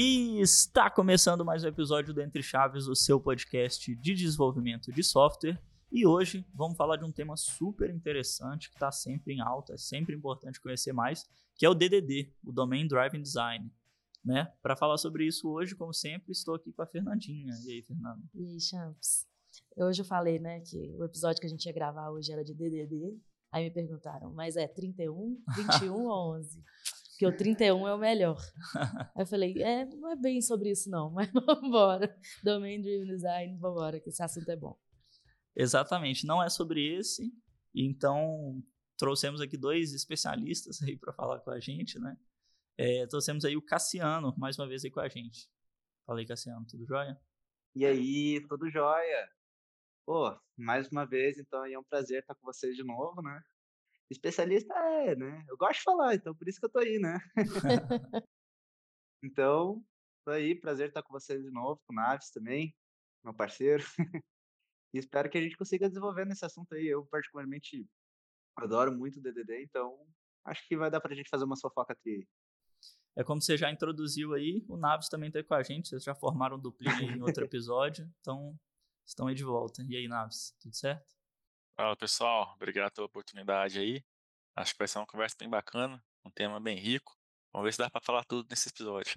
E 0.00 0.40
está 0.40 0.88
começando 0.88 1.44
mais 1.44 1.64
um 1.64 1.66
episódio 1.66 2.14
do 2.14 2.22
Entre 2.22 2.40
Chaves, 2.40 2.86
o 2.86 2.94
seu 2.94 3.20
podcast 3.20 3.96
de 3.96 4.14
desenvolvimento 4.14 4.92
de 4.92 5.02
software. 5.02 5.60
E 5.90 6.06
hoje 6.06 6.46
vamos 6.54 6.76
falar 6.76 6.98
de 6.98 7.04
um 7.04 7.10
tema 7.10 7.36
super 7.36 7.90
interessante 7.90 8.70
que 8.70 8.76
está 8.76 8.92
sempre 8.92 9.34
em 9.34 9.40
alta, 9.40 9.74
é 9.74 9.76
sempre 9.76 10.14
importante 10.14 10.60
conhecer 10.60 10.92
mais, 10.92 11.28
que 11.56 11.66
é 11.66 11.68
o 11.68 11.74
DDD, 11.74 12.32
o 12.44 12.52
Domain 12.52 12.86
Driven 12.86 13.20
Design. 13.20 13.72
Né? 14.24 14.44
Para 14.62 14.76
falar 14.76 14.98
sobre 14.98 15.26
isso 15.26 15.50
hoje, 15.50 15.74
como 15.74 15.92
sempre, 15.92 16.30
estou 16.30 16.54
aqui 16.54 16.72
com 16.72 16.82
a 16.82 16.86
Fernandinha. 16.86 17.52
E 17.66 17.72
aí, 17.72 17.82
Fernanda? 17.82 18.22
E 18.36 18.46
aí, 18.52 18.60
Champs? 18.60 19.26
Hoje 19.76 20.02
eu 20.02 20.06
falei, 20.06 20.38
né, 20.38 20.60
que 20.60 20.94
o 20.96 21.04
episódio 21.04 21.40
que 21.40 21.46
a 21.48 21.50
gente 21.50 21.66
ia 21.66 21.72
gravar 21.72 22.10
hoje 22.10 22.30
era 22.30 22.44
de 22.44 22.54
DDD. 22.54 23.18
Aí 23.50 23.64
me 23.64 23.70
perguntaram, 23.72 24.32
mas 24.32 24.54
é 24.56 24.68
31, 24.68 25.42
21 25.56 25.92
ou 25.92 26.36
11? 26.36 26.62
Porque 27.18 27.26
o 27.26 27.36
31 27.36 27.88
é 27.88 27.94
o 27.94 27.98
melhor. 27.98 28.38
Aí 29.16 29.22
eu 29.22 29.26
falei, 29.26 29.60
é, 29.60 29.84
não 29.86 30.12
é 30.12 30.14
bem 30.14 30.40
sobre 30.40 30.70
isso 30.70 30.88
não, 30.88 31.10
mas 31.10 31.28
vamos 31.32 31.64
embora. 31.64 32.16
Domain 32.44 32.80
Driven 32.80 33.08
Design, 33.08 33.58
vamos 33.58 33.76
embora, 33.76 33.98
que 33.98 34.08
esse 34.08 34.22
assunto 34.22 34.48
é 34.48 34.54
bom. 34.54 34.78
Exatamente, 35.56 36.24
não 36.24 36.40
é 36.40 36.48
sobre 36.48 36.96
esse. 36.96 37.28
Então, 37.74 38.62
trouxemos 38.96 39.40
aqui 39.40 39.58
dois 39.58 39.92
especialistas 39.94 40.80
aí 40.80 40.96
para 40.96 41.12
falar 41.12 41.40
com 41.40 41.50
a 41.50 41.58
gente, 41.58 41.98
né? 41.98 42.16
É, 42.76 43.04
trouxemos 43.08 43.44
aí 43.44 43.56
o 43.56 43.62
Cassiano, 43.62 44.32
mais 44.38 44.56
uma 44.56 44.68
vez 44.68 44.84
aí 44.84 44.90
com 44.92 45.00
a 45.00 45.08
gente. 45.08 45.50
Fala 46.06 46.20
aí, 46.20 46.26
Cassiano, 46.26 46.64
tudo 46.66 46.86
jóia? 46.86 47.20
E 47.74 47.84
aí, 47.84 48.46
tudo 48.48 48.70
jóia? 48.70 49.28
Pô, 50.06 50.38
mais 50.56 50.88
uma 50.88 51.04
vez, 51.04 51.36
então 51.36 51.64
é 51.64 51.76
um 51.76 51.82
prazer 51.82 52.20
estar 52.20 52.36
com 52.36 52.46
vocês 52.46 52.76
de 52.76 52.84
novo, 52.84 53.20
né? 53.22 53.42
Especialista 54.10 54.74
é, 54.74 55.14
né? 55.14 55.44
Eu 55.48 55.56
gosto 55.56 55.78
de 55.78 55.82
falar, 55.82 56.14
então 56.14 56.34
por 56.34 56.48
isso 56.48 56.58
que 56.58 56.66
eu 56.66 56.70
tô 56.70 56.78
aí, 56.78 56.98
né? 56.98 57.18
então, 59.22 59.84
tô 60.24 60.30
aí, 60.30 60.54
prazer 60.54 60.88
estar 60.88 61.02
com 61.02 61.12
vocês 61.12 61.42
de 61.42 61.50
novo, 61.50 61.80
com 61.86 61.92
o 61.92 61.96
Naves 61.96 62.30
também, 62.30 62.74
meu 63.22 63.34
parceiro. 63.34 63.84
e 64.94 64.98
espero 64.98 65.28
que 65.28 65.36
a 65.36 65.40
gente 65.42 65.56
consiga 65.56 65.88
desenvolver 65.88 66.24
nesse 66.24 66.44
assunto 66.44 66.74
aí. 66.74 66.86
Eu, 66.86 67.04
particularmente, 67.06 67.86
adoro 68.56 68.96
muito 68.96 69.18
o 69.18 69.22
DDD, 69.22 69.62
então 69.62 69.98
acho 70.44 70.66
que 70.66 70.76
vai 70.76 70.90
dar 70.90 71.00
pra 71.00 71.14
gente 71.14 71.28
fazer 71.28 71.44
uma 71.44 71.58
fofoca 71.58 71.94
tri 71.94 72.26
É 73.14 73.22
como 73.22 73.42
você 73.42 73.58
já 73.58 73.70
introduziu 73.70 74.32
aí, 74.32 74.64
o 74.68 74.78
Naves 74.78 75.10
também 75.10 75.30
tá 75.30 75.44
com 75.44 75.54
a 75.54 75.62
gente, 75.62 75.88
vocês 75.88 76.02
já 76.02 76.14
formaram 76.14 76.58
duplinha 76.58 77.12
em 77.14 77.20
outro 77.20 77.44
episódio, 77.44 78.10
então 78.20 78.58
estão 79.04 79.26
aí 79.26 79.34
de 79.34 79.44
volta. 79.44 79.82
E 79.82 79.96
aí, 79.96 80.08
Naves, 80.08 80.56
tudo 80.58 80.74
certo? 80.74 81.17
Fala 81.78 81.94
pessoal, 81.94 82.54
obrigado 82.56 82.92
pela 82.92 83.06
oportunidade 83.06 83.78
aí. 83.78 84.02
Acho 84.56 84.72
que 84.72 84.80
vai 84.80 84.88
ser 84.88 84.98
uma 84.98 85.06
conversa 85.06 85.36
bem 85.38 85.48
bacana, 85.48 86.04
um 86.24 86.30
tema 86.30 86.58
bem 86.58 86.76
rico. 86.76 87.16
Vamos 87.52 87.66
ver 87.66 87.72
se 87.72 87.78
dá 87.78 87.88
para 87.88 88.00
falar 88.04 88.24
tudo 88.24 88.48
nesse 88.50 88.68
episódio. 88.68 89.16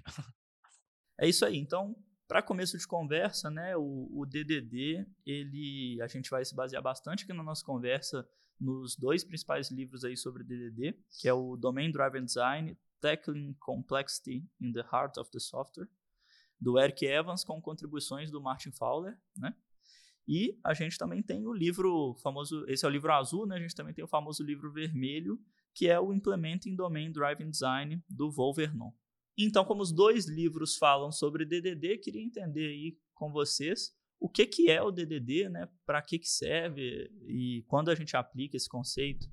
É 1.18 1.28
isso 1.28 1.44
aí. 1.44 1.58
Então, 1.58 1.94
para 2.26 2.40
começo 2.40 2.78
de 2.78 2.86
conversa, 2.86 3.50
né, 3.50 3.76
o, 3.76 4.08
o, 4.12 4.24
DDD, 4.24 5.04
ele, 5.26 6.00
a 6.00 6.06
gente 6.06 6.30
vai 6.30 6.44
se 6.44 6.54
basear 6.54 6.82
bastante 6.82 7.24
aqui 7.24 7.32
na 7.32 7.42
nossa 7.42 7.64
conversa 7.64 8.26
nos 8.58 8.96
dois 8.96 9.22
principais 9.22 9.70
livros 9.70 10.04
aí 10.04 10.16
sobre 10.16 10.42
DDD, 10.42 10.96
que 11.20 11.28
é 11.28 11.32
o 11.32 11.56
Domain 11.56 11.90
Driven 11.90 12.24
Design, 12.24 12.78
Tackling 13.00 13.54
Complexity 13.54 14.48
in 14.60 14.72
the 14.72 14.80
Heart 14.80 15.18
of 15.18 15.30
the 15.32 15.40
Software, 15.40 15.88
do 16.60 16.78
Eric 16.78 17.04
Evans, 17.04 17.44
com 17.44 17.60
contribuições 17.60 18.30
do 18.30 18.40
Martin 18.40 18.70
Fowler, 18.70 19.20
né? 19.36 19.52
E 20.26 20.58
a 20.64 20.72
gente 20.74 20.96
também 20.96 21.22
tem 21.22 21.46
o 21.46 21.52
livro 21.52 22.14
famoso, 22.22 22.64
esse 22.68 22.84
é 22.84 22.88
o 22.88 22.90
livro 22.90 23.12
azul, 23.12 23.46
né? 23.46 23.56
A 23.56 23.60
gente 23.60 23.74
também 23.74 23.92
tem 23.92 24.04
o 24.04 24.08
famoso 24.08 24.42
livro 24.42 24.72
vermelho, 24.72 25.38
que 25.74 25.88
é 25.88 25.98
o 25.98 26.12
Implementing 26.12 26.76
Domain 26.76 27.10
Driven 27.10 27.50
Design 27.50 28.02
do 28.08 28.30
Volvernon. 28.30 28.92
Então, 29.36 29.64
como 29.64 29.82
os 29.82 29.92
dois 29.92 30.28
livros 30.28 30.76
falam 30.76 31.10
sobre 31.10 31.44
DDD, 31.44 31.98
queria 31.98 32.22
entender 32.22 32.68
aí 32.68 32.98
com 33.14 33.32
vocês 33.32 33.90
o 34.20 34.28
que, 34.28 34.46
que 34.46 34.70
é 34.70 34.80
o 34.80 34.92
DDD, 34.92 35.48
né? 35.48 35.68
Para 35.84 36.00
que, 36.00 36.18
que 36.18 36.28
serve 36.28 37.10
e 37.26 37.64
quando 37.66 37.90
a 37.90 37.94
gente 37.94 38.16
aplica 38.16 38.56
esse 38.56 38.68
conceito. 38.68 39.26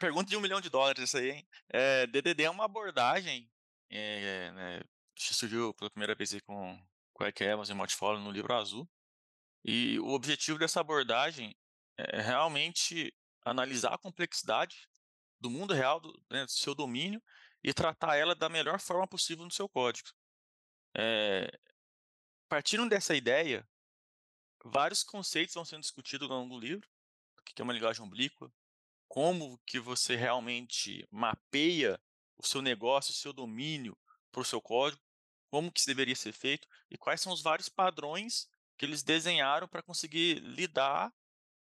Pergunta 0.00 0.28
de 0.28 0.36
um 0.36 0.40
milhão 0.40 0.60
de 0.60 0.68
dólares 0.68 1.04
isso 1.04 1.16
aí, 1.16 1.30
hein? 1.30 1.48
É, 1.70 2.06
DDD 2.06 2.42
é 2.42 2.50
uma 2.50 2.64
abordagem 2.64 3.48
é, 3.90 4.50
né, 4.52 4.82
que 5.14 5.34
surgiu 5.34 5.72
pela 5.74 5.90
primeira 5.90 6.14
vez 6.14 6.36
com, 6.42 6.78
com 7.12 7.24
Eric 7.24 7.42
Evans 7.42 7.70
e 7.70 7.74
Multifolio 7.74 8.20
no 8.20 8.30
livro 8.30 8.52
azul, 8.54 8.88
e 9.70 10.00
o 10.00 10.08
objetivo 10.14 10.58
dessa 10.58 10.80
abordagem 10.80 11.54
é 11.98 12.22
realmente 12.22 13.14
analisar 13.44 13.92
a 13.92 13.98
complexidade 13.98 14.88
do 15.38 15.50
mundo 15.50 15.74
real, 15.74 16.00
do, 16.00 16.18
né, 16.30 16.46
do 16.46 16.50
seu 16.50 16.74
domínio, 16.74 17.22
e 17.62 17.74
tratar 17.74 18.16
ela 18.16 18.34
da 18.34 18.48
melhor 18.48 18.80
forma 18.80 19.06
possível 19.06 19.44
no 19.44 19.50
seu 19.50 19.68
código. 19.68 20.08
É, 20.96 21.50
partindo 22.48 22.88
dessa 22.88 23.14
ideia, 23.14 23.68
vários 24.64 25.02
conceitos 25.02 25.54
vão 25.54 25.66
sendo 25.66 25.82
discutidos 25.82 26.30
ao 26.30 26.38
longo 26.38 26.54
do 26.54 26.66
livro, 26.66 26.88
o 27.38 27.42
que 27.42 27.60
é 27.60 27.62
uma 27.62 27.74
linguagem 27.74 28.02
oblíqua, 28.02 28.50
como 29.06 29.60
que 29.66 29.78
você 29.78 30.16
realmente 30.16 31.06
mapeia 31.10 32.00
o 32.38 32.46
seu 32.46 32.62
negócio, 32.62 33.12
o 33.12 33.16
seu 33.16 33.34
domínio 33.34 33.94
para 34.32 34.40
o 34.40 34.46
seu 34.46 34.62
código, 34.62 35.02
como 35.50 35.70
que 35.70 35.80
isso 35.80 35.88
deveria 35.88 36.16
ser 36.16 36.32
feito 36.32 36.66
e 36.90 36.96
quais 36.96 37.20
são 37.20 37.34
os 37.34 37.42
vários 37.42 37.68
padrões 37.68 38.48
que 38.78 38.86
eles 38.86 39.02
desenharam 39.02 39.66
para 39.66 39.82
conseguir 39.82 40.38
lidar 40.38 41.12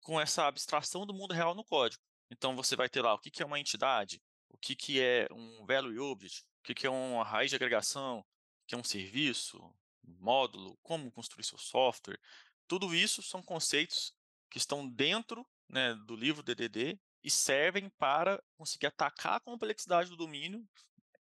com 0.02 0.20
essa 0.20 0.48
abstração 0.48 1.06
do 1.06 1.14
mundo 1.14 1.34
real 1.34 1.54
no 1.54 1.64
código. 1.64 2.02
Então 2.32 2.56
você 2.56 2.76
vai 2.76 2.90
ter 2.90 3.02
lá 3.02 3.14
o 3.14 3.20
que, 3.20 3.30
que 3.30 3.44
é 3.44 3.46
uma 3.46 3.60
entidade, 3.60 4.22
o 4.50 4.58
que, 4.58 4.76
que 4.76 5.02
é 5.02 5.28
um 5.32 5.66
value 5.66 6.02
object, 6.02 6.42
o 6.62 6.64
que, 6.64 6.74
que 6.74 6.88
é 6.88 6.90
uma 6.90 7.24
raiz 7.24 7.50
de 7.50 7.56
agregação, 7.56 8.20
o 8.20 8.26
que 8.66 8.74
é 8.74 8.78
um 8.78 8.84
serviço, 8.84 9.60
um 10.04 10.18
módulo, 10.20 10.78
como 10.82 11.12
construir 11.12 11.44
seu 11.44 11.58
software. 11.58 12.20
Tudo 12.68 12.96
isso 12.96 13.22
são 13.22 13.44
conceitos 13.44 14.16
que 14.50 14.58
estão 14.58 14.88
dentro 14.88 15.46
né, 15.68 15.94
do 16.06 16.16
livro 16.16 16.42
DDD 16.42 16.98
e 17.24 17.30
servem 17.30 17.90
para 17.98 18.42
conseguir 18.56 18.88
atacar 18.88 19.36
a 19.36 19.40
complexidade 19.40 20.10
do 20.10 20.18
domínio 20.18 20.66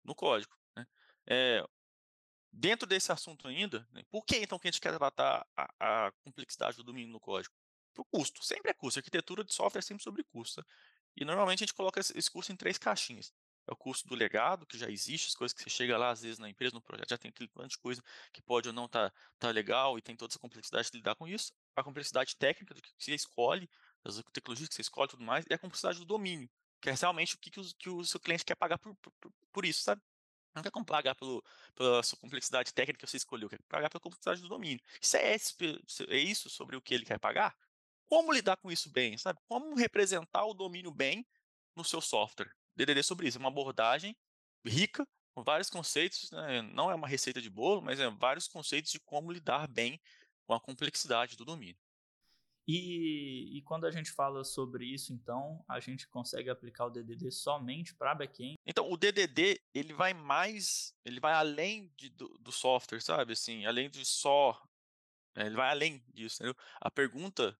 no 0.03 0.13
código. 0.13 0.53
Né? 0.75 0.85
É, 1.27 1.65
Dentro 2.51 2.87
desse 2.87 3.11
assunto 3.11 3.47
ainda, 3.47 3.87
né, 3.91 4.03
por 4.09 4.25
que 4.25 4.37
então 4.37 4.57
que 4.57 4.67
a 4.67 4.71
gente 4.71 4.81
quer 4.81 4.95
tratar 4.97 5.45
a, 5.55 6.07
a 6.07 6.11
complexidade 6.23 6.77
do 6.77 6.83
domínio 6.83 7.11
no 7.11 7.19
código? 7.19 7.53
Para 7.93 8.01
o 8.01 8.05
custo. 8.05 8.43
Sempre 8.43 8.71
é 8.71 8.73
custo. 8.73 8.99
A 8.99 9.01
arquitetura 9.01 9.43
de 9.43 9.53
software 9.53 9.79
é 9.79 9.83
sempre 9.83 10.03
sobre 10.03 10.23
custo. 10.23 10.65
E 11.15 11.25
normalmente 11.25 11.63
a 11.63 11.65
gente 11.65 11.73
coloca 11.73 11.99
esse 11.99 12.31
custo 12.31 12.51
em 12.51 12.55
três 12.55 12.77
caixinhas. 12.77 13.33
É 13.67 13.71
o 13.71 13.75
custo 13.75 14.07
do 14.07 14.15
legado, 14.15 14.65
que 14.65 14.79
já 14.79 14.89
existe, 14.89 15.27
as 15.27 15.35
coisas 15.35 15.53
que 15.53 15.61
você 15.61 15.69
chega 15.69 15.95
lá, 15.95 16.09
às 16.09 16.23
vezes, 16.23 16.39
na 16.39 16.49
empresa, 16.49 16.73
no 16.73 16.81
projeto, 16.81 17.09
já 17.11 17.17
tem 17.19 17.29
aquele 17.29 17.47
tanto 17.49 17.69
de 17.69 17.77
coisa 17.77 18.01
que 18.33 18.41
pode 18.41 18.67
ou 18.67 18.73
não 18.73 18.85
estar 18.85 19.11
tá, 19.11 19.15
tá 19.37 19.51
legal 19.51 19.95
e 19.95 20.01
tem 20.01 20.15
toda 20.15 20.31
essa 20.31 20.39
complexidade 20.39 20.89
de 20.89 20.97
lidar 20.97 21.13
com 21.13 21.27
isso. 21.27 21.53
A 21.75 21.83
complexidade 21.83 22.35
técnica 22.35 22.73
do 22.73 22.81
que 22.81 22.89
você 22.97 23.13
escolhe, 23.13 23.69
das 24.03 24.23
tecnologias 24.33 24.69
que 24.69 24.73
você 24.73 24.81
escolhe 24.81 25.07
e 25.07 25.11
tudo 25.11 25.23
mais, 25.23 25.45
e 25.47 25.53
a 25.53 25.57
complexidade 25.59 25.99
do 25.99 26.05
domínio, 26.05 26.49
que 26.81 26.89
é 26.89 26.93
realmente 26.93 27.35
o 27.35 27.37
que, 27.37 27.51
que, 27.51 27.59
o, 27.59 27.75
que 27.75 27.89
o 27.89 28.03
seu 28.03 28.19
cliente 28.19 28.43
quer 28.43 28.55
pagar 28.55 28.79
por, 28.79 28.95
por, 28.95 29.13
por 29.51 29.65
isso, 29.65 29.81
sabe? 29.81 30.01
Não 30.55 30.63
quer 30.63 30.71
pagar 30.85 31.15
pelo, 31.15 31.43
pela 31.75 32.01
sua 32.03 32.17
complexidade 32.17 32.73
técnica 32.73 33.05
que 33.05 33.09
você 33.09 33.17
escolheu, 33.17 33.49
quer 33.49 33.59
pagar 33.69 33.89
pela 33.89 34.01
complexidade 34.01 34.41
do 34.41 34.49
domínio. 34.49 34.83
Se 34.99 35.17
é, 35.17 35.35
é 35.35 36.17
isso 36.17 36.49
sobre 36.49 36.75
o 36.75 36.81
que 36.81 36.93
ele 36.93 37.05
quer 37.05 37.19
pagar, 37.19 37.55
como 38.07 38.33
lidar 38.33 38.57
com 38.57 38.71
isso 38.71 38.89
bem, 38.89 39.17
sabe? 39.17 39.39
Como 39.47 39.75
representar 39.75 40.45
o 40.45 40.53
domínio 40.53 40.91
bem 40.91 41.25
no 41.75 41.83
seu 41.83 42.01
software? 42.01 42.51
DDD 42.75 43.03
sobre 43.03 43.27
isso, 43.27 43.37
é 43.37 43.39
uma 43.39 43.49
abordagem 43.49 44.17
rica, 44.65 45.07
com 45.33 45.43
vários 45.43 45.69
conceitos, 45.69 46.29
né? 46.31 46.61
não 46.61 46.89
é 46.89 46.95
uma 46.95 47.07
receita 47.07 47.41
de 47.41 47.49
bolo, 47.49 47.81
mas 47.81 47.99
é 47.99 48.09
vários 48.09 48.47
conceitos 48.47 48.91
de 48.91 48.99
como 48.99 49.31
lidar 49.31 49.67
bem 49.67 50.01
com 50.45 50.53
a 50.53 50.59
complexidade 50.59 51.37
do 51.37 51.45
domínio. 51.45 51.77
E, 52.71 53.57
e, 53.57 53.61
quando 53.63 53.87
a 53.87 53.91
gente 53.91 54.11
fala 54.11 54.43
sobre 54.43 54.85
isso, 54.85 55.11
então, 55.11 55.65
a 55.67 55.79
gente 55.79 56.07
consegue 56.07 56.51
aplicar 56.51 56.85
o 56.85 56.91
DDD 56.91 57.31
somente 57.31 57.95
para 57.95 58.13
back-end? 58.13 58.59
Então, 58.63 58.87
o 58.91 58.95
DDD, 58.95 59.59
ele 59.73 59.91
vai 59.91 60.13
mais, 60.13 60.93
ele 61.03 61.19
vai 61.19 61.33
além 61.33 61.91
de, 61.97 62.09
do, 62.09 62.27
do, 62.37 62.51
software, 62.51 63.01
sabe? 63.01 63.33
Assim, 63.33 63.65
além 63.65 63.89
de 63.89 64.05
só, 64.05 64.61
né, 65.35 65.47
ele 65.47 65.55
vai 65.55 65.67
além 65.67 65.97
disso, 66.09 66.35
entendeu? 66.43 66.55
A 66.79 66.91
pergunta, 66.91 67.57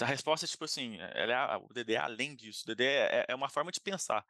a 0.00 0.04
resposta 0.04 0.46
é 0.46 0.48
tipo 0.48 0.64
assim, 0.64 0.96
ela 1.00 1.32
é, 1.32 1.56
o 1.56 1.66
DDD 1.74 1.94
é 1.94 1.98
além 1.98 2.36
disso, 2.36 2.62
o 2.62 2.66
DDD 2.68 2.84
é, 2.84 3.26
é 3.30 3.34
uma 3.34 3.48
forma 3.48 3.72
de 3.72 3.80
pensar. 3.80 4.24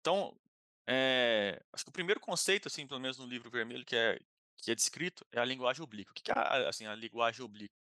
Então, 0.00 0.38
é, 0.86 1.58
acho 1.72 1.84
que 1.84 1.90
o 1.90 1.94
primeiro 1.94 2.20
conceito, 2.20 2.68
assim, 2.68 2.86
pelo 2.86 3.00
menos 3.00 3.16
no 3.16 3.24
livro 3.24 3.50
vermelho 3.50 3.86
que 3.86 3.96
é, 3.96 4.20
que 4.58 4.70
é 4.70 4.74
descrito, 4.74 5.26
é 5.32 5.40
a 5.40 5.46
linguagem 5.46 5.82
oblíqua. 5.82 6.12
O 6.12 6.14
que 6.14 6.30
é 6.30 6.68
assim, 6.68 6.84
a 6.84 6.94
linguagem 6.94 7.42
oblíqua? 7.42 7.79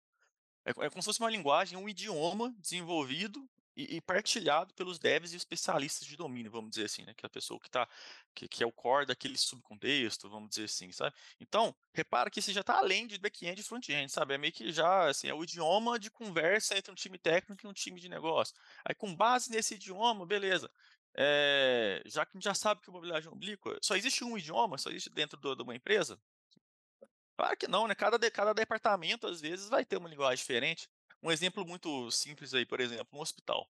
É, 0.69 0.87
é 0.87 0.91
como 0.91 1.03
se 1.03 1.07
fosse 1.07 1.21
uma 1.21 1.31
linguagem, 1.31 1.79
um 1.79 1.89
idioma 1.89 2.55
desenvolvido 2.59 3.49
e, 3.75 3.97
e, 3.97 4.01
partilhado 4.01 4.75
pelos 4.75 4.99
devs 4.99 5.33
e 5.33 5.37
especialistas 5.37 6.07
de 6.07 6.17
domínio, 6.17 6.51
vamos 6.51 6.71
dizer 6.71 6.87
assim, 6.87 7.05
né? 7.05 7.15
Que 7.15 7.25
é 7.25 7.29
a 7.29 7.31
pessoa 7.31 7.61
que 7.61 7.71
tá, 7.71 7.89
que, 8.35 8.49
que 8.49 8.63
é 8.63 8.67
o 8.67 8.73
core 8.73 9.07
daquele 9.07 9.39
subcontexto, 9.39 10.29
vamos 10.29 10.51
dizer 10.51 10.65
assim, 10.65 10.91
sabe? 10.91 11.15
Então, 11.41 11.75
repara 11.95 12.29
que 12.29 12.41
isso 12.41 12.53
já 12.53 12.61
está 12.61 12.79
além 12.79 13.07
de 13.07 13.19
back-end 13.19 13.61
e 13.61 13.65
front-end, 13.65 14.11
sabe? 14.11 14.35
É 14.35 14.39
meio 14.39 14.53
que 14.53 14.73
já, 14.73 15.09
assim, 15.09 15.29
é 15.29 15.35
o 15.35 15.45
idioma 15.45 15.97
de 15.97 16.11
conversa 16.11 16.77
entre 16.77 16.91
um 16.91 16.95
time 16.97 17.17
técnico 17.17 17.65
e 17.65 17.69
um 17.69 17.73
time 17.73 18.01
de 18.01 18.09
negócio. 18.09 18.55
Aí, 18.85 18.95
com 18.97 19.15
base 19.15 19.49
nesse 19.51 19.75
idioma, 19.75 20.27
beleza. 20.27 20.69
É, 21.15 22.03
já 22.05 22.27
que 22.27 22.33
a 22.33 22.37
gente 22.37 22.45
já 22.45 22.55
sabe 22.55 22.81
que 22.81 22.91
a 22.91 22.93
mobilidade 22.93 23.27
é 23.29 23.31
oblíqua, 23.31 23.79
só 23.81 23.97
existe 23.97 24.25
um 24.25 24.37
idioma, 24.37 24.77
só 24.77 24.91
existe 24.91 25.11
dentro 25.11 25.39
do, 25.39 25.55
de 25.55 25.63
uma 25.63 25.75
empresa, 25.75 26.21
Claro 27.39 27.57
que 27.57 27.69
não, 27.69 27.87
né? 27.87 27.95
Cada, 27.95 28.19
cada 28.33 28.53
departamento, 28.53 29.29
às 29.29 29.41
vezes, 29.41 29.69
vai 29.69 29.85
ter 29.85 29.97
uma 29.97 30.09
linguagem 30.09 30.39
diferente. 30.39 30.91
Um 31.23 31.31
exemplo 31.31 31.65
muito 31.65 32.11
simples 32.11 32.53
aí, 32.53 32.67
por 32.67 32.81
exemplo, 32.81 33.07
um 33.17 33.21
hospital. 33.21 33.71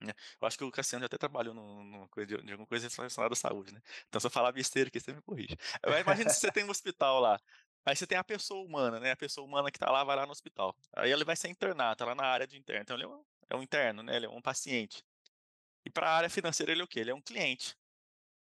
Né? 0.00 0.14
Eu 0.40 0.48
acho 0.48 0.56
que 0.56 0.64
o 0.64 0.70
Cassiano 0.70 1.02
já 1.02 1.06
até 1.06 1.18
trabalhou 1.18 1.54
no 1.54 2.08
coisa 2.08 2.26
de, 2.26 2.42
de, 2.42 2.52
alguma 2.52 2.66
coisa 2.66 2.88
relacionada 2.88 3.34
à 3.34 3.36
saúde, 3.36 3.74
né? 3.74 3.82
Então, 4.08 4.18
se 4.18 4.26
eu 4.26 4.30
falar 4.30 4.50
besteira 4.50 4.88
aqui, 4.88 4.98
você 4.98 5.12
me 5.12 5.20
corrige. 5.20 5.54
Imagina 6.00 6.30
se 6.30 6.40
você 6.40 6.50
tem 6.50 6.64
um 6.64 6.70
hospital 6.70 7.20
lá. 7.20 7.38
Aí 7.84 7.94
você 7.94 8.06
tem 8.06 8.16
a 8.16 8.24
pessoa 8.24 8.64
humana, 8.64 8.98
né? 8.98 9.12
A 9.12 9.16
pessoa 9.16 9.46
humana 9.46 9.70
que 9.70 9.78
tá 9.78 9.90
lá, 9.90 10.02
vai 10.02 10.16
lá 10.16 10.24
no 10.24 10.32
hospital. 10.32 10.74
Aí 10.94 11.12
ele 11.12 11.24
vai 11.24 11.36
ser 11.36 11.48
internado, 11.48 11.96
tá 11.98 12.06
lá 12.06 12.14
na 12.14 12.24
área 12.24 12.46
de 12.46 12.56
interno. 12.56 12.82
Então 12.82 12.96
ele 12.96 13.04
é 13.04 13.08
um, 13.08 13.24
é 13.50 13.56
um 13.56 13.62
interno, 13.62 14.02
né? 14.02 14.16
Ele 14.16 14.24
é 14.24 14.28
um 14.30 14.40
paciente. 14.40 15.04
E 15.84 15.90
para 15.90 16.08
a 16.10 16.16
área 16.16 16.30
financeira 16.30 16.72
ele 16.72 16.80
é 16.80 16.84
o 16.84 16.88
quê? 16.88 17.00
Ele 17.00 17.10
é 17.10 17.14
um 17.14 17.20
cliente. 17.20 17.76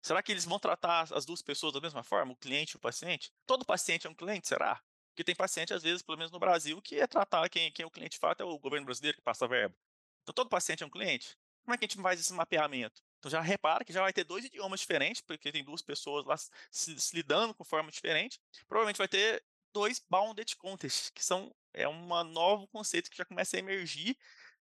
Será 0.02 0.24
que 0.24 0.32
eles 0.32 0.46
vão 0.46 0.60
tratar 0.60 1.08
as 1.14 1.26
duas 1.26 1.42
pessoas 1.42 1.74
da 1.74 1.82
mesma 1.82 2.04
forma, 2.04 2.34
o 2.34 2.38
cliente 2.38 2.74
e 2.74 2.78
o 2.78 2.80
paciente? 2.80 3.32
Todo 3.46 3.66
paciente 3.66 4.08
é 4.08 4.10
um 4.10 4.16
cliente, 4.16 4.48
será? 4.48 4.82
Porque 5.10 5.24
tem 5.24 5.36
paciente, 5.36 5.74
às 5.74 5.84
vezes, 5.84 6.02
pelo 6.02 6.18
menos 6.18 6.32
no 6.32 6.40
Brasil, 6.40 6.82
que 6.82 7.00
é 7.00 7.06
tratar 7.06 7.50
quem, 7.50 7.72
quem 7.72 7.84
é 7.84 7.86
o 7.86 7.92
cliente 7.92 8.14
de 8.14 8.20
fato 8.20 8.42
é 8.42 8.46
o 8.46 8.58
governo 8.58 8.86
brasileiro 8.86 9.18
que 9.18 9.24
passa 9.24 9.46
a 9.46 9.48
verba. 9.48 9.76
Então 10.24 10.34
todo 10.34 10.50
paciente 10.50 10.84
é 10.84 10.86
um 10.86 10.90
cliente. 10.90 11.38
Como 11.64 11.76
é 11.76 11.78
que 11.78 11.86
a 11.86 11.88
gente 11.88 12.02
faz 12.02 12.20
esse 12.20 12.34
mapeamento? 12.34 13.02
Então 13.20 13.30
já 13.30 13.42
repara 13.42 13.84
que 13.84 13.92
já 13.92 14.02
vai 14.02 14.14
ter 14.14 14.24
dois 14.24 14.46
idiomas 14.46 14.80
diferentes, 14.80 15.22
porque 15.22 15.52
tem 15.52 15.64
duas 15.64 15.82
pessoas 15.82 16.26
lá 16.26 16.38
se, 16.38 17.00
se 17.00 17.16
lidando 17.16 17.54
com 17.54 17.64
forma 17.66 17.92
diferente. 17.92 18.40
Provavelmente 18.68 18.98
vai 18.98 19.08
ter 19.08 19.44
dois 19.74 20.00
bounded 20.10 20.56
contexts, 20.56 21.10
que 21.10 21.24
são 21.24 21.54
é 21.74 21.88
um 21.88 22.24
novo 22.24 22.68
conceito 22.68 23.10
que 23.10 23.18
já 23.18 23.26
começa 23.26 23.56
a 23.56 23.60
emergir 23.60 24.18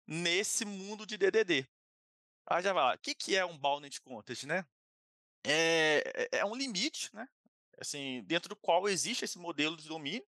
nesse 0.05 0.65
mundo 0.65 1.05
de 1.05 1.17
DDD. 1.17 1.67
Ah, 2.45 2.61
já 2.61 2.73
vai 2.73 2.83
lá. 2.83 2.95
O 2.95 2.99
que, 2.99 3.13
que 3.13 3.35
é 3.35 3.45
um 3.45 3.57
bounded 3.57 4.01
context, 4.01 4.45
né? 4.45 4.65
É, 5.47 6.29
é, 6.33 6.39
é 6.39 6.45
um 6.45 6.55
limite, 6.55 7.13
né? 7.13 7.27
Assim, 7.79 8.23
dentro 8.23 8.49
do 8.49 8.55
qual 8.55 8.87
existe 8.87 9.23
esse 9.23 9.37
modelo 9.37 9.77
de 9.77 9.87
domínio. 9.87 10.25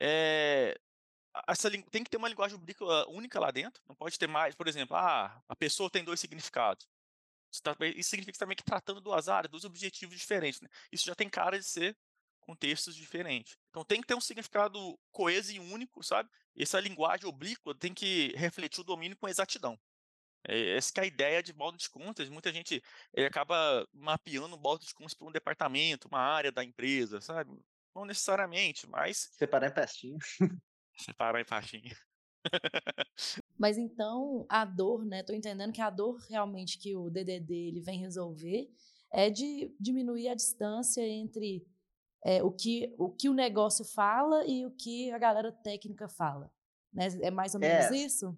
É, 0.00 0.78
essa, 1.46 1.70
tem 1.70 2.04
que 2.04 2.10
ter 2.10 2.16
uma 2.16 2.28
linguagem 2.28 2.58
única 3.08 3.38
lá 3.38 3.50
dentro. 3.50 3.82
Não 3.88 3.94
pode 3.94 4.18
ter 4.18 4.26
mais, 4.26 4.54
por 4.54 4.66
exemplo, 4.66 4.96
ah, 4.96 5.42
a 5.48 5.56
pessoa 5.56 5.90
tem 5.90 6.04
dois 6.04 6.20
significados. 6.20 6.88
Isso, 7.50 7.62
tá, 7.62 7.74
significa 8.02 8.38
também 8.38 8.56
que 8.56 8.62
tratando 8.62 9.00
duas 9.00 9.28
áreas, 9.28 9.50
dois 9.50 9.64
objetivos 9.64 10.18
diferentes. 10.18 10.60
Né? 10.60 10.68
Isso 10.92 11.06
já 11.06 11.14
tem 11.14 11.28
cara 11.28 11.58
de 11.58 11.64
ser 11.64 11.96
contextos 12.40 12.94
diferentes. 12.94 13.56
Então 13.70 13.84
tem 13.84 14.00
que 14.00 14.06
ter 14.06 14.14
um 14.14 14.20
significado 14.20 14.98
coeso 15.10 15.52
e 15.52 15.60
único, 15.60 16.02
sabe? 16.02 16.30
Essa 16.56 16.80
linguagem 16.80 17.28
oblíqua 17.28 17.74
tem 17.74 17.92
que 17.92 18.32
refletir 18.36 18.80
o 18.80 18.84
domínio 18.84 19.16
com 19.16 19.28
exatidão. 19.28 19.78
É, 20.46 20.76
essa 20.76 20.92
é 20.96 21.00
a 21.02 21.06
ideia 21.06 21.42
de 21.42 21.52
balde 21.52 21.78
de 21.78 21.90
contas. 21.90 22.28
Muita 22.28 22.52
gente 22.52 22.82
acaba 23.26 23.86
mapeando 23.92 24.54
o 24.54 24.60
balde 24.60 24.86
de 24.86 24.94
contas 24.94 25.14
para 25.14 25.26
um 25.26 25.32
departamento, 25.32 26.08
uma 26.08 26.20
área 26.20 26.52
da 26.52 26.64
empresa, 26.64 27.20
sabe? 27.20 27.50
Não 27.94 28.04
necessariamente, 28.04 28.86
mas. 28.88 29.30
Separar 29.32 29.68
em 29.68 29.74
pastinha. 29.74 30.18
Separar 30.96 31.40
em 31.40 31.44
pastinha. 31.44 31.96
Mas 33.58 33.76
então 33.76 34.46
a 34.48 34.64
dor, 34.64 35.04
né? 35.04 35.22
Tô 35.22 35.32
entendendo 35.32 35.72
que 35.72 35.80
a 35.80 35.90
dor 35.90 36.18
realmente 36.28 36.78
que 36.78 36.96
o 36.96 37.10
DDD 37.10 37.52
ele 37.52 37.80
vem 37.80 37.98
resolver 37.98 38.70
é 39.12 39.30
de 39.30 39.74
diminuir 39.78 40.28
a 40.28 40.34
distância 40.34 41.06
entre 41.06 41.66
é, 42.24 42.42
o, 42.42 42.50
que, 42.50 42.94
o 42.98 43.10
que 43.10 43.28
o 43.28 43.34
negócio 43.34 43.84
fala 43.84 44.44
e 44.46 44.66
o 44.66 44.70
que 44.70 45.10
a 45.10 45.18
galera 45.18 45.52
técnica 45.52 46.08
fala. 46.08 46.50
Né? 46.92 47.08
É 47.22 47.30
mais 47.30 47.54
ou 47.54 47.60
menos 47.60 47.90
é. 47.90 47.96
isso? 47.96 48.36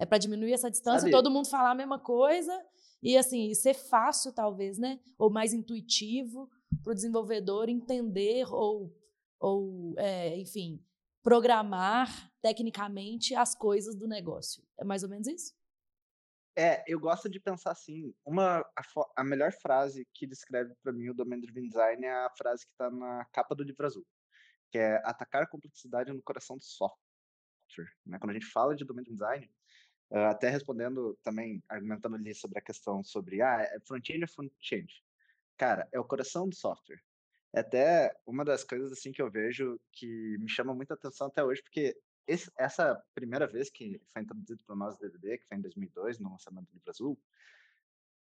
É 0.00 0.06
para 0.06 0.16
diminuir 0.16 0.54
essa 0.54 0.70
distância, 0.70 1.00
Sabe? 1.00 1.12
todo 1.12 1.30
mundo 1.30 1.50
falar 1.50 1.72
a 1.72 1.74
mesma 1.74 1.98
coisa 1.98 2.58
e 3.02 3.18
assim 3.18 3.52
ser 3.54 3.74
fácil 3.74 4.32
talvez, 4.32 4.78
né? 4.78 4.98
Ou 5.18 5.30
mais 5.30 5.52
intuitivo 5.52 6.50
para 6.82 6.92
o 6.92 6.94
desenvolvedor 6.94 7.68
entender 7.68 8.46
ou, 8.50 8.96
ou 9.38 9.94
é, 9.98 10.38
enfim, 10.38 10.82
programar 11.22 12.32
tecnicamente 12.40 13.34
as 13.34 13.54
coisas 13.54 13.94
do 13.94 14.08
negócio. 14.08 14.64
É 14.78 14.84
mais 14.84 15.02
ou 15.02 15.10
menos 15.10 15.26
isso? 15.26 15.54
É, 16.56 16.82
eu 16.86 16.98
gosto 16.98 17.28
de 17.28 17.38
pensar 17.38 17.72
assim. 17.72 18.14
Uma, 18.24 18.60
a, 18.60 18.82
a 19.16 19.22
melhor 19.22 19.52
frase 19.52 20.06
que 20.14 20.26
descreve 20.26 20.74
para 20.82 20.92
mim 20.92 21.10
o 21.10 21.14
Domain 21.14 21.40
Driven 21.40 21.68
Design 21.68 22.04
é 22.04 22.12
a 22.24 22.30
frase 22.36 22.64
que 22.66 22.72
está 22.72 22.90
na 22.90 23.24
capa 23.32 23.54
do 23.54 23.62
livro 23.62 23.86
azul, 23.86 24.06
que 24.70 24.78
é 24.78 24.96
atacar 25.04 25.42
a 25.42 25.46
complexidade 25.46 26.10
no 26.10 26.22
coração 26.22 26.56
do 26.56 26.64
software. 26.64 26.98
Né? 28.04 28.18
Quando 28.18 28.30
a 28.30 28.34
gente 28.34 28.46
fala 28.46 28.74
de 28.74 28.84
Driven 28.84 29.04
Design, 29.04 29.50
uh, 30.10 30.30
até 30.30 30.48
respondendo 30.50 31.18
também, 31.22 31.62
argumentando 31.68 32.16
ali 32.16 32.34
sobre 32.34 32.58
a 32.58 32.62
questão 32.62 33.02
sobre 33.02 33.42
ah, 33.42 33.62
é 33.62 33.80
front-end 33.80 34.22
ou 34.22 34.28
front-end. 34.28 35.04
Cara, 35.56 35.88
é 35.92 36.00
o 36.00 36.04
coração 36.04 36.48
do 36.48 36.54
software. 36.54 37.02
É 37.52 37.60
até 37.60 38.14
uma 38.26 38.44
das 38.44 38.62
coisas 38.64 38.92
assim 38.92 39.12
que 39.12 39.20
eu 39.20 39.30
vejo 39.30 39.80
que 39.92 40.38
me 40.38 40.48
chama 40.48 40.74
muita 40.74 40.94
atenção 40.94 41.26
até 41.26 41.42
hoje, 41.42 41.62
porque 41.62 41.96
esse, 42.26 42.50
essa 42.56 43.02
primeira 43.14 43.46
vez 43.46 43.68
que 43.70 44.00
foi 44.12 44.22
introduzido 44.22 44.62
para 44.64 44.76
nós 44.76 44.94
o 44.94 45.00
DDD, 45.00 45.38
que 45.38 45.46
foi 45.46 45.56
em 45.56 45.60
2002, 45.60 46.20
no 46.20 46.30
lançamento 46.30 46.66
do 46.66 46.74
Livro 46.74 46.90
Azul, 46.90 47.20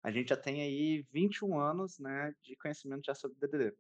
a 0.04 0.12
gente 0.12 0.30
já 0.30 0.38
tem 0.38 0.62
aí 0.62 1.08
21 1.12 1.58
anos 1.58 1.98
né, 2.00 2.36
de 2.42 2.56
conhecimento 2.58 3.06
já 3.06 3.16
sobre 3.16 3.40
DDD. 3.40 3.74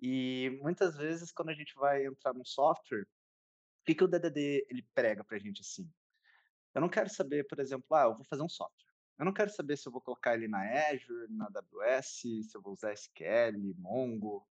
E 0.00 0.58
muitas 0.62 0.96
vezes, 0.96 1.32
quando 1.32 1.48
a 1.48 1.54
gente 1.54 1.74
vai 1.76 2.04
entrar 2.04 2.34
num 2.34 2.44
software, 2.44 3.04
o 3.04 3.84
que, 3.86 3.94
que 3.94 4.04
o 4.04 4.08
DDD 4.08 4.66
ele 4.68 4.82
prega 4.94 5.24
para 5.24 5.36
a 5.36 5.40
gente 5.40 5.62
assim? 5.62 5.90
Eu 6.74 6.80
não 6.80 6.88
quero 6.88 7.08
saber, 7.08 7.46
por 7.46 7.60
exemplo, 7.60 7.86
ah, 7.92 8.04
eu 8.04 8.14
vou 8.14 8.24
fazer 8.24 8.42
um 8.42 8.48
software. 8.48 8.92
Eu 9.18 9.24
não 9.24 9.32
quero 9.32 9.50
saber 9.50 9.76
se 9.76 9.86
eu 9.86 9.92
vou 9.92 10.00
colocar 10.00 10.34
ele 10.34 10.48
na 10.48 10.60
Azure, 10.90 11.28
na 11.30 11.46
AWS, 11.46 12.06
se 12.06 12.50
eu 12.54 12.60
vou 12.60 12.72
usar 12.72 12.92
SQL, 12.92 13.74
Mongo. 13.78 14.44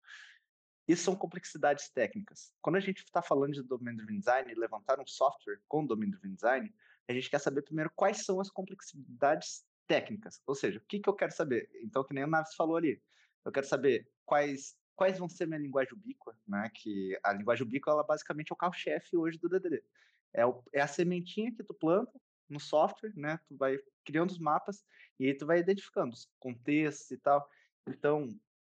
Isso 0.87 1.03
são 1.03 1.15
complexidades 1.15 1.89
técnicas. 1.89 2.53
Quando 2.61 2.77
a 2.77 2.79
gente 2.79 2.99
está 2.99 3.21
falando 3.21 3.53
de 3.53 3.63
Domain 3.63 3.95
Driven 3.95 4.19
Design, 4.19 4.53
levantar 4.55 4.99
um 4.99 5.07
software 5.07 5.59
com 5.67 5.85
Domain 5.85 6.09
Driven 6.09 6.35
Design, 6.35 6.73
a 7.07 7.13
gente 7.13 7.29
quer 7.29 7.39
saber 7.39 7.61
primeiro 7.61 7.91
quais 7.95 8.23
são 8.23 8.39
as 8.39 8.49
complexidades 8.49 9.65
técnicas. 9.85 10.41
Ou 10.47 10.55
seja, 10.55 10.79
o 10.79 10.85
que, 10.87 10.99
que 10.99 11.09
eu 11.09 11.13
quero 11.13 11.33
saber? 11.33 11.69
Então, 11.83 12.03
que 12.03 12.13
nem 12.13 12.23
o 12.23 12.27
Naves 12.27 12.55
falou 12.55 12.77
ali, 12.77 13.01
eu 13.43 13.51
quero 13.51 13.67
saber 13.67 14.09
quais 14.25 14.77
quais 14.95 15.17
vão 15.17 15.27
ser 15.27 15.47
minha 15.47 15.59
linguagem 15.59 15.93
ubíqua, 15.93 16.37
né? 16.47 16.69
Que 16.73 17.19
a 17.23 17.33
linguagem 17.33 17.65
ubíqua, 17.65 17.91
ela 17.91 18.03
basicamente 18.03 18.51
é 18.51 18.53
o 18.53 18.57
carro-chefe 18.57 19.17
hoje 19.17 19.39
do 19.39 19.49
DDD. 19.49 19.83
É, 20.33 20.45
o, 20.45 20.63
é 20.73 20.81
a 20.81 20.87
sementinha 20.87 21.53
que 21.53 21.63
tu 21.63 21.73
planta 21.73 22.11
no 22.49 22.59
software, 22.59 23.13
né? 23.15 23.39
Tu 23.47 23.55
vai 23.55 23.77
criando 24.05 24.31
os 24.31 24.39
mapas 24.39 24.83
e 25.19 25.27
aí 25.27 25.37
tu 25.37 25.45
vai 25.45 25.59
identificando 25.59 26.13
os 26.13 26.27
contextos 26.39 27.11
e 27.11 27.17
tal. 27.17 27.47
Então, 27.87 28.27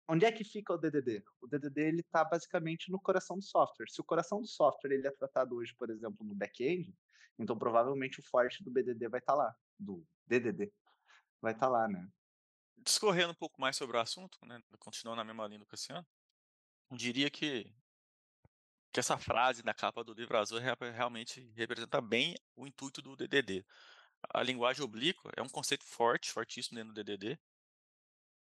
onde 0.09 0.25
é 0.25 0.33
que 0.33 0.45
fica 0.45 0.73
o 0.73 0.79
DDD? 0.79 1.23
O 1.41 1.47
DDD 1.47 1.81
ele 1.81 2.01
está 2.01 2.25
basicamente 2.25 2.91
no 2.91 3.01
coração 3.01 3.37
do 3.37 3.45
software. 3.45 3.89
Se 3.89 4.01
o 4.01 4.05
coração 4.05 4.41
do 4.41 4.47
software 4.47 4.93
ele 4.93 5.07
é 5.07 5.11
tratado 5.11 5.57
hoje, 5.57 5.75
por 5.77 5.91
exemplo, 5.91 6.25
no 6.27 6.35
back-end, 6.35 6.95
então 7.39 7.57
provavelmente 7.57 8.21
o 8.21 8.25
forte 8.25 8.63
do 8.63 8.71
BDD 8.71 9.09
vai 9.09 9.21
estar 9.21 9.35
tá 9.35 9.39
lá, 9.39 9.57
do 9.79 10.05
DDD 10.27 10.73
vai 11.41 11.53
estar 11.53 11.67
tá 11.67 11.73
lá, 11.73 11.89
né? 11.89 12.09
Discorrendo 12.79 13.33
um 13.33 13.37
pouco 13.37 13.61
mais 13.61 13.77
sobre 13.77 13.97
o 13.97 14.01
assunto, 14.01 14.39
né, 14.47 14.61
continuando 14.79 15.19
na 15.19 15.25
mesma 15.25 15.47
linha 15.47 15.59
do 15.59 15.67
Cassiano, 15.67 16.07
diria 16.91 17.31
que 17.31 17.73
que 18.93 19.01
essa 19.01 19.17
frase 19.17 19.65
na 19.65 19.75
capa 19.75 20.03
do 20.03 20.13
livro 20.13 20.37
azul 20.39 20.59
realmente 20.59 21.53
representa 21.55 22.01
bem 22.01 22.35
o 22.57 22.67
intuito 22.67 23.01
do 23.01 23.17
DDD. 23.17 23.65
A 24.35 24.43
linguagem 24.43 24.85
oblíqua 24.85 25.31
é 25.37 25.43
um 25.43 25.49
conceito 25.49 25.85
forte, 25.85 26.31
fortíssimo 26.31 26.77
dentro 26.77 26.93
do 26.93 27.05
DDD, 27.05 27.39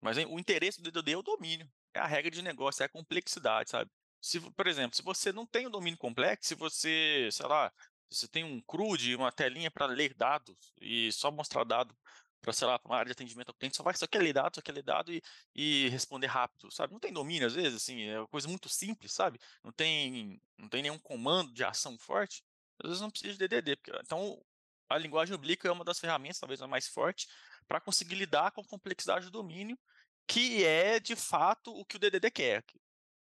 mas 0.01 0.17
o 0.17 0.39
interesse 0.39 0.81
do 0.81 0.91
DDD 0.91 1.13
é 1.13 1.17
o 1.17 1.23
domínio, 1.23 1.71
é 1.95 2.01
a 2.01 2.07
regra 2.07 2.31
de 2.31 2.43
negócio, 2.43 2.83
é 2.83 2.87
a 2.87 2.89
complexidade, 2.89 3.71
sabe? 3.71 3.91
Se, 4.21 4.41
por 4.41 4.67
exemplo, 4.67 4.97
se 4.97 5.03
você 5.03 5.33
não 5.33 5.47
tem 5.47 5.67
um 5.67 5.71
domínio 5.71 5.99
complexo, 5.99 6.49
se 6.49 6.55
você, 6.55 7.29
sei 7.31 7.47
lá, 7.47 7.73
você 8.11 8.27
tem 8.27 8.45
um 8.45 8.61
CRUD, 8.63 9.15
uma 9.17 9.31
telinha 9.31 9.71
para 9.71 9.87
ler 9.87 10.15
dados 10.15 10.73
e 10.81 11.13
só 11.13 11.31
mostrar 11.31 11.65
dado 11.65 11.97
para, 12.41 12.53
sei 12.53 12.67
lá, 12.67 12.81
uma 12.85 12.97
área 12.97 13.07
de 13.07 13.13
atendimento 13.13 13.49
ao 13.49 13.55
cliente, 13.55 13.77
só 13.77 13.83
vai 13.83 13.95
só 13.95 14.07
quer 14.07 14.23
ler 14.23 14.33
dado, 14.33 14.55
só 14.55 14.63
quer 14.63 14.73
ler 14.73 14.83
dado 14.83 15.13
e, 15.13 15.23
e 15.55 15.89
responder 15.89 16.27
rápido, 16.27 16.71
sabe? 16.71 16.93
Não 16.93 17.01
tem 17.01 17.13
domínio, 17.13 17.47
às 17.47 17.55
vezes, 17.55 17.75
assim, 17.83 18.03
é 18.05 18.19
uma 18.21 18.29
coisa 18.29 18.49
muito 18.49 18.69
simples, 18.69 19.13
sabe? 19.13 19.39
Não 19.63 19.73
tem, 19.73 20.41
não 20.57 20.69
tem 20.69 20.83
nenhum 20.83 20.99
comando 20.99 21.53
de 21.53 21.65
ação 21.65 21.99
forte, 21.99 22.43
às 22.83 22.89
vezes 22.89 23.01
não 23.01 23.11
precisa 23.11 23.33
de 23.33 23.49
DDD. 23.49 23.77
Porque, 23.77 23.93
então, 24.03 24.41
a 24.89 24.99
linguagem 24.99 25.35
oblíqua 25.35 25.69
é 25.69 25.73
uma 25.73 25.85
das 25.85 25.99
ferramentas, 25.99 26.39
talvez 26.39 26.63
a 26.63 26.67
mais 26.67 26.89
forte, 26.89 27.29
para 27.67 27.81
conseguir 27.81 28.15
lidar 28.15 28.53
com 28.53 28.61
a 28.61 28.65
complexidade 28.65 29.27
do 29.27 29.31
domínio, 29.31 29.79
que 30.27 30.65
é 30.65 31.01
de 31.01 31.17
fato 31.17 31.73
o 31.73 31.85
que 31.85 31.97
o 31.97 31.99
DDD 31.99 32.31
quer, 32.31 32.65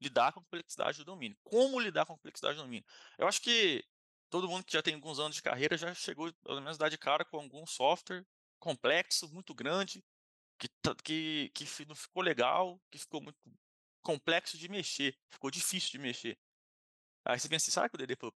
lidar 0.01 0.33
com 0.33 0.39
a 0.39 0.43
complexidade 0.43 0.97
do 0.97 1.05
domínio. 1.05 1.37
Como 1.43 1.79
lidar 1.79 2.05
com 2.05 2.13
a 2.13 2.15
complexidade 2.15 2.57
do 2.57 2.63
domínio? 2.63 2.85
Eu 3.17 3.27
acho 3.27 3.41
que 3.41 3.83
todo 4.29 4.49
mundo 4.49 4.63
que 4.65 4.73
já 4.73 4.81
tem 4.81 4.95
alguns 4.95 5.19
anos 5.19 5.35
de 5.35 5.41
carreira 5.41 5.77
já 5.77 5.93
chegou, 5.93 6.33
pelo 6.43 6.61
menos, 6.61 6.77
dar 6.77 6.89
de 6.89 6.97
cara 6.97 7.23
com 7.23 7.37
algum 7.37 7.65
software 7.65 8.25
complexo, 8.63 9.27
muito 9.33 9.53
grande, 9.53 10.01
que, 10.57 10.69
que, 11.03 11.49
que 11.53 11.85
não 11.85 11.95
ficou 11.95 12.23
legal, 12.23 12.81
que 12.89 12.97
ficou 12.97 13.21
muito 13.21 13.37
complexo 14.01 14.57
de 14.57 14.69
mexer, 14.69 15.17
ficou 15.29 15.51
difícil 15.51 15.91
de 15.91 15.99
mexer. 15.99 16.39
Aí 17.25 17.37
você 17.37 17.49
pensa, 17.49 17.65
assim, 17.65 17.71
será 17.71 17.89
que 17.89 17.95
o 17.95 17.97
DD 17.97 18.15
foi, 18.15 18.31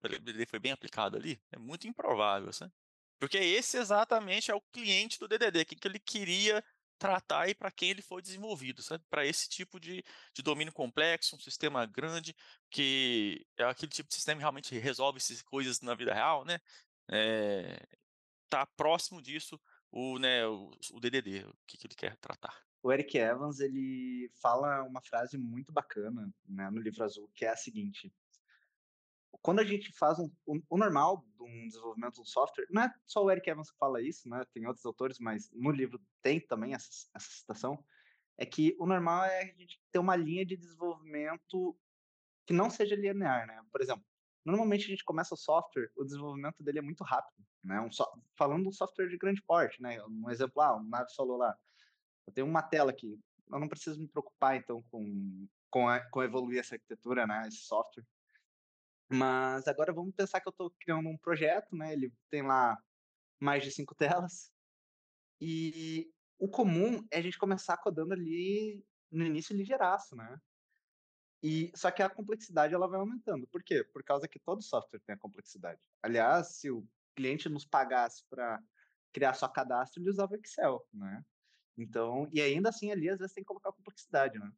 foi 0.45 0.59
bem 0.59 0.73
aplicado 0.73 1.15
ali? 1.15 1.41
É 1.49 1.57
muito 1.57 1.87
improvável, 1.87 2.51
sabe? 2.51 2.73
Porque 3.17 3.37
esse 3.37 3.77
exatamente 3.77 4.51
é 4.51 4.55
o 4.55 4.61
cliente 4.61 5.17
do 5.17 5.29
DDD, 5.29 5.61
o 5.61 5.65
que, 5.65 5.75
que 5.77 5.87
ele 5.87 5.99
queria 5.99 6.63
tratar 6.99 7.47
e 7.47 7.55
para 7.55 7.71
quem 7.71 7.91
ele 7.91 8.01
foi 8.01 8.21
desenvolvido, 8.21 8.81
sabe? 8.81 9.05
Para 9.09 9.25
esse 9.25 9.47
tipo 9.47 9.79
de, 9.79 10.03
de 10.33 10.41
domínio 10.41 10.73
complexo, 10.73 11.37
um 11.37 11.39
sistema 11.39 11.85
grande, 11.85 12.35
que 12.69 13.45
é 13.57 13.63
aquele 13.63 13.91
tipo 13.91 14.09
de 14.09 14.15
sistema 14.15 14.39
que 14.39 14.43
realmente 14.43 14.77
resolve 14.77 15.19
essas 15.19 15.41
coisas 15.41 15.79
na 15.79 15.95
vida 15.95 16.13
real, 16.13 16.43
né? 16.43 16.59
É, 17.09 17.79
tá 18.49 18.65
próximo 18.65 19.21
disso 19.21 19.57
o, 19.91 20.19
né, 20.19 20.45
o, 20.45 20.71
o 20.93 20.99
DDD, 20.99 21.45
o 21.45 21.53
que, 21.65 21.77
que 21.77 21.87
ele 21.87 21.95
quer 21.95 22.15
tratar. 22.17 22.53
O 22.83 22.91
Eric 22.91 23.17
Evans, 23.17 23.59
ele 23.59 24.29
fala 24.41 24.83
uma 24.83 25.01
frase 25.01 25.37
muito 25.37 25.71
bacana 25.71 26.31
né, 26.47 26.69
no 26.69 26.79
livro 26.79 27.03
azul, 27.03 27.29
que 27.33 27.45
é 27.45 27.49
a 27.49 27.55
seguinte: 27.55 28.13
quando 29.41 29.59
a 29.59 29.63
gente 29.63 29.91
faz 29.93 30.19
um, 30.19 30.29
um, 30.47 30.61
o 30.69 30.77
normal 30.77 31.25
de 31.35 31.43
um 31.43 31.67
desenvolvimento 31.67 32.15
de 32.15 32.21
um 32.21 32.25
software, 32.25 32.67
não 32.69 32.83
é 32.83 32.93
só 33.05 33.23
o 33.23 33.31
Eric 33.31 33.49
Evans 33.49 33.71
que 33.71 33.77
fala 33.77 34.01
isso, 34.01 34.29
né? 34.29 34.43
Tem 34.53 34.65
outros 34.67 34.85
autores, 34.85 35.19
mas 35.19 35.49
no 35.51 35.71
livro 35.71 35.99
tem 36.21 36.39
também 36.39 36.73
essa, 36.73 36.89
essa 37.15 37.29
citação, 37.29 37.83
é 38.37 38.45
que 38.45 38.75
o 38.79 38.85
normal 38.85 39.25
é 39.25 39.41
a 39.41 39.45
gente 39.45 39.81
ter 39.91 39.99
uma 39.99 40.15
linha 40.15 40.45
de 40.45 40.55
desenvolvimento 40.55 41.77
que 42.45 42.53
não 42.53 42.69
seja 42.69 42.95
linear, 42.95 43.47
né? 43.47 43.61
Por 43.71 43.81
exemplo, 43.81 44.05
normalmente 44.51 44.85
a 44.85 44.89
gente 44.89 45.03
começa 45.03 45.33
o 45.33 45.37
software, 45.37 45.91
o 45.95 46.03
desenvolvimento 46.03 46.63
dele 46.63 46.79
é 46.79 46.81
muito 46.81 47.03
rápido, 47.03 47.45
né? 47.63 47.79
Um 47.81 47.91
so, 47.91 48.05
falando 48.37 48.67
um 48.67 48.71
software 48.71 49.09
de 49.09 49.17
grande 49.17 49.41
porte, 49.43 49.81
né? 49.81 50.01
Um 50.05 50.29
exemplo, 50.29 50.61
ah, 50.61 50.77
o 50.77 50.83
Naves 50.83 51.13
falou 51.15 51.37
lá, 51.37 51.55
eu 52.25 52.33
tenho 52.33 52.47
uma 52.47 52.63
tela 52.63 52.91
aqui, 52.91 53.19
eu 53.51 53.59
não 53.59 53.67
preciso 53.67 53.99
me 53.99 54.07
preocupar 54.07 54.55
então 54.55 54.83
com 54.89 55.47
com, 55.69 55.87
a, 55.87 55.99
com 56.09 56.23
evoluir 56.23 56.59
essa 56.59 56.75
arquitetura, 56.75 57.27
né? 57.27 57.47
Esse 57.47 57.57
software. 57.57 58.05
Mas 59.09 59.67
agora 59.67 59.93
vamos 59.93 60.13
pensar 60.15 60.41
que 60.41 60.47
eu 60.47 60.51
estou 60.51 60.71
criando 60.79 61.07
um 61.07 61.17
projeto, 61.17 61.75
né? 61.75 61.93
Ele 61.93 62.13
tem 62.29 62.41
lá 62.41 62.77
mais 63.39 63.63
de 63.63 63.71
cinco 63.71 63.95
telas. 63.95 64.51
E 65.39 66.11
o 66.39 66.47
comum 66.47 67.05
é 67.11 67.19
a 67.19 67.21
gente 67.21 67.37
começar 67.37 67.77
codando 67.77 68.13
ali 68.13 68.83
no 69.11 69.25
início 69.25 69.55
ligeiraço, 69.55 70.15
né? 70.15 70.37
E 71.43 71.71
só 71.75 71.91
que 71.91 72.01
a 72.01 72.09
complexidade 72.09 72.73
ela 72.73 72.87
vai 72.87 72.99
aumentando. 72.99 73.47
Por 73.47 73.63
quê? 73.63 73.83
Por 73.83 74.03
causa 74.03 74.27
que 74.27 74.39
todo 74.39 74.61
software 74.61 74.99
tem 75.01 75.15
a 75.15 75.19
complexidade. 75.19 75.79
Aliás, 76.01 76.55
se 76.57 76.71
o 76.71 76.87
cliente 77.15 77.47
nos 77.49 77.65
pagasse 77.65 78.23
para 78.29 78.61
criar 79.13 79.33
só 79.33 79.47
cadastro, 79.47 80.01
ele 80.01 80.09
usava 80.09 80.35
Excel, 80.35 80.87
né? 80.93 81.23
Então, 81.77 82.27
e 82.33 82.41
ainda 82.41 82.69
assim 82.69 82.91
ali 82.91 83.09
às 83.09 83.19
vezes 83.19 83.33
tem 83.33 83.43
que 83.43 83.47
colocar 83.47 83.71
complexidade, 83.71 84.39
né? 84.39 84.51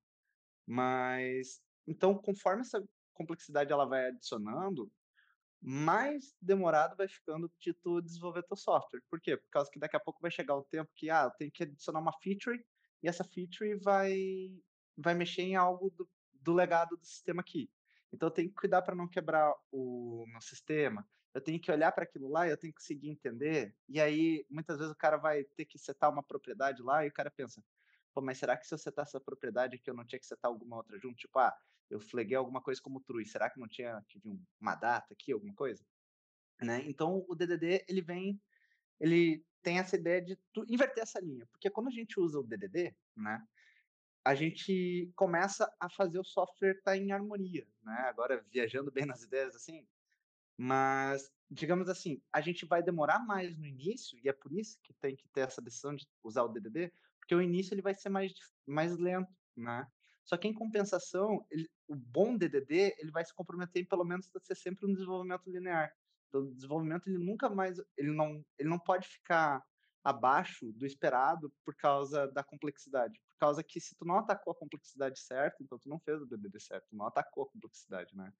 Mas 0.66 1.62
então, 1.88 2.16
conforme 2.16 2.62
essa 2.62 2.84
complexidade 3.14 3.72
ela 3.72 3.86
vai 3.86 4.08
adicionando, 4.08 4.92
mais 5.62 6.36
demorado 6.42 6.96
vai 6.96 7.08
ficando 7.08 7.52
de 7.60 7.74
tu 7.74 8.02
desenvolver 8.02 8.44
teu 8.44 8.56
software. 8.56 9.02
Por 9.10 9.20
quê? 9.20 9.36
Por 9.38 9.50
causa 9.50 9.70
que 9.72 9.80
daqui 9.80 9.98
a 9.98 10.00
pouco 10.00 10.22
vai 10.22 10.32
chegar 10.32 10.56
o 10.56 10.64
tempo 10.64 10.90
que, 10.96 11.10
ah, 11.10 11.30
tenho 11.32 11.52
que 11.52 11.64
adicionar 11.64 12.00
uma 12.00 12.14
feature 12.22 12.64
e 13.04 13.10
essa 13.10 13.24
feature 13.24 13.76
vai, 13.80 14.14
vai 14.98 15.14
mexer 15.16 15.42
em 15.42 15.56
algo 15.56 15.90
do, 15.92 16.10
do 16.42 16.54
legado 16.54 16.98
do 16.98 17.06
sistema 17.06 17.42
aqui. 17.42 17.70
Então 18.12 18.28
eu 18.28 18.34
tenho 18.34 18.50
que 18.50 18.56
cuidar 18.56 18.82
para 18.82 18.96
não 18.96 19.08
quebrar 19.08 19.54
o 19.72 20.26
meu 20.28 20.42
sistema. 20.42 21.08
Eu 21.34 21.42
tenho 21.42 21.60
que 21.60 21.72
olhar 21.72 21.92
para 21.92 22.04
aquilo 22.04 22.28
lá 22.28 22.48
eu 22.48 22.58
tenho 22.58 22.74
que 22.74 22.80
conseguir 22.80 23.10
entender. 23.10 23.76
E 23.88 24.02
aí, 24.02 24.46
muitas 24.50 24.78
vezes, 24.78 24.92
o 24.92 24.98
cara 24.98 25.18
vai 25.18 25.44
ter 25.44 25.66
que 25.66 25.78
setar 25.78 26.12
uma 26.12 26.24
propriedade 26.24 26.82
lá 26.82 27.06
e 27.06 27.10
o 27.10 27.14
cara 27.14 27.30
pensa, 27.30 27.64
pô, 28.14 28.22
mas 28.22 28.40
será 28.40 28.58
que 28.58 28.66
se 28.66 28.74
eu 28.74 28.78
setar 28.78 29.04
essa 29.04 29.20
propriedade 29.20 29.76
aqui, 29.76 29.90
eu 29.90 29.94
não 29.94 30.06
tinha 30.06 30.20
que 30.20 30.26
setar 30.26 30.50
alguma 30.50 30.78
outra 30.78 30.98
junto? 30.98 31.16
Tipo, 31.16 31.40
ah, 31.40 31.56
eu 31.90 32.00
fleguei 32.00 32.36
alguma 32.36 32.62
coisa 32.62 32.82
como 32.82 33.00
true, 33.02 33.26
será 33.26 33.50
que 33.50 33.60
não 33.60 33.68
tinha 33.68 34.04
vir 34.24 34.40
uma 34.60 34.76
data 34.76 35.14
aqui, 35.14 35.32
alguma 35.32 35.54
coisa? 35.54 35.86
Né? 36.62 36.84
Então, 36.86 37.26
o 37.28 37.36
DDD, 37.36 37.86
ele 37.88 38.02
vem, 38.02 38.42
ele 39.00 39.46
tem 39.62 39.80
essa 39.80 39.96
ideia 39.96 40.22
de 40.22 40.38
inverter 40.68 41.04
essa 41.04 41.20
linha, 41.20 41.46
porque 41.52 41.70
quando 41.70 41.88
a 41.88 41.92
gente 41.92 42.20
usa 42.20 42.40
o 42.40 42.44
DDD, 42.44 42.96
né, 43.16 43.46
a 44.30 44.36
gente 44.36 45.12
começa 45.16 45.76
a 45.80 45.90
fazer 45.90 46.20
o 46.20 46.24
software 46.24 46.76
estar 46.76 46.92
tá 46.92 46.98
em 46.98 47.12
harmonia, 47.12 47.66
né? 47.82 48.06
Agora 48.08 48.46
viajando 48.52 48.92
bem 48.92 49.04
nas 49.04 49.24
ideias 49.24 49.56
assim, 49.56 49.88
mas 50.56 51.32
digamos 51.50 51.90
assim, 51.90 52.22
a 52.32 52.40
gente 52.40 52.64
vai 52.64 52.84
demorar 52.84 53.18
mais 53.26 53.58
no 53.58 53.66
início 53.66 54.20
e 54.24 54.30
é 54.30 54.32
por 54.32 54.54
isso 54.54 54.80
que 54.84 54.94
tem 54.94 55.16
que 55.16 55.28
ter 55.30 55.42
essa 55.42 55.60
decisão 55.60 55.96
de 55.96 56.08
usar 56.24 56.44
o 56.44 56.48
DDD, 56.48 56.94
porque 57.20 57.34
o 57.34 57.42
início 57.42 57.74
ele 57.74 57.82
vai 57.82 57.96
ser 57.96 58.10
mais 58.10 58.32
mais 58.68 58.96
lento, 58.98 59.34
né? 59.58 59.88
Só 60.24 60.38
que 60.38 60.48
em 60.48 60.54
compensação, 60.54 61.44
ele, 61.50 61.68
o 61.88 61.96
bom 61.96 62.38
DDD 62.38 62.98
ele 63.00 63.10
vai 63.10 63.26
se 63.26 63.34
comprometer 63.34 63.82
em 63.82 63.86
pelo 63.86 64.04
menos 64.04 64.30
a 64.36 64.40
ser 64.42 64.54
sempre 64.54 64.86
um 64.86 64.94
desenvolvimento 64.94 65.50
linear. 65.50 65.92
Então, 66.28 66.42
o 66.42 66.54
desenvolvimento 66.54 67.08
ele 67.10 67.18
nunca 67.18 67.50
mais 67.50 67.82
ele 67.98 68.12
não 68.12 68.46
ele 68.60 68.70
não 68.70 68.78
pode 68.78 69.08
ficar 69.08 69.66
abaixo 70.04 70.72
do 70.74 70.86
esperado 70.86 71.52
por 71.66 71.76
causa 71.76 72.28
da 72.28 72.44
complexidade. 72.44 73.20
Causa 73.40 73.64
que 73.64 73.80
se 73.80 73.96
tu 73.96 74.06
não 74.06 74.18
atacou 74.18 74.52
a 74.52 74.56
complexidade 74.56 75.20
certa, 75.20 75.64
então 75.64 75.80
tu 75.80 75.88
não 75.88 76.00
fez 76.00 76.22
o 76.22 76.26
DDD 76.26 76.60
certo, 76.60 76.88
tu 76.90 76.96
não 76.96 77.06
atacou 77.08 77.44
a 77.44 77.50
complexidade, 77.50 78.16
né? 78.16 78.34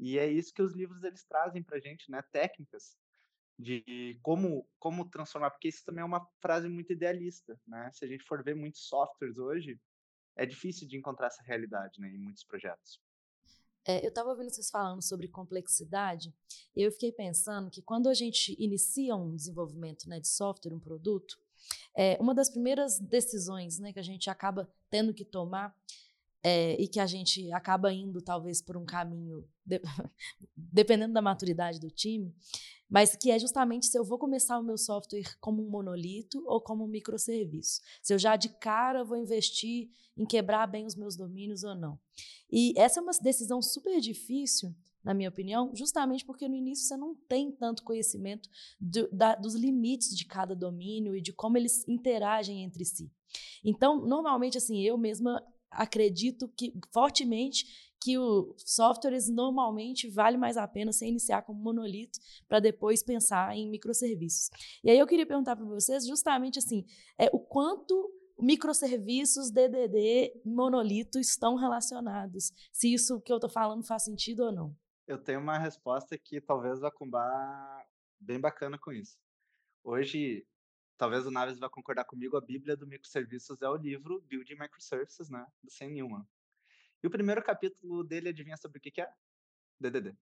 E 0.00 0.18
é 0.18 0.26
isso 0.26 0.52
que 0.52 0.62
os 0.62 0.72
livros 0.72 1.04
eles 1.04 1.24
trazem 1.24 1.62
pra 1.62 1.78
gente, 1.78 2.10
né? 2.10 2.22
Técnicas 2.32 2.96
de 3.58 4.18
como 4.22 4.68
como 4.78 5.08
transformar, 5.08 5.50
porque 5.50 5.68
isso 5.68 5.84
também 5.84 6.02
é 6.02 6.04
uma 6.04 6.26
frase 6.40 6.68
muito 6.68 6.92
idealista, 6.92 7.58
né? 7.66 7.90
Se 7.92 8.04
a 8.04 8.08
gente 8.08 8.24
for 8.24 8.42
ver 8.42 8.56
muitos 8.56 8.88
softwares 8.88 9.38
hoje, 9.38 9.80
é 10.36 10.44
difícil 10.44 10.88
de 10.88 10.96
encontrar 10.96 11.28
essa 11.28 11.42
realidade 11.42 12.00
né, 12.00 12.08
em 12.08 12.18
muitos 12.18 12.44
projetos. 12.44 13.00
É, 13.84 14.04
eu 14.04 14.08
estava 14.08 14.30
ouvindo 14.30 14.50
vocês 14.50 14.70
falando 14.70 15.02
sobre 15.02 15.26
complexidade, 15.28 16.32
e 16.74 16.82
eu 16.82 16.92
fiquei 16.92 17.12
pensando 17.12 17.70
que 17.70 17.82
quando 17.82 18.08
a 18.08 18.14
gente 18.14 18.56
inicia 18.58 19.16
um 19.16 19.34
desenvolvimento 19.34 20.08
né, 20.08 20.20
de 20.20 20.28
software, 20.28 20.72
um 20.72 20.78
produto, 20.78 21.38
é, 21.96 22.16
uma 22.20 22.34
das 22.34 22.50
primeiras 22.50 22.98
decisões 22.98 23.78
né, 23.78 23.92
que 23.92 23.98
a 23.98 24.04
gente 24.04 24.30
acaba 24.30 24.68
tendo 24.90 25.12
que 25.12 25.24
tomar 25.24 25.74
é, 26.42 26.74
e 26.80 26.88
que 26.88 26.98
a 26.98 27.06
gente 27.06 27.52
acaba 27.52 27.92
indo 27.92 28.20
talvez 28.20 28.60
por 28.60 28.76
um 28.76 28.84
caminho, 28.84 29.46
de, 29.64 29.80
dependendo 30.56 31.14
da 31.14 31.22
maturidade 31.22 31.78
do 31.78 31.90
time, 31.90 32.34
mas 32.90 33.16
que 33.16 33.30
é 33.30 33.38
justamente 33.38 33.86
se 33.86 33.98
eu 33.98 34.04
vou 34.04 34.18
começar 34.18 34.58
o 34.58 34.62
meu 34.62 34.76
software 34.76 35.36
como 35.40 35.64
um 35.64 35.70
monolito 35.70 36.42
ou 36.46 36.60
como 36.60 36.84
um 36.84 36.88
microserviço. 36.88 37.80
Se 38.02 38.12
eu 38.12 38.18
já 38.18 38.36
de 38.36 38.48
cara 38.48 39.04
vou 39.04 39.16
investir 39.16 39.90
em 40.16 40.26
quebrar 40.26 40.66
bem 40.66 40.84
os 40.84 40.94
meus 40.94 41.16
domínios 41.16 41.62
ou 41.62 41.74
não. 41.74 41.98
E 42.50 42.74
essa 42.76 43.00
é 43.00 43.02
uma 43.02 43.12
decisão 43.12 43.62
super 43.62 43.98
difícil, 44.00 44.74
na 45.04 45.14
minha 45.14 45.28
opinião, 45.28 45.70
justamente 45.74 46.24
porque 46.24 46.48
no 46.48 46.54
início 46.54 46.86
você 46.86 46.96
não 46.96 47.14
tem 47.28 47.50
tanto 47.50 47.82
conhecimento 47.82 48.48
do, 48.80 49.08
da, 49.10 49.34
dos 49.34 49.54
limites 49.54 50.16
de 50.16 50.24
cada 50.24 50.54
domínio 50.54 51.16
e 51.16 51.20
de 51.20 51.32
como 51.32 51.56
eles 51.56 51.86
interagem 51.88 52.62
entre 52.62 52.84
si. 52.84 53.10
Então, 53.64 54.04
normalmente, 54.04 54.58
assim, 54.58 54.82
eu 54.82 54.96
mesma 54.98 55.42
acredito 55.70 56.48
que 56.48 56.72
fortemente 56.92 57.92
que 58.02 58.18
o 58.18 58.54
softwares 58.58 59.28
normalmente 59.28 60.08
vale 60.08 60.36
mais 60.36 60.56
a 60.56 60.66
pena 60.66 60.92
você 60.92 61.06
iniciar 61.06 61.42
como 61.42 61.62
monolito 61.62 62.18
para 62.48 62.58
depois 62.58 63.02
pensar 63.02 63.56
em 63.56 63.70
microserviços. 63.70 64.50
E 64.82 64.90
aí 64.90 64.98
eu 64.98 65.06
queria 65.06 65.26
perguntar 65.26 65.54
para 65.54 65.64
vocês 65.64 66.06
justamente 66.06 66.58
assim, 66.58 66.84
é 67.16 67.30
o 67.32 67.38
quanto 67.38 68.10
microserviços, 68.38 69.52
DDD, 69.52 70.42
monolito 70.44 71.18
estão 71.18 71.54
relacionados. 71.54 72.52
Se 72.72 72.92
isso 72.92 73.20
que 73.20 73.32
eu 73.32 73.36
estou 73.36 73.50
falando 73.50 73.84
faz 73.84 74.02
sentido 74.02 74.44
ou 74.44 74.52
não. 74.52 74.76
Eu 75.06 75.18
tenho 75.18 75.40
uma 75.40 75.58
resposta 75.58 76.16
que 76.16 76.40
talvez 76.40 76.80
vá 76.80 76.90
combar 76.90 77.84
bem 78.20 78.40
bacana 78.40 78.78
com 78.78 78.92
isso. 78.92 79.18
Hoje, 79.82 80.46
talvez 80.96 81.26
o 81.26 81.30
Naves 81.30 81.58
vá 81.58 81.68
concordar 81.68 82.04
comigo, 82.04 82.36
a 82.36 82.40
Bíblia 82.40 82.76
do 82.76 82.86
microserviços 82.86 83.60
é 83.62 83.68
o 83.68 83.76
livro 83.76 84.20
Building 84.22 84.54
Microservices, 84.54 85.28
né, 85.28 85.44
do 85.62 85.70
Sam 85.70 85.88
Newman. 85.88 86.24
E 87.02 87.06
o 87.06 87.10
primeiro 87.10 87.42
capítulo 87.42 88.04
dele 88.04 88.28
adivinha 88.28 88.56
sobre 88.56 88.78
o 88.78 88.80
que, 88.80 88.92
que 88.92 89.00
é? 89.00 89.12
DDD. 89.80 90.16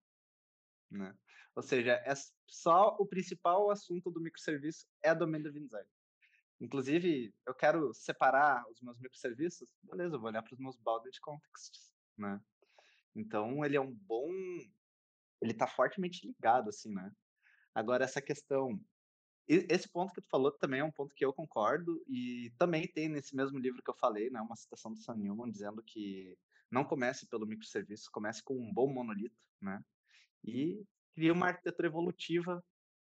Né? 0.91 1.15
Ou 1.55 1.63
seja, 1.63 1.93
é 2.07 2.15
só 2.49 2.97
o 2.99 3.07
principal 3.07 3.71
assunto 3.71 4.11
do 4.11 4.21
microserviço 4.21 4.87
é 5.03 5.15
domain 5.15 5.43
driven 5.43 5.65
design. 5.65 5.89
Inclusive, 6.59 7.35
eu 7.47 7.55
quero 7.55 7.93
separar 7.93 8.67
os 8.71 8.81
meus 8.81 8.99
microserviços, 8.99 9.69
beleza, 9.83 10.17
eu 10.17 10.21
vou 10.21 10.31
olhar 10.31 10.43
para 10.43 10.55
os 10.55 10.59
meus 10.59 10.77
bounded 10.77 11.19
contexts, 11.21 11.95
né? 12.17 12.41
Então, 13.15 13.65
ele 13.65 13.77
é 13.77 13.81
um 13.81 13.93
bom, 13.93 14.29
ele 15.41 15.53
está 15.53 15.67
fortemente 15.67 16.27
ligado, 16.27 16.69
assim, 16.69 16.93
né? 16.93 17.11
Agora, 17.75 18.05
essa 18.05 18.21
questão, 18.21 18.81
esse 19.49 19.89
ponto 19.89 20.13
que 20.13 20.21
tu 20.21 20.29
falou 20.29 20.53
também 20.53 20.81
é 20.81 20.85
um 20.85 20.93
ponto 20.93 21.15
que 21.15 21.25
eu 21.25 21.33
concordo, 21.33 22.03
e 22.07 22.53
também 22.59 22.87
tem 22.87 23.09
nesse 23.09 23.35
mesmo 23.35 23.59
livro 23.59 23.83
que 23.83 23.91
eu 23.91 23.97
falei, 23.97 24.31
né, 24.31 24.41
uma 24.41 24.57
citação 24.57 24.93
do 24.93 24.99
Sam 24.99 25.17
Newman 25.17 25.51
dizendo 25.51 25.83
que 25.83 26.37
não 26.71 26.85
comece 26.85 27.27
pelo 27.27 27.47
microserviço, 27.47 28.11
comece 28.13 28.43
com 28.43 28.57
um 28.57 28.73
bom 28.73 28.93
monolito, 28.93 29.37
né? 29.61 29.83
E 30.45 30.85
cria 31.15 31.33
uma 31.33 31.49
arquitetura 31.49 31.89
evolutiva 31.89 32.65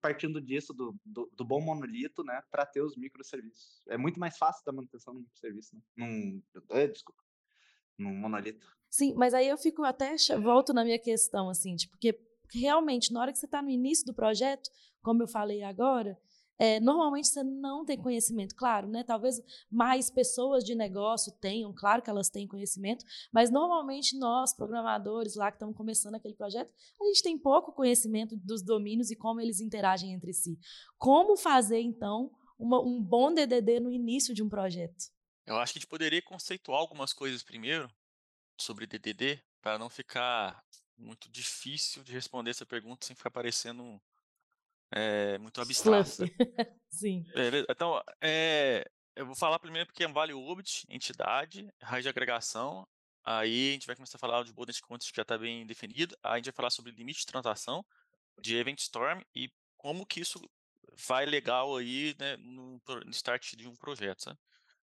partindo 0.01 0.39
disso, 0.39 0.71
do, 0.71 0.95
do, 1.03 1.31
do 1.33 1.43
bom 1.43 1.59
monolito, 1.59 2.23
né, 2.23 2.39
para 2.51 2.63
ter 2.63 2.79
os 2.79 2.95
microserviços. 2.95 3.81
É 3.87 3.97
muito 3.97 4.19
mais 4.19 4.37
fácil 4.37 4.63
da 4.63 4.71
manutenção 4.71 5.15
do 5.15 5.21
microserviço, 5.21 5.75
né? 5.75 5.81
Num, 5.97 6.43
eh, 6.69 6.87
desculpa, 6.87 7.23
num 7.97 8.13
monolito. 8.13 8.67
Sim, 8.95 9.13
mas 9.13 9.33
aí 9.33 9.49
eu 9.49 9.57
fico 9.57 9.83
até, 9.83 10.15
volto 10.41 10.71
na 10.71 10.85
minha 10.85 10.97
questão, 10.97 11.49
assim, 11.49 11.75
tipo, 11.75 11.97
porque 11.97 12.17
realmente, 12.53 13.11
na 13.11 13.19
hora 13.19 13.33
que 13.33 13.37
você 13.37 13.45
está 13.45 13.61
no 13.61 13.69
início 13.69 14.05
do 14.05 14.13
projeto, 14.13 14.69
como 15.01 15.21
eu 15.21 15.27
falei 15.27 15.63
agora, 15.63 16.17
é, 16.57 16.79
normalmente 16.79 17.27
você 17.27 17.43
não 17.43 17.83
tem 17.83 17.97
conhecimento, 17.97 18.55
claro, 18.55 18.87
né? 18.87 19.03
Talvez 19.03 19.41
mais 19.69 20.09
pessoas 20.09 20.63
de 20.63 20.75
negócio 20.75 21.33
tenham, 21.41 21.73
claro 21.73 22.01
que 22.01 22.09
elas 22.09 22.29
têm 22.29 22.47
conhecimento, 22.47 23.03
mas 23.33 23.51
normalmente 23.51 24.17
nós, 24.17 24.55
programadores 24.55 25.35
lá 25.35 25.51
que 25.51 25.57
estamos 25.57 25.75
começando 25.75 26.15
aquele 26.15 26.33
projeto, 26.33 26.71
a 27.01 27.05
gente 27.07 27.21
tem 27.21 27.37
pouco 27.37 27.73
conhecimento 27.73 28.37
dos 28.37 28.63
domínios 28.63 29.11
e 29.11 29.15
como 29.17 29.41
eles 29.41 29.59
interagem 29.59 30.13
entre 30.13 30.31
si. 30.31 30.57
Como 30.97 31.35
fazer, 31.35 31.81
então, 31.81 32.31
uma, 32.57 32.81
um 32.81 33.03
bom 33.03 33.33
DDD 33.33 33.81
no 33.81 33.91
início 33.91 34.33
de 34.33 34.41
um 34.41 34.47
projeto? 34.47 35.13
Eu 35.45 35.57
acho 35.57 35.73
que 35.73 35.79
a 35.79 35.81
gente 35.81 35.89
poderia 35.89 36.21
conceituar 36.21 36.79
algumas 36.79 37.11
coisas 37.11 37.43
primeiro 37.43 37.89
sobre 38.57 38.87
DDD, 38.87 39.41
para 39.61 39.77
não 39.77 39.89
ficar 39.89 40.63
muito 40.97 41.29
difícil 41.29 42.03
de 42.03 42.13
responder 42.13 42.51
essa 42.51 42.65
pergunta 42.65 43.05
sem 43.05 43.15
ficar 43.15 43.31
parecendo 43.31 44.01
é, 44.91 45.37
muito 45.37 45.59
abstrato. 45.59 46.09
Sim. 46.89 47.23
Beleza? 47.33 47.65
Então, 47.69 48.01
é, 48.21 48.89
eu 49.15 49.25
vou 49.25 49.35
falar 49.35 49.59
primeiro 49.59 49.87
porque 49.87 50.03
é 50.03 50.07
um 50.07 50.13
value 50.13 50.49
object, 50.49 50.85
entidade, 50.89 51.69
raiz 51.81 52.03
de 52.03 52.09
agregação. 52.09 52.87
Aí 53.23 53.69
a 53.69 53.73
gente 53.73 53.87
vai 53.87 53.95
começar 53.95 54.17
a 54.17 54.19
falar 54.19 54.43
de 54.43 54.53
bullet 54.53 54.79
context 54.81 55.11
que 55.11 55.17
já 55.17 55.23
está 55.23 55.37
bem 55.37 55.65
definido. 55.65 56.15
Aí 56.23 56.33
a 56.33 56.35
gente 56.37 56.45
vai 56.45 56.53
falar 56.53 56.69
sobre 56.69 56.91
limite 56.91 57.19
de 57.19 57.25
transação, 57.25 57.83
de 58.39 58.55
event 58.55 58.79
storm 58.79 59.21
e 59.33 59.51
como 59.77 60.05
que 60.05 60.19
isso 60.19 60.39
vai 61.07 61.25
legal 61.25 61.75
aí 61.75 62.15
né, 62.19 62.37
no, 62.37 62.81
no 63.03 63.11
start 63.11 63.55
de 63.55 63.67
um 63.67 63.75
projeto. 63.75 64.23
Sabe? 64.23 64.37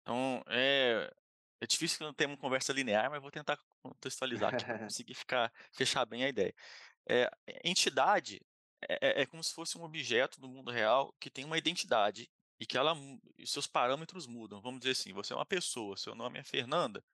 Então, 0.03 0.43
é, 0.47 1.13
é 1.61 1.67
difícil 1.67 1.99
que 1.99 2.05
não 2.05 2.15
tenha 2.15 2.29
uma 2.29 2.37
conversa 2.37 2.73
linear, 2.73 3.11
mas 3.11 3.21
vou 3.21 3.31
tentar 3.31 3.59
contextualizar 3.83 4.55
aqui 4.55 4.65
para 4.65 4.79
conseguir 4.89 5.15
ficar, 5.15 5.53
fechar 5.73 6.05
bem 6.07 6.25
a 6.25 6.29
ideia. 6.29 6.55
É, 7.09 7.31
entidade 7.65 8.41
é, 8.83 9.23
é, 9.23 9.27
como 9.27 9.43
se 9.45 9.55
fosse 9.55 9.77
um 9.77 9.83
objeto 9.83 10.41
do 10.41 10.49
mundo 10.49 10.71
real 10.71 11.15
que 11.21 11.31
tem 11.31 11.45
uma 11.45 11.59
identidade 11.59 12.31
e 12.59 12.67
que 12.67 12.79
ela, 12.79 12.95
seus 13.45 13.67
parâmetros 13.67 14.27
mudam. 14.27 14.61
Vamos 14.61 14.81
dizer 14.81 14.93
assim, 14.93 15.13
você 15.13 15.33
é 15.33 15.37
uma 15.37 15.47
pessoa, 15.47 15.97
seu 15.97 16.15
nome 16.15 16.39
é 16.39 16.45
Fernanda. 16.45 17.05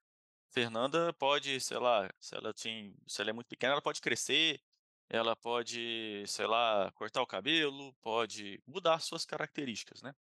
Fernanda 0.49 1.13
pode, 1.13 1.59
sei 1.59 1.77
lá, 1.77 2.09
se 2.19 2.35
ela, 2.35 2.53
tem, 2.53 2.95
se 3.05 3.21
ela 3.21 3.31
é 3.31 3.33
muito 3.33 3.47
pequena, 3.47 3.73
ela 3.73 3.81
pode 3.81 4.01
crescer, 4.01 4.61
ela 5.09 5.35
pode, 5.35 6.23
sei 6.27 6.47
lá, 6.47 6.91
cortar 6.93 7.21
o 7.21 7.27
cabelo, 7.27 7.93
pode 8.01 8.61
mudar 8.65 8.99
suas 8.99 9.25
características, 9.25 10.01
né? 10.01 10.13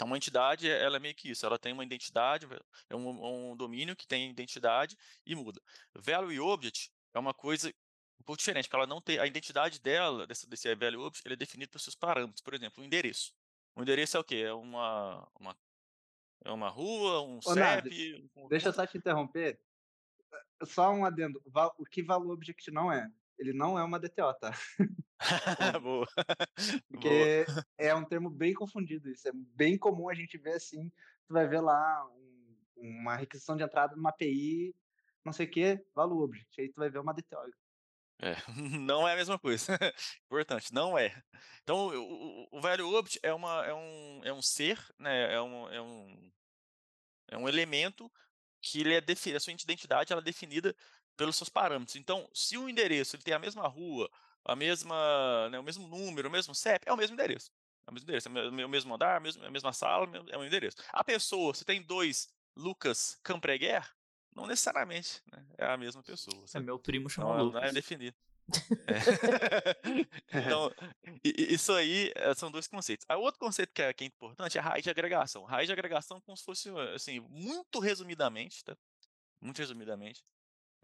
Então, 0.00 0.06
uma 0.06 0.16
entidade, 0.16 0.66
ela 0.66 0.96
é 0.96 0.98
meio 0.98 1.14
que 1.14 1.30
isso, 1.30 1.44
ela 1.44 1.58
tem 1.58 1.74
uma 1.74 1.84
identidade, 1.84 2.48
é 2.88 2.96
um, 2.96 3.50
um 3.50 3.54
domínio 3.54 3.94
que 3.94 4.06
tem 4.06 4.30
identidade 4.30 4.96
e 5.26 5.34
muda. 5.34 5.60
Value 5.94 6.40
Object 6.40 6.90
é 7.12 7.18
uma 7.18 7.34
coisa 7.34 7.68
um 8.18 8.24
pouco 8.24 8.38
diferente, 8.38 8.64
porque 8.64 8.76
ela 8.76 8.86
não 8.86 9.02
tem, 9.02 9.18
a 9.18 9.26
identidade 9.26 9.78
dela, 9.78 10.26
desse, 10.26 10.48
desse 10.48 10.74
Value 10.74 11.02
Object, 11.02 11.28
ele 11.28 11.34
é 11.34 11.36
definido 11.36 11.70
pelos 11.70 11.82
seus 11.82 11.94
parâmetros, 11.94 12.40
por 12.40 12.54
exemplo, 12.54 12.82
o 12.82 12.86
endereço. 12.86 13.34
O 13.76 13.82
endereço 13.82 14.16
é 14.16 14.20
o 14.20 14.24
quê? 14.24 14.36
É 14.36 14.54
uma, 14.54 15.28
uma, 15.38 15.54
é 16.46 16.50
uma 16.50 16.70
rua, 16.70 17.20
um 17.20 17.36
Ô, 17.36 17.42
CEP... 17.42 18.30
um... 18.34 18.48
Deixa 18.48 18.70
eu 18.70 18.72
só 18.72 18.86
te 18.86 18.96
interromper. 18.96 19.60
Só 20.64 20.90
um 20.94 21.04
adendo. 21.04 21.42
O 21.76 21.84
que 21.84 22.02
Value 22.02 22.30
Object 22.30 22.70
não 22.70 22.90
é? 22.90 23.06
Ele 23.40 23.54
não 23.54 23.78
é 23.78 23.82
uma 23.82 23.98
DTO, 23.98 24.34
tá? 24.38 24.52
Boa. 25.82 26.06
Porque 26.88 27.44
Boa. 27.46 27.66
é 27.78 27.94
um 27.94 28.04
termo 28.04 28.28
bem 28.28 28.52
confundido 28.52 29.10
isso. 29.10 29.26
É 29.28 29.32
bem 29.34 29.78
comum 29.78 30.10
a 30.10 30.14
gente 30.14 30.36
ver 30.36 30.54
assim, 30.54 30.90
tu 31.26 31.32
vai 31.32 31.48
ver 31.48 31.60
lá 31.60 32.06
um, 32.06 32.56
uma 32.76 33.16
requisição 33.16 33.56
de 33.56 33.62
entrada 33.62 33.96
numa 33.96 34.10
API, 34.10 34.74
não 35.24 35.32
sei 35.32 35.46
o 35.46 35.50
que, 35.50 35.82
value 35.94 36.22
object. 36.22 36.60
Aí 36.60 36.70
tu 36.70 36.76
vai 36.76 36.90
ver 36.90 36.98
uma 36.98 37.14
DTO. 37.14 37.50
É, 38.20 38.36
não 38.78 39.08
é 39.08 39.14
a 39.14 39.16
mesma 39.16 39.38
coisa. 39.38 39.78
Importante, 40.26 40.72
não 40.74 40.98
é. 40.98 41.22
Então, 41.62 41.88
o, 41.88 42.44
o, 42.44 42.58
o 42.58 42.60
value 42.60 42.94
object 42.94 43.18
é, 43.22 43.32
uma, 43.32 43.64
é, 43.64 43.72
um, 43.72 44.20
é 44.22 44.32
um 44.34 44.42
ser, 44.42 44.78
né? 44.98 45.32
é, 45.32 45.40
um, 45.40 45.68
é, 45.70 45.80
um, 45.80 46.32
é 47.28 47.38
um 47.38 47.48
elemento 47.48 48.12
que 48.60 48.80
ele 48.80 48.94
é 48.94 49.00
definido, 49.00 49.38
a 49.38 49.40
sua 49.40 49.54
identidade 49.54 50.12
ela 50.12 50.20
é 50.20 50.24
definida 50.24 50.76
pelos 51.20 51.36
seus 51.36 51.50
parâmetros. 51.50 51.96
Então, 51.96 52.26
se 52.32 52.56
o 52.56 52.66
endereço 52.66 53.14
ele 53.14 53.22
tem 53.22 53.34
a 53.34 53.38
mesma 53.38 53.68
rua, 53.68 54.10
a 54.42 54.56
mesma, 54.56 55.50
né, 55.50 55.58
o 55.58 55.62
mesmo 55.62 55.86
número, 55.86 56.30
o 56.30 56.32
mesmo 56.32 56.54
CEP, 56.54 56.88
é 56.88 56.92
o 56.92 56.96
mesmo 56.96 57.12
endereço. 57.12 57.52
É 57.86 57.90
o 57.90 57.92
mesmo 57.92 58.06
endereço, 58.06 58.28
é 58.28 58.64
o 58.64 58.68
mesmo 58.70 58.94
andar, 58.94 59.18
a 59.18 59.20
mesma, 59.20 59.46
a 59.46 59.50
mesma 59.50 59.70
sala, 59.74 60.06
é 60.06 60.08
o 60.18 60.22
mesmo 60.24 60.44
endereço. 60.44 60.78
A 60.90 61.04
pessoa, 61.04 61.52
se 61.52 61.62
tem 61.62 61.82
dois 61.82 62.32
Lucas 62.56 63.20
Campreguer, 63.22 63.86
não 64.34 64.46
necessariamente 64.46 65.22
né, 65.30 65.44
é 65.58 65.66
a 65.66 65.76
mesma 65.76 66.02
pessoa. 66.02 66.42
É 66.54 66.58
meu 66.58 66.78
primo 66.78 67.10
chama 67.10 67.36
não, 67.36 67.44
Lucas. 67.44 67.60
Não 67.60 67.68
é 67.68 67.72
definido. 67.72 68.16
É. 68.86 70.38
então, 70.40 70.72
isso 71.22 71.70
aí 71.74 72.12
eh, 72.16 72.34
são 72.34 72.50
dois 72.50 72.66
conceitos. 72.66 73.06
O 73.10 73.20
outro 73.20 73.38
conceito 73.38 73.74
que 73.74 73.82
é, 73.82 73.92
que 73.92 74.04
é 74.04 74.06
importante 74.06 74.56
é 74.56 74.60
a 74.60 74.64
raiz 74.64 74.82
de 74.82 74.90
agregação. 74.90 75.44
Raiz 75.44 75.66
de 75.66 75.72
agregação, 75.72 76.18
como 76.22 76.34
se 76.34 76.44
fosse, 76.44 76.70
assim, 76.94 77.20
muito 77.20 77.78
resumidamente, 77.78 78.64
tá? 78.64 78.74
Muito 79.38 79.58
resumidamente, 79.58 80.24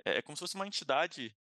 é, 0.04 0.18
é 0.18 0.22
como 0.22 0.36
se 0.36 0.40
fosse 0.40 0.54
uma 0.54 0.66
entidade 0.66 1.36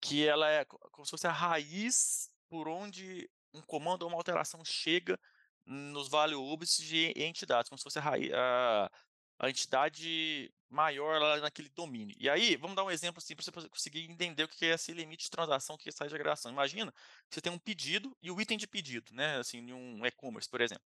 que 0.00 0.26
ela 0.26 0.50
é 0.50 0.64
como 0.64 1.04
se 1.04 1.10
fosse 1.10 1.26
a 1.26 1.32
raiz 1.32 2.30
por 2.48 2.68
onde 2.68 3.30
um 3.52 3.60
comando 3.62 4.02
ou 4.02 4.08
uma 4.08 4.16
alteração 4.16 4.64
chega 4.64 5.18
nos 5.66 6.08
values 6.08 6.76
de 6.78 7.12
entidades, 7.16 7.68
como 7.68 7.78
se 7.78 7.84
fosse 7.84 7.98
a, 7.98 8.02
raiz, 8.02 8.32
a, 8.32 8.90
a 9.38 9.50
entidade 9.50 10.52
maior 10.68 11.20
lá 11.20 11.36
naquele 11.38 11.68
domínio. 11.70 12.16
E 12.18 12.28
aí, 12.28 12.56
vamos 12.56 12.76
dar 12.76 12.84
um 12.84 12.90
exemplo 12.90 13.18
assim 13.18 13.34
para 13.34 13.44
você 13.44 13.68
conseguir 13.68 14.10
entender 14.10 14.44
o 14.44 14.48
que 14.48 14.64
é 14.66 14.74
esse 14.74 14.92
limite 14.92 15.24
de 15.24 15.30
transação, 15.30 15.76
que 15.76 15.88
é 15.88 15.90
essa 15.90 16.04
agregação. 16.04 16.50
Imagina 16.50 16.92
que 17.28 17.34
você 17.34 17.40
tem 17.40 17.52
um 17.52 17.58
pedido 17.58 18.16
e 18.22 18.30
o 18.30 18.40
item 18.40 18.56
de 18.56 18.66
pedido, 18.66 19.12
né? 19.14 19.38
Assim, 19.38 19.58
em 19.58 19.72
um 19.72 20.06
e-commerce, 20.06 20.48
por 20.48 20.60
exemplo. 20.60 20.84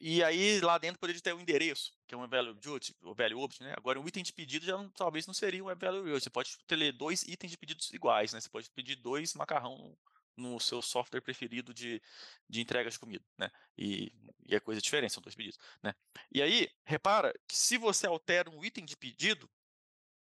E 0.00 0.22
aí 0.22 0.60
lá 0.60 0.76
dentro 0.76 0.98
poderia 0.98 1.20
ter 1.20 1.32
o 1.32 1.40
endereço, 1.40 1.92
que 2.06 2.14
é 2.14 2.18
um 2.18 2.28
value 2.28 2.50
object, 2.50 2.94
o 3.02 3.14
value 3.14 3.38
object, 3.40 3.62
né? 3.62 3.74
Agora 3.76 4.00
um 4.00 4.06
item 4.06 4.22
de 4.22 4.32
pedido 4.32 4.66
já 4.66 4.76
não, 4.76 4.90
talvez 4.90 5.26
não 5.26 5.34
seria 5.34 5.62
um 5.62 5.74
value 5.74 6.00
object. 6.00 6.24
Você 6.24 6.30
pode 6.30 6.58
ter 6.66 6.92
dois 6.92 7.22
itens 7.22 7.50
de 7.50 7.58
pedidos 7.58 7.90
iguais, 7.92 8.32
né? 8.32 8.40
Você 8.40 8.48
pode 8.48 8.70
pedir 8.70 8.96
dois 8.96 9.34
macarrão 9.34 9.96
no 10.36 10.58
seu 10.58 10.82
software 10.82 11.20
preferido 11.20 11.72
de, 11.72 12.02
de 12.48 12.60
entrega 12.60 12.90
de 12.90 12.98
comida, 12.98 13.24
né? 13.38 13.50
E, 13.78 14.12
e 14.46 14.54
é 14.54 14.60
coisa 14.60 14.80
diferente, 14.80 15.12
são 15.12 15.22
dois 15.22 15.34
pedidos, 15.34 15.58
né? 15.82 15.94
E 16.30 16.42
aí, 16.42 16.68
repara 16.84 17.32
que 17.46 17.56
se 17.56 17.78
você 17.78 18.06
altera 18.06 18.50
um 18.50 18.64
item 18.64 18.84
de 18.84 18.96
pedido, 18.96 19.48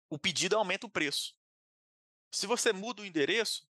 o 0.09 0.17
pedido 0.17 0.55
aumenta 0.55 0.87
o 0.87 0.89
preço. 0.89 1.35
Se 2.31 2.47
você 2.47 2.71
muda 2.71 3.01
o 3.01 3.05
endereço, 3.05 3.68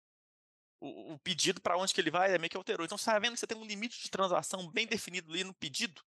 o, 0.81 1.15
o 1.15 1.19
pedido 1.19 1.61
para 1.61 1.77
onde 1.77 1.93
que 1.93 2.01
ele 2.01 2.11
vai 2.11 2.35
é 2.35 2.39
meio 2.39 2.51
que 2.51 2.57
alterou. 2.57 2.85
Então, 2.85 2.97
você 2.99 3.03
está 3.03 3.19
vendo 3.19 3.35
que 3.35 3.41
você 3.41 3.47
tem 3.47 3.59
um 3.59 3.65
limite 3.65 4.03
de 4.03 4.11
transação 4.11 4.71
bem 4.71 4.87
definido 4.87 5.33
ali 5.33 5.45
no 5.45 5.55
pedido? 5.55 6.03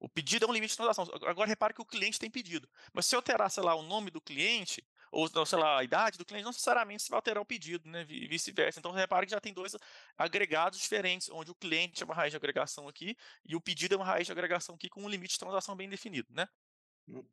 O 0.00 0.08
pedido 0.08 0.44
é 0.44 0.48
um 0.48 0.52
limite 0.52 0.72
de 0.72 0.76
transação. 0.76 1.04
Agora, 1.26 1.48
repare 1.48 1.74
que 1.74 1.82
o 1.82 1.84
cliente 1.84 2.18
tem 2.18 2.30
pedido. 2.30 2.68
Mas 2.92 3.06
se 3.06 3.16
alterar, 3.16 3.50
sei 3.50 3.62
lá, 3.62 3.74
o 3.74 3.82
nome 3.82 4.10
do 4.10 4.20
cliente, 4.20 4.86
ou, 5.10 5.28
sei 5.44 5.58
lá, 5.58 5.78
a 5.78 5.84
idade 5.84 6.16
do 6.16 6.24
cliente, 6.24 6.44
não 6.44 6.50
necessariamente 6.50 7.02
você 7.02 7.10
vai 7.10 7.18
alterar 7.18 7.42
o 7.42 7.46
pedido, 7.46 7.88
né? 7.88 8.06
E 8.08 8.28
vice-versa. 8.28 8.78
Então, 8.78 8.92
repare 8.92 9.26
que 9.26 9.32
já 9.32 9.40
tem 9.40 9.52
dois 9.52 9.76
agregados 10.16 10.78
diferentes, 10.78 11.28
onde 11.30 11.50
o 11.50 11.54
cliente 11.54 12.02
é 12.02 12.06
uma 12.06 12.14
raiz 12.14 12.30
de 12.30 12.36
agregação 12.36 12.86
aqui 12.86 13.16
e 13.44 13.56
o 13.56 13.60
pedido 13.60 13.94
é 13.94 13.96
uma 13.96 14.04
raiz 14.04 14.26
de 14.26 14.32
agregação 14.32 14.76
aqui 14.76 14.88
com 14.88 15.02
um 15.02 15.08
limite 15.08 15.32
de 15.32 15.38
transação 15.40 15.74
bem 15.74 15.88
definido, 15.88 16.28
né? 16.32 16.48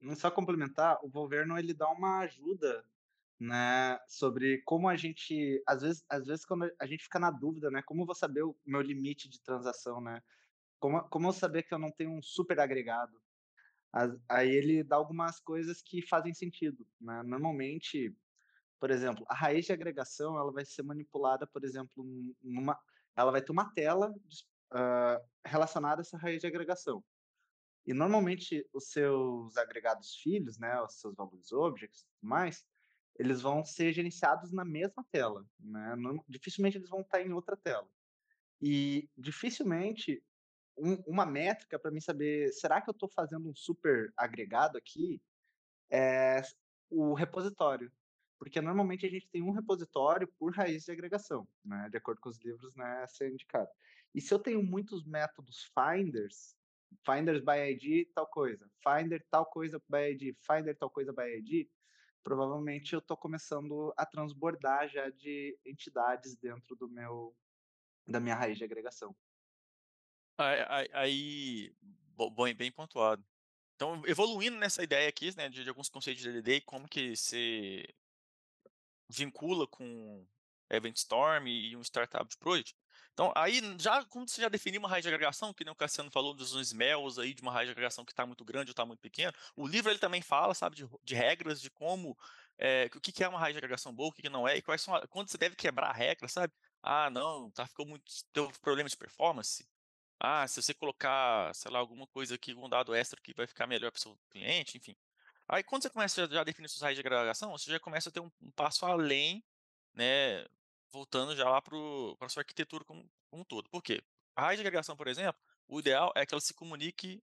Não 0.02 0.16
só 0.16 0.32
complementar, 0.32 0.98
o 1.04 1.10
Volverno 1.10 1.60
ele 1.60 1.74
dá 1.74 1.90
uma 1.90 2.20
ajuda 2.20 2.84
né, 3.40 4.00
sobre 4.08 4.62
como 4.64 4.88
a 4.88 4.96
gente, 4.96 5.62
às 5.68 5.82
vezes, 5.82 6.06
às 6.10 6.26
vezes 6.26 6.46
quando 6.46 6.72
a 6.80 6.86
gente 6.86 7.04
fica 7.04 7.20
na 7.20 7.32
dúvida, 7.32 7.70
né, 7.70 7.82
como 7.86 8.02
eu 8.02 8.06
vou 8.06 8.16
saber 8.16 8.44
o 8.44 8.56
meu 8.66 8.82
limite 8.82 9.30
de 9.30 9.42
transação, 9.42 10.00
né? 10.02 10.22
Como, 10.80 11.02
como 11.10 11.28
eu 11.28 11.34
saber 11.34 11.64
que 11.64 11.74
eu 11.74 11.80
não 11.80 11.92
tenho 11.92 12.12
um 12.12 12.22
super 12.22 12.60
agregado? 12.60 13.20
Aí 14.28 14.50
ele 14.50 14.84
dá 14.84 14.98
algumas 14.98 15.40
coisas 15.40 15.82
que 15.82 16.02
fazem 16.06 16.34
sentido, 16.34 16.86
né? 17.00 17.24
Normalmente, 17.24 18.14
por 18.80 18.92
exemplo, 18.92 19.26
a 19.30 19.34
raiz 19.34 19.66
de 19.66 19.74
agregação, 19.74 20.38
ela 20.38 20.52
vai 20.52 20.66
ser 20.66 20.84
manipulada, 20.84 21.48
por 21.48 21.64
exemplo, 21.64 22.06
numa, 22.44 22.78
ela 23.16 23.32
vai 23.32 23.42
ter 23.42 23.52
uma 23.54 23.74
tela 23.74 24.12
uh, 24.12 25.26
relacionada 25.46 26.02
a 26.02 26.04
essa 26.04 26.18
raiz 26.18 26.42
de 26.42 26.48
agregação. 26.48 27.04
E 27.86 27.94
normalmente 27.94 28.68
os 28.74 28.90
seus 28.90 29.56
agregados 29.58 30.16
filhos, 30.16 30.58
né, 30.58 30.82
os 30.82 31.00
seus 31.00 31.16
valores 31.16 31.52
objects 31.52 32.02
e 32.02 32.06
tudo 32.08 32.30
mais, 32.30 32.66
eles 33.18 33.42
vão 33.42 33.64
ser 33.64 33.94
gerenciados 33.94 34.52
na 34.52 34.66
mesma 34.66 35.06
tela, 35.12 35.46
né? 35.60 35.96
Não, 35.96 36.24
dificilmente 36.28 36.78
eles 36.78 36.90
vão 36.90 37.02
estar 37.02 37.22
em 37.22 37.32
outra 37.32 37.56
tela. 37.56 37.88
E 38.62 39.10
dificilmente 39.18 40.24
um, 40.78 40.96
uma 41.08 41.26
métrica 41.26 41.80
para 41.80 41.92
mim 41.92 42.02
saber, 42.02 42.52
será 42.52 42.82
que 42.82 42.90
eu 42.90 42.94
estou 42.94 43.10
fazendo 43.10 43.50
um 43.50 43.56
super 43.56 44.12
agregado 44.18 44.78
aqui, 44.78 45.22
é 45.90 46.42
o 46.90 47.14
repositório. 47.14 47.92
Porque 48.38 48.60
normalmente 48.60 49.06
a 49.06 49.10
gente 49.10 49.30
tem 49.30 49.42
um 49.42 49.52
repositório 49.52 50.28
por 50.38 50.54
raiz 50.54 50.84
de 50.84 50.92
agregação, 50.92 51.48
né? 51.64 51.88
De 51.90 51.98
acordo 51.98 52.20
com 52.20 52.30
os 52.30 52.38
livros, 52.38 52.76
né? 52.76 53.06
É 53.22 53.28
indicado. 53.28 53.70
E 54.14 54.20
se 54.20 54.34
eu 54.34 54.40
tenho 54.40 54.62
muitos 54.62 55.06
métodos 55.06 55.72
finders, 55.74 56.56
finders 57.06 57.42
by 57.42 57.72
ID 57.72 58.08
tal 58.14 58.28
coisa, 58.28 58.70
finder 58.84 59.26
tal 59.32 59.46
coisa 59.46 59.82
by 59.90 60.12
ID, 60.12 60.36
finder 60.46 60.76
tal 60.76 60.90
coisa 60.90 61.14
by 61.14 61.38
ID, 61.38 61.68
provavelmente 62.26 62.94
eu 62.94 63.00
estou 63.00 63.16
começando 63.16 63.94
a 63.96 64.04
transbordar 64.04 64.90
já 64.90 65.12
de 65.12 65.56
entidades 65.64 66.36
dentro 66.36 66.76
do 66.76 66.90
meu 66.90 67.38
da 68.08 68.20
minha 68.20 68.36
raiz 68.36 68.58
de 68.58 68.64
agregação. 68.64 69.16
Aí, 70.38 70.90
aí 70.92 71.76
bom, 72.16 72.32
bem 72.56 72.72
pontuado. 72.72 73.24
Então, 73.76 74.02
evoluindo 74.08 74.58
nessa 74.58 74.84
ideia 74.84 75.08
aqui, 75.08 75.36
né, 75.38 75.50
de, 75.50 75.64
de 75.64 75.70
alguns 75.70 75.88
conceitos 75.88 76.24
de 76.24 76.32
DDD 76.32 76.62
como 76.62 76.88
que 76.88 77.16
se 77.16 77.88
vincula 79.08 79.68
com 79.68 80.26
Event 80.70 80.98
Storm 80.98 81.48
e 81.48 81.76
um 81.76 81.82
startup 81.82 82.28
de 82.28 82.38
project. 82.38 82.76
Então, 83.14 83.32
aí, 83.36 83.62
já 83.80 84.04
quando 84.06 84.30
você 84.30 84.42
já 84.42 84.50
definiu 84.50 84.80
uma 84.80 84.90
raiz 84.90 85.04
de 85.04 85.10
agregação, 85.10 85.54
que 85.54 85.64
nem 85.64 85.72
o 85.72 85.76
Cassiano 85.76 86.12
falou 86.12 86.34
dos 86.34 86.54
smells 86.54 87.20
aí, 87.20 87.34
de 87.34 87.42
uma 87.42 87.52
raiz 87.52 87.68
de 87.68 87.72
agregação 87.72 88.04
que 88.04 88.12
está 88.12 88.26
muito 88.26 88.44
grande 88.44 88.70
ou 88.70 88.74
está 88.74 88.86
muito 88.86 89.00
pequeno, 89.00 89.34
o 89.56 89.68
livro 89.68 89.92
ele 89.92 90.00
também 90.00 90.22
fala, 90.22 90.54
sabe, 90.54 90.76
de, 90.76 90.88
de 91.04 91.16
regras, 91.16 91.62
de 91.62 91.70
como, 91.70 92.18
é, 92.58 92.90
o 92.96 93.00
que, 93.02 93.12
que 93.12 93.24
é 93.24 93.28
uma 93.28 93.40
raiz 93.40 93.54
de 93.54 93.60
agregação 93.60 93.94
boa, 93.94 94.10
o 94.10 94.12
que, 94.12 94.22
que 94.22 94.30
não 94.30 94.48
é, 94.48 94.58
e 94.58 94.62
quais 94.62 94.82
são, 94.82 95.00
quando 95.10 95.30
você 95.30 95.38
deve 95.38 95.56
quebrar 95.56 95.90
a 95.90 95.94
regra, 95.94 96.28
sabe? 96.28 96.54
Ah, 96.84 97.10
não, 97.10 97.50
tá, 97.52 97.66
ficou 97.66 97.86
muito, 97.86 98.04
teve 98.34 98.60
problema 98.60 98.90
de 98.90 98.98
performance, 98.98 99.68
ah, 100.20 100.48
se 100.48 100.62
você 100.62 100.74
colocar, 100.74 101.54
sei 101.54 101.72
lá, 101.72 101.80
alguma 101.80 102.08
coisa 102.08 102.36
aqui, 102.36 102.54
um 102.54 102.70
dado 102.70 102.96
extra 102.96 103.20
que 103.22 103.34
vai 103.34 103.46
ficar 103.48 103.68
melhor 103.68 103.92
para 103.92 104.00
o 104.00 104.02
seu 104.02 104.18
cliente, 104.30 104.78
enfim. 104.78 104.96
Aí 105.48 105.64
quando 105.64 105.84
você 105.84 105.90
começa 105.90 106.24
a 106.24 106.28
já 106.28 106.44
definir 106.44 106.70
suas 106.70 106.82
raízes 106.82 107.02
de 107.02 107.08
agregação, 107.08 107.52
você 107.52 107.70
já 107.72 107.80
começa 107.80 108.10
a 108.10 108.12
ter 108.12 108.20
um, 108.20 108.32
um 108.42 108.52
passo 108.52 108.86
além, 108.86 109.44
né, 109.94 110.46
voltando 110.96 111.36
já 111.36 111.50
lá 111.50 111.62
para 111.62 111.76
a 112.22 112.30
sua 112.30 112.42
arquitetura 112.42 112.86
como, 112.86 113.10
como 113.30 113.42
um 113.42 113.46
todo. 113.46 113.70
Por 113.70 113.84
quê? 113.84 114.02
A 114.36 114.44
raiz 114.44 114.58
de 114.58 114.62
agregação, 114.62 114.96
por 114.96 115.08
exemplo, 115.08 115.40
o 115.68 115.80
ideal 115.80 116.12
é 116.16 116.26
que 116.26 116.34
ela 116.34 116.42
se 116.42 116.54
comunique 116.54 117.22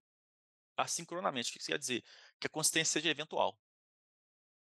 assincronamente. 0.77 1.49
O 1.49 1.53
que 1.53 1.59
isso 1.59 1.71
quer 1.71 1.79
dizer? 1.79 2.03
Que 2.39 2.47
a 2.47 2.49
consistência 2.49 2.93
seja 2.93 3.09
eventual. 3.09 3.59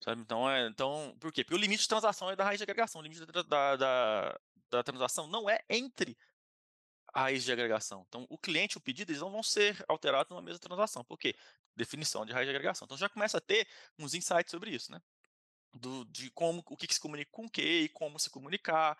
Sabe? 0.03 0.21
Então, 0.21 0.49
é, 0.49 0.67
então, 0.67 1.15
por 1.19 1.31
quê? 1.31 1.43
Porque 1.43 1.55
o 1.55 1.57
limite 1.57 1.83
de 1.83 1.89
transação 1.89 2.31
é 2.31 2.35
da 2.35 2.43
raiz 2.43 2.57
de 2.57 2.63
agregação. 2.63 3.01
O 3.01 3.03
limite 3.03 3.25
da, 3.25 3.41
da, 3.43 3.75
da, 3.75 4.39
da 4.69 4.83
transação 4.83 5.27
não 5.27 5.49
é 5.49 5.59
entre 5.69 6.17
raiz 7.13 7.43
de 7.43 7.51
agregação. 7.51 8.05
Então, 8.07 8.25
o 8.29 8.37
cliente 8.37 8.75
e 8.75 8.77
o 8.77 8.81
pedido 8.81 9.11
eles 9.11 9.21
não 9.21 9.31
vão 9.31 9.43
ser 9.43 9.83
alterados 9.87 10.29
numa 10.29 10.41
mesma 10.41 10.59
transação. 10.59 11.03
Por 11.03 11.17
quê? 11.17 11.35
Definição 11.75 12.25
de 12.25 12.31
raiz 12.31 12.47
de 12.47 12.55
agregação. 12.55 12.85
Então, 12.85 12.97
já 12.97 13.09
começa 13.09 13.37
a 13.37 13.41
ter 13.41 13.67
uns 13.99 14.13
insights 14.13 14.51
sobre 14.51 14.71
isso, 14.71 14.91
né? 14.91 15.01
Do, 15.73 16.05
de 16.05 16.29
como, 16.31 16.63
o 16.67 16.75
que, 16.75 16.87
que 16.87 16.93
se 16.93 16.99
comunica 16.99 17.31
com 17.31 17.45
o 17.45 17.49
que 17.49 17.61
e 17.61 17.89
como 17.89 18.19
se 18.19 18.29
comunicar. 18.29 18.97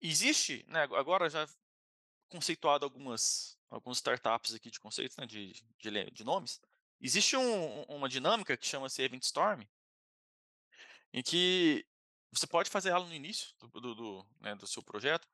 Existe, 0.00 0.64
né, 0.68 0.82
agora 0.82 1.28
já 1.28 1.48
conceituado 2.28 2.84
algumas, 2.84 3.58
algumas 3.70 3.98
startups 3.98 4.54
aqui 4.54 4.70
de 4.70 4.78
conceitos, 4.78 5.16
né, 5.16 5.26
de, 5.26 5.52
de, 5.78 6.10
de 6.10 6.24
nomes, 6.24 6.60
existe 7.00 7.36
um, 7.36 7.82
uma 7.84 8.08
dinâmica 8.08 8.56
que 8.56 8.66
chama-se 8.66 9.02
Event 9.02 9.22
Storm, 9.22 9.62
em 11.12 11.22
que 11.22 11.86
você 12.30 12.46
pode 12.46 12.70
fazer 12.70 12.90
ela 12.90 13.06
no 13.06 13.14
início 13.14 13.54
do, 13.58 13.80
do, 13.80 13.94
do, 13.94 14.26
né, 14.40 14.54
do 14.54 14.66
seu 14.66 14.82
projeto, 14.82 15.26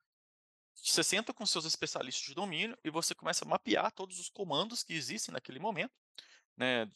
você 0.75 1.03
senta 1.03 1.33
com 1.33 1.47
seus 1.47 1.65
especialistas 1.65 2.25
de 2.25 2.35
domínio 2.35 2.77
e 2.85 2.91
você 2.91 3.15
começa 3.15 3.45
a 3.45 3.49
mapear 3.49 3.93
todos 3.93 4.19
os 4.19 4.29
comandos 4.29 4.83
que 4.83 4.93
existem 4.93 5.33
naquele 5.33 5.59
momento, 5.59 5.95
né? 6.57 6.91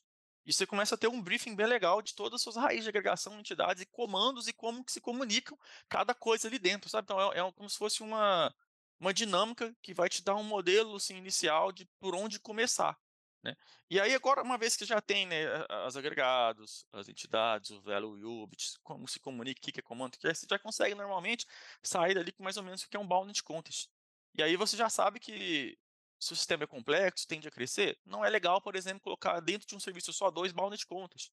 E 0.49 0.53
você 0.53 0.67
começa 0.67 0.95
a 0.95 0.99
ter 0.99 1.09
um 1.09 1.21
briefing 1.21 1.55
bem 1.55 1.67
legal 1.67 2.01
de 2.01 2.15
todas 2.15 2.37
as 2.37 2.43
suas 2.43 2.57
raízes 2.57 2.85
de 2.85 2.89
agregação, 2.89 3.39
entidades 3.39 3.83
e 3.83 3.87
comandos 3.87 4.49
e 4.49 4.53
como 4.55 4.83
que 4.83 4.91
se 4.91 4.99
comunicam 4.99 5.59
cada 5.91 6.15
coisa 6.15 6.49
ali 6.49 6.59
dentro, 6.59 6.89
sabe? 6.89 7.05
Então 7.05 7.21
é, 7.35 7.39
é 7.39 7.53
como 7.53 7.69
se 7.69 7.77
fosse 7.77 8.03
uma, 8.03 8.55
uma 8.99 9.13
dinâmica 9.13 9.77
que 9.83 9.93
vai 9.93 10.09
te 10.09 10.25
dar 10.25 10.37
um 10.37 10.43
modelo 10.43 10.97
assim, 10.97 11.17
inicial 11.17 11.71
de 11.71 11.85
por 12.01 12.15
onde 12.15 12.41
começar. 12.41 12.99
Né? 13.45 13.55
E 13.91 14.01
aí 14.01 14.15
agora, 14.15 14.43
uma 14.43 14.57
vez 14.57 14.75
que 14.75 14.87
já 14.87 15.03
tem 15.03 15.27
né, 15.27 15.45
as 15.85 15.97
agregados, 15.97 16.87
as 16.95 17.11
entidades, 17.11 17.69
o 17.69 17.83
value 17.83 18.43
UBIT, 18.43 18.79
como 18.83 19.07
se 19.07 19.21
comunica, 19.21 19.61
o 19.61 19.63
que 19.71 19.79
é 19.79 19.83
comando, 19.83 20.17
que 20.17 20.35
você 20.35 20.47
já 20.49 20.59
consegue 20.59 20.95
normalmente 20.95 21.47
sair 21.83 22.15
dali 22.15 22.33
com 22.33 22.43
mais 22.43 22.57
ou 22.57 22.63
menos 22.63 22.83
o 22.83 22.89
que 22.89 22.97
é 22.97 23.01
um 23.01 23.07
bounded 23.07 23.43
contest. 23.43 23.91
E 24.35 24.43
aí 24.43 24.57
você 24.57 24.79
já 24.79 24.89
sabe 24.89 25.21
que 25.21 25.79
se 26.19 26.33
o 26.33 26.37
sistema 26.37 26.65
é 26.65 26.67
complexo, 26.67 27.27
tende 27.27 27.49
a 27.49 27.51
crescer, 27.51 27.99
não 28.05 28.25
é 28.25 28.31
legal, 28.31 28.61
por 28.61 28.75
exemplo, 28.75 29.01
colocar 29.01 29.41
dentro 29.41 29.67
de 29.67 29.77
um 29.77 29.81
serviço 29.81 30.13
só 30.13 30.31
dois 30.31 30.53
bounded 30.53 30.85
contas. 30.87 31.31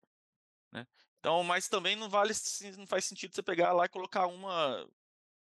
Né? 0.72 0.86
Então, 1.20 1.44
mas 1.44 1.68
também 1.68 1.96
não 1.96 2.10
vale, 2.10 2.34
não 2.78 2.86
faz 2.86 3.06
sentido 3.06 3.34
você 3.34 3.42
pegar 3.42 3.74
lá 3.74 3.86
e 3.86 3.90
colocar 3.90 4.28
uma 4.28 4.88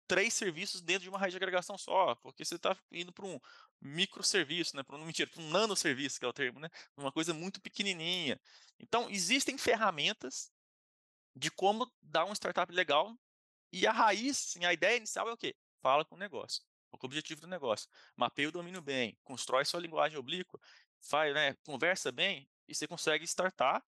três 0.06 0.32
serviços 0.34 0.80
dentro 0.80 1.02
de 1.02 1.08
uma 1.08 1.18
raiz 1.18 1.32
de 1.32 1.36
agregação 1.36 1.76
só, 1.76 2.14
porque 2.16 2.44
você 2.44 2.54
está 2.54 2.76
indo 2.92 3.12
para 3.12 3.26
um 3.26 3.40
microserviço, 3.80 4.76
né? 4.76 4.82
Para 4.82 4.96
um 4.96 5.04
mentira, 5.04 5.28
para 5.28 5.42
um 5.42 5.50
nanoserviço 5.50 6.18
que 6.18 6.24
é 6.24 6.28
o 6.28 6.32
termo, 6.32 6.60
né? 6.60 6.68
Uma 6.96 7.12
coisa 7.12 7.34
muito 7.34 7.60
pequenininha. 7.60 8.40
Então, 8.78 9.10
existem 9.10 9.58
ferramentas 9.58 10.52
de 11.34 11.50
como 11.50 11.90
dar 12.00 12.24
um 12.24 12.32
startup 12.32 12.72
legal 12.72 13.16
e 13.72 13.86
a 13.86 13.92
raiz, 13.92 14.38
sim, 14.38 14.64
a 14.64 14.72
ideia 14.72 14.96
inicial 14.96 15.28
é 15.28 15.32
o 15.32 15.36
quê? 15.36 15.56
Fala 15.82 16.04
com 16.04 16.14
o 16.14 16.18
negócio. 16.18 16.64
Qual 16.96 17.08
é 17.08 17.08
o 17.08 17.10
objetivo 17.10 17.40
do 17.40 17.46
negócio? 17.46 17.88
Mapeia 18.16 18.48
o 18.48 18.52
domínio 18.52 18.82
bem, 18.82 19.18
constrói 19.24 19.64
sua 19.64 19.80
linguagem 19.80 20.18
oblíqua, 20.18 20.60
faz, 21.00 21.34
né, 21.34 21.54
conversa 21.64 22.12
bem 22.12 22.48
e 22.68 22.74
você 22.74 22.86
consegue 22.86 23.24
startar. 23.24 23.84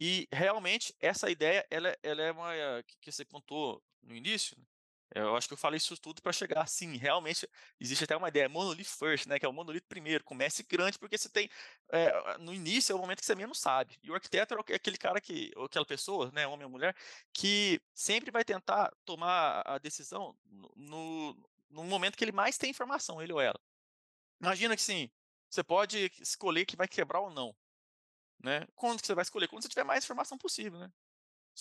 E 0.00 0.28
realmente 0.32 0.94
essa 1.00 1.30
ideia, 1.30 1.66
ela, 1.70 1.96
ela 2.02 2.22
é 2.22 2.32
uma 2.32 2.52
que 3.00 3.12
você 3.12 3.24
contou 3.24 3.82
no 4.02 4.16
início, 4.16 4.58
né? 4.58 4.64
Eu 5.14 5.36
acho 5.36 5.46
que 5.46 5.52
eu 5.54 5.58
falei 5.58 5.76
isso 5.76 5.96
tudo 5.96 6.22
para 6.22 6.32
chegar 6.32 6.62
assim. 6.62 6.96
Realmente 6.96 7.48
existe 7.78 8.04
até 8.04 8.16
uma 8.16 8.28
ideia, 8.28 8.48
monolith 8.48 8.84
first, 8.84 9.26
né? 9.26 9.38
Que 9.38 9.44
é 9.44 9.48
o 9.48 9.52
monolith 9.52 9.84
primeiro. 9.88 10.24
Comece 10.24 10.62
grande, 10.62 10.98
porque 10.98 11.18
você 11.18 11.28
tem. 11.28 11.50
É, 11.90 12.38
no 12.38 12.52
início 12.54 12.92
é 12.92 12.96
o 12.96 12.98
momento 12.98 13.20
que 13.20 13.26
você 13.26 13.34
menos 13.34 13.58
sabe. 13.58 13.98
E 14.02 14.10
o 14.10 14.14
arquiteto 14.14 14.54
é 14.54 14.74
aquele 14.74 14.96
cara 14.96 15.20
que, 15.20 15.52
ou 15.56 15.66
aquela 15.66 15.84
pessoa, 15.84 16.30
né, 16.32 16.46
homem 16.46 16.64
ou 16.64 16.70
mulher, 16.70 16.96
que 17.32 17.80
sempre 17.94 18.30
vai 18.30 18.44
tentar 18.44 18.90
tomar 19.04 19.62
a 19.66 19.78
decisão 19.78 20.36
no 20.76 21.36
momento 21.72 22.16
que 22.16 22.24
ele 22.24 22.32
mais 22.32 22.58
tem 22.58 22.70
informação, 22.70 23.22
ele 23.22 23.32
ou 23.32 23.40
ela. 23.40 23.60
Imagina 24.40 24.76
que 24.76 24.82
sim, 24.82 25.10
você 25.48 25.62
pode 25.62 26.10
escolher 26.20 26.66
que 26.66 26.76
vai 26.76 26.88
quebrar 26.88 27.20
ou 27.20 27.30
não. 27.30 27.54
Né? 28.42 28.66
Quando 28.74 29.00
que 29.00 29.06
você 29.06 29.14
vai 29.14 29.22
escolher? 29.22 29.48
Quando 29.48 29.62
você 29.62 29.68
tiver 29.68 29.84
mais 29.84 30.04
informação 30.04 30.36
possível, 30.36 30.78
né? 30.78 30.92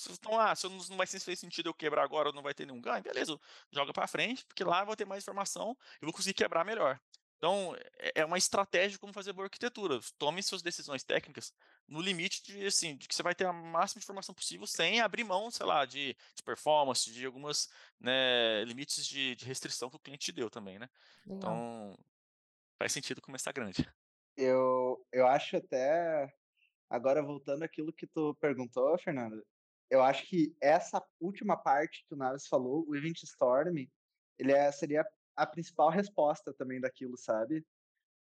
Então, 0.10 0.40
ah, 0.40 0.56
se 0.56 0.68
não 0.70 0.98
vai 0.98 1.06
ser 1.06 1.20
sentido 1.36 1.70
eu 1.70 1.74
quebrar 1.74 2.04
agora, 2.04 2.32
não 2.32 2.42
vai 2.42 2.54
ter 2.54 2.66
nenhum 2.66 2.80
ganho, 2.80 3.04
beleza, 3.04 3.38
joga 3.72 3.92
para 3.92 4.08
frente, 4.08 4.46
porque 4.46 4.64
lá 4.64 4.82
eu 4.82 4.86
vou 4.86 4.96
ter 4.96 5.06
mais 5.06 5.24
informação 5.24 5.78
e 6.02 6.06
vou 6.06 6.14
conseguir 6.14 6.34
quebrar 6.34 6.64
melhor. 6.64 7.00
Então, 7.42 7.76
é, 7.98 8.22
é 8.22 8.26
uma 8.26 8.38
estratégia 8.38 8.92
de 8.92 9.00
como 9.00 9.12
fazer 9.12 9.34
boa 9.34 9.48
arquitetura. 9.48 10.00
Tome 10.20 10.44
suas 10.44 10.62
decisões 10.62 11.04
técnicas 11.04 11.52
no 11.88 12.00
limite 12.00 12.44
de, 12.44 12.68
assim, 12.68 12.96
de 12.96 13.08
que 13.08 13.16
você 13.16 13.24
vai 13.24 13.34
ter 13.34 13.46
a 13.46 13.52
máxima 13.52 14.00
de 14.00 14.06
informação 14.06 14.36
possível 14.36 14.68
sem 14.68 15.02
abrir 15.02 15.24
mão, 15.24 15.50
sei 15.50 15.66
lá, 15.66 15.84
de, 15.84 16.16
de 16.36 16.44
performance, 16.46 17.12
de 17.12 17.26
algumas 17.26 17.68
né, 18.00 18.64
limites 18.66 19.08
de, 19.08 19.36
de, 19.36 19.44
restrição 19.44 19.90
que 19.90 19.96
o 19.96 20.00
cliente 20.00 20.26
te 20.26 20.32
deu 20.32 20.52
também, 20.52 20.78
né? 20.78 20.88
Legal. 21.26 21.38
Então, 21.38 22.00
faz 22.78 22.92
sentido 22.92 23.20
começar 23.24 23.52
grande. 23.52 23.92
Eu, 24.38 25.04
eu 25.12 25.26
acho 25.26 25.58
até, 25.58 26.32
agora 26.92 27.24
voltando 27.24 27.64
àquilo 27.64 27.92
que 27.92 28.06
tu 28.06 28.36
perguntou, 28.36 28.96
Fernando, 29.00 29.44
eu 29.90 30.04
acho 30.04 30.28
que 30.28 30.56
essa 30.62 31.04
última 31.20 31.58
parte 31.58 32.06
que 32.08 32.14
o 32.14 32.18
Naves 32.18 32.46
falou, 32.46 32.86
o 32.88 32.96
Event 32.96 33.24
Storm, 33.24 33.90
ele 34.38 34.52
é, 34.52 34.72
seria 34.72 35.04
a 35.36 35.46
principal 35.46 35.90
resposta 35.90 36.54
também 36.54 36.80
daquilo, 36.80 37.18
sabe? 37.18 37.66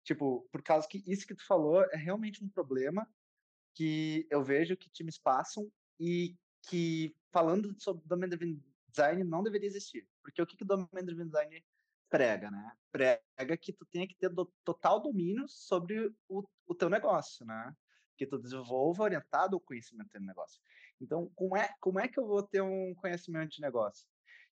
Tipo, 0.05 0.49
por 0.51 0.63
causa 0.63 0.89
que 0.89 1.03
isso 1.07 1.27
que 1.27 1.35
tu 1.35 1.47
falou 1.47 1.85
é 1.85 1.97
realmente 1.97 2.45
um 2.45 2.49
problema 2.49 3.09
que 3.75 4.27
eu 4.31 4.43
vejo 4.43 4.77
que 4.77 4.91
times 4.91 5.19
passam 5.19 5.71
e 5.99 6.37
que, 6.69 7.15
falando 7.33 7.75
sobre 7.81 8.07
Domain 8.07 8.29
Driven 8.29 8.63
Design, 8.89 9.25
não 9.25 9.43
deveria 9.43 9.69
existir. 9.69 10.07
Porque 10.23 10.43
o 10.43 10.47
que, 10.47 10.57
que 10.57 10.65
Domain 10.65 11.05
Driven 11.05 11.27
Design 11.27 11.65
prega, 12.11 12.51
né? 12.51 12.73
Prega 12.91 13.57
que 13.57 13.73
tu 13.73 13.87
tenha 13.87 14.07
que 14.07 14.15
ter 14.15 14.29
do, 14.29 14.53
total 14.65 15.01
domínio 15.01 15.49
sobre 15.49 16.15
o, 16.29 16.47
o 16.67 16.75
teu 16.75 16.91
negócio, 16.91 17.47
né? 17.47 17.75
Que 18.17 18.27
tu 18.27 18.39
desenvolva 18.39 19.05
orientado 19.05 19.57
ao 19.57 19.61
conhecimento 19.61 20.11
do 20.13 20.25
negócio. 20.25 20.61
Então, 21.01 21.31
como 21.35 21.57
é, 21.57 21.75
como 21.81 21.99
é 21.99 22.07
que 22.07 22.19
eu 22.19 22.27
vou 22.27 22.43
ter 22.43 22.61
um 22.61 22.95
conhecimento 22.95 23.53
de 23.53 23.61
negócio? 23.61 24.07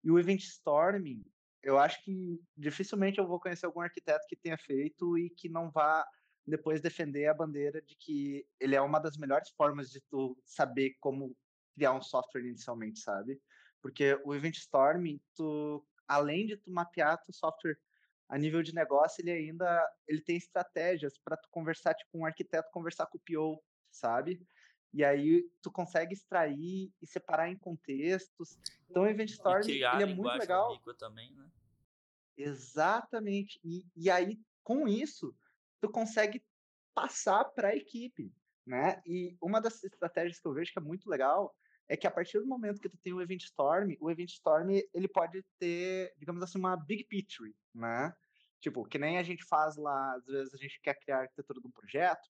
E 0.04 0.10
o 0.10 0.18
Event 0.18 0.42
Storming, 0.42 1.24
eu 1.62 1.78
acho 1.78 2.04
que 2.04 2.42
dificilmente 2.56 3.20
eu 3.20 3.28
vou 3.28 3.40
conhecer 3.40 3.66
algum 3.66 3.82
arquiteto 3.82 4.26
que 4.28 4.36
tenha 4.36 4.58
feito 4.58 5.18
e 5.18 5.30
que 5.30 5.50
não 5.50 5.70
vá 5.70 6.08
depois 6.46 6.82
defender 6.82 7.28
a 7.28 7.34
bandeira 7.34 7.82
de 7.82 7.96
que 7.96 8.46
ele 8.60 8.76
é 8.76 8.82
uma 8.82 9.00
das 9.00 9.18
melhores 9.18 9.50
formas 9.50 9.90
de 9.90 10.02
tu 10.10 10.38
saber 10.44 10.96
como 11.00 11.36
criar 11.76 11.94
um 11.94 12.02
software 12.02 12.42
inicialmente, 12.42 13.00
sabe? 13.00 13.40
Porque 13.82 14.20
o 14.26 14.34
Event 14.34 14.56
Storming, 14.58 15.22
tu, 15.36 15.86
além 16.08 16.46
de 16.46 16.58
tu 16.58 16.72
mapear 16.72 17.22
teu 17.24 17.34
software 17.34 17.78
a 18.28 18.38
nível 18.38 18.62
de 18.62 18.74
negócio, 18.74 19.22
ele 19.22 19.32
ainda 19.32 19.90
ele 20.08 20.22
tem 20.22 20.38
estratégias 20.38 21.18
para 21.18 21.38
tu 21.38 21.50
conversar 21.50 21.94
tipo 21.94 22.18
um 22.18 22.26
arquiteto 22.26 22.70
conversar 22.72 23.06
com 23.08 23.18
o 23.18 23.22
PO, 23.22 23.64
sabe? 23.92 24.46
E 24.94 25.04
aí 25.04 25.48
tu 25.62 25.72
consegue 25.72 26.14
extrair 26.14 26.92
e 27.02 27.08
separar 27.08 27.50
em 27.50 27.58
contextos. 27.58 28.58
Então 28.90 29.04
o 29.04 29.08
Event 29.08 29.30
Story 29.30 29.72
ele 29.72 30.04
é 30.04 30.06
muito 30.06 30.38
legal. 30.38 30.80
Também, 30.98 31.32
né? 31.34 31.50
Exatamente. 32.38 33.60
E, 33.64 33.86
e 33.96 34.10
aí 34.10 34.40
com 34.64 34.88
isso 34.88 35.36
tu 35.80 35.90
consegue 35.90 36.44
passar 36.94 37.46
para 37.46 37.70
a 37.70 37.76
equipe, 37.76 38.34
né? 38.66 39.02
E 39.06 39.38
uma 39.42 39.62
das 39.62 39.84
estratégias 39.84 40.40
que 40.40 40.48
eu 40.48 40.54
vejo 40.54 40.72
que 40.72 40.80
é 40.80 40.82
muito 40.82 41.10
legal 41.10 41.56
é 41.88 41.98
que 41.98 42.06
a 42.06 42.12
partir 42.12 42.40
do 42.40 42.46
momento 42.46 42.80
que 42.80 42.90
tu 42.90 42.98
tem 42.98 43.14
o 43.14 43.22
Event 43.22 43.42
Storm, 43.44 43.96
o 44.00 44.12
Event 44.12 44.30
Storm 44.30 44.70
ele 44.94 45.08
pode 45.08 45.44
ter, 45.58 46.14
digamos 46.18 46.44
assim, 46.44 46.60
uma 46.60 46.78
big 46.78 47.04
picture, 47.06 47.54
né? 47.74 48.14
Tipo, 48.60 48.86
que 48.86 49.00
nem 49.00 49.18
a 49.18 49.24
gente 49.24 49.44
faz 49.46 49.76
lá, 49.76 50.14
às 50.14 50.26
vezes 50.26 50.54
a 50.54 50.58
gente 50.58 50.80
quer 50.82 50.94
criar 51.00 51.18
a 51.18 51.22
arquitetura 51.22 51.60
de 51.60 51.68
um 51.68 51.72
projeto, 51.72 52.30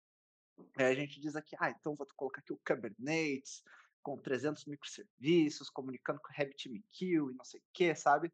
aí 0.77 0.85
a 0.85 0.95
gente 0.95 1.19
diz 1.19 1.35
aqui, 1.35 1.55
ah, 1.59 1.69
então 1.69 1.95
vou 1.95 2.07
colocar 2.15 2.39
aqui 2.39 2.53
o 2.53 2.59
Kubernetes 2.65 3.63
com 4.01 4.17
300 4.17 4.65
microserviços, 4.65 5.69
comunicando 5.69 6.19
com 6.19 6.29
o 6.29 6.35
RabbitMQ 6.35 7.05
e 7.05 7.35
não 7.35 7.45
sei 7.45 7.59
o 7.59 7.63
que, 7.73 7.93
sabe? 7.95 8.31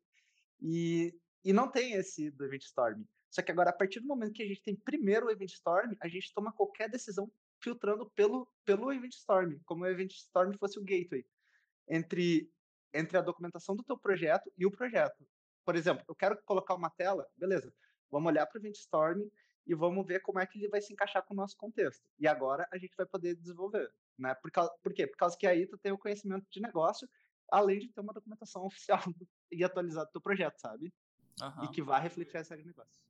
E, 0.62 1.14
e 1.44 1.52
não 1.52 1.70
tem 1.70 1.94
esse 1.94 2.30
do 2.32 2.46
Event 2.46 2.64
Storm. 2.64 3.04
Só 3.30 3.42
que 3.42 3.52
agora, 3.52 3.70
a 3.70 3.74
partir 3.74 4.00
do 4.00 4.08
momento 4.08 4.34
que 4.34 4.44
a 4.44 4.48
gente 4.48 4.62
tem 4.62 4.76
primeiro 4.76 5.26
o 5.26 5.32
Event 5.32 5.52
Storm, 5.52 5.94
a 6.00 6.08
gente 6.08 6.34
toma 6.34 6.54
qualquer 6.54 6.90
decisão 6.90 7.30
filtrando 7.60 8.10
pelo, 8.12 8.48
pelo 8.64 8.94
Event 8.94 9.14
Storm, 9.14 9.60
como 9.66 9.84
o 9.84 9.88
Event 9.88 10.12
Storm 10.12 10.54
fosse 10.58 10.80
o 10.80 10.84
gateway 10.84 11.26
entre, 11.88 12.50
entre 12.94 13.18
a 13.18 13.22
documentação 13.22 13.76
do 13.76 13.84
teu 13.84 13.98
projeto 13.98 14.52
e 14.58 14.66
o 14.66 14.72
projeto. 14.72 15.28
Por 15.66 15.76
exemplo, 15.76 16.06
eu 16.08 16.16
quero 16.16 16.42
colocar 16.44 16.76
uma 16.76 16.90
tela, 16.90 17.28
beleza, 17.36 17.74
vamos 18.10 18.32
olhar 18.32 18.46
para 18.46 18.58
o 18.58 18.62
Event 18.62 18.76
Storm 18.76 19.28
e 19.66 19.74
vamos 19.74 20.06
ver 20.06 20.22
como 20.22 20.40
é 20.40 20.46
que 20.46 20.60
ele 20.60 20.68
vai 20.68 20.82
se 20.82 20.94
encaixar 20.94 21.24
com 21.24 21.34
o 21.34 21.38
nosso 21.38 21.58
contexto. 21.58 22.08
E 22.20 22.28
agora 22.28 22.68
a 22.72 22.78
gente 22.78 22.96
vai 22.96 23.06
poder 23.06 23.36
desenvolver. 23.36 23.92
Né? 24.18 24.34
Por, 24.36 24.52
causa, 24.52 24.72
por 24.82 24.94
quê? 24.94 25.08
Por 25.08 25.18
causa 25.18 25.38
que 25.38 25.48
aí 25.48 25.66
tu 25.66 25.78
tem 25.78 25.92
o 25.92 25.98
conhecimento 25.98 26.46
de 26.50 26.62
negócio, 26.62 27.10
além 27.52 27.80
de 27.80 27.90
ter 27.90 28.02
uma 28.02 28.14
documentação 28.14 28.66
oficial 28.68 29.02
e 29.52 29.64
atualizada 29.64 30.06
do 30.06 30.12
teu 30.12 30.22
projeto, 30.22 30.58
sabe? 30.60 30.94
Uhum. 31.42 31.66
E 31.66 31.68
que 31.70 31.82
vai 31.82 32.02
refletir 32.02 32.38
essa 32.38 32.56
de 32.56 32.64
negócio. 32.64 33.02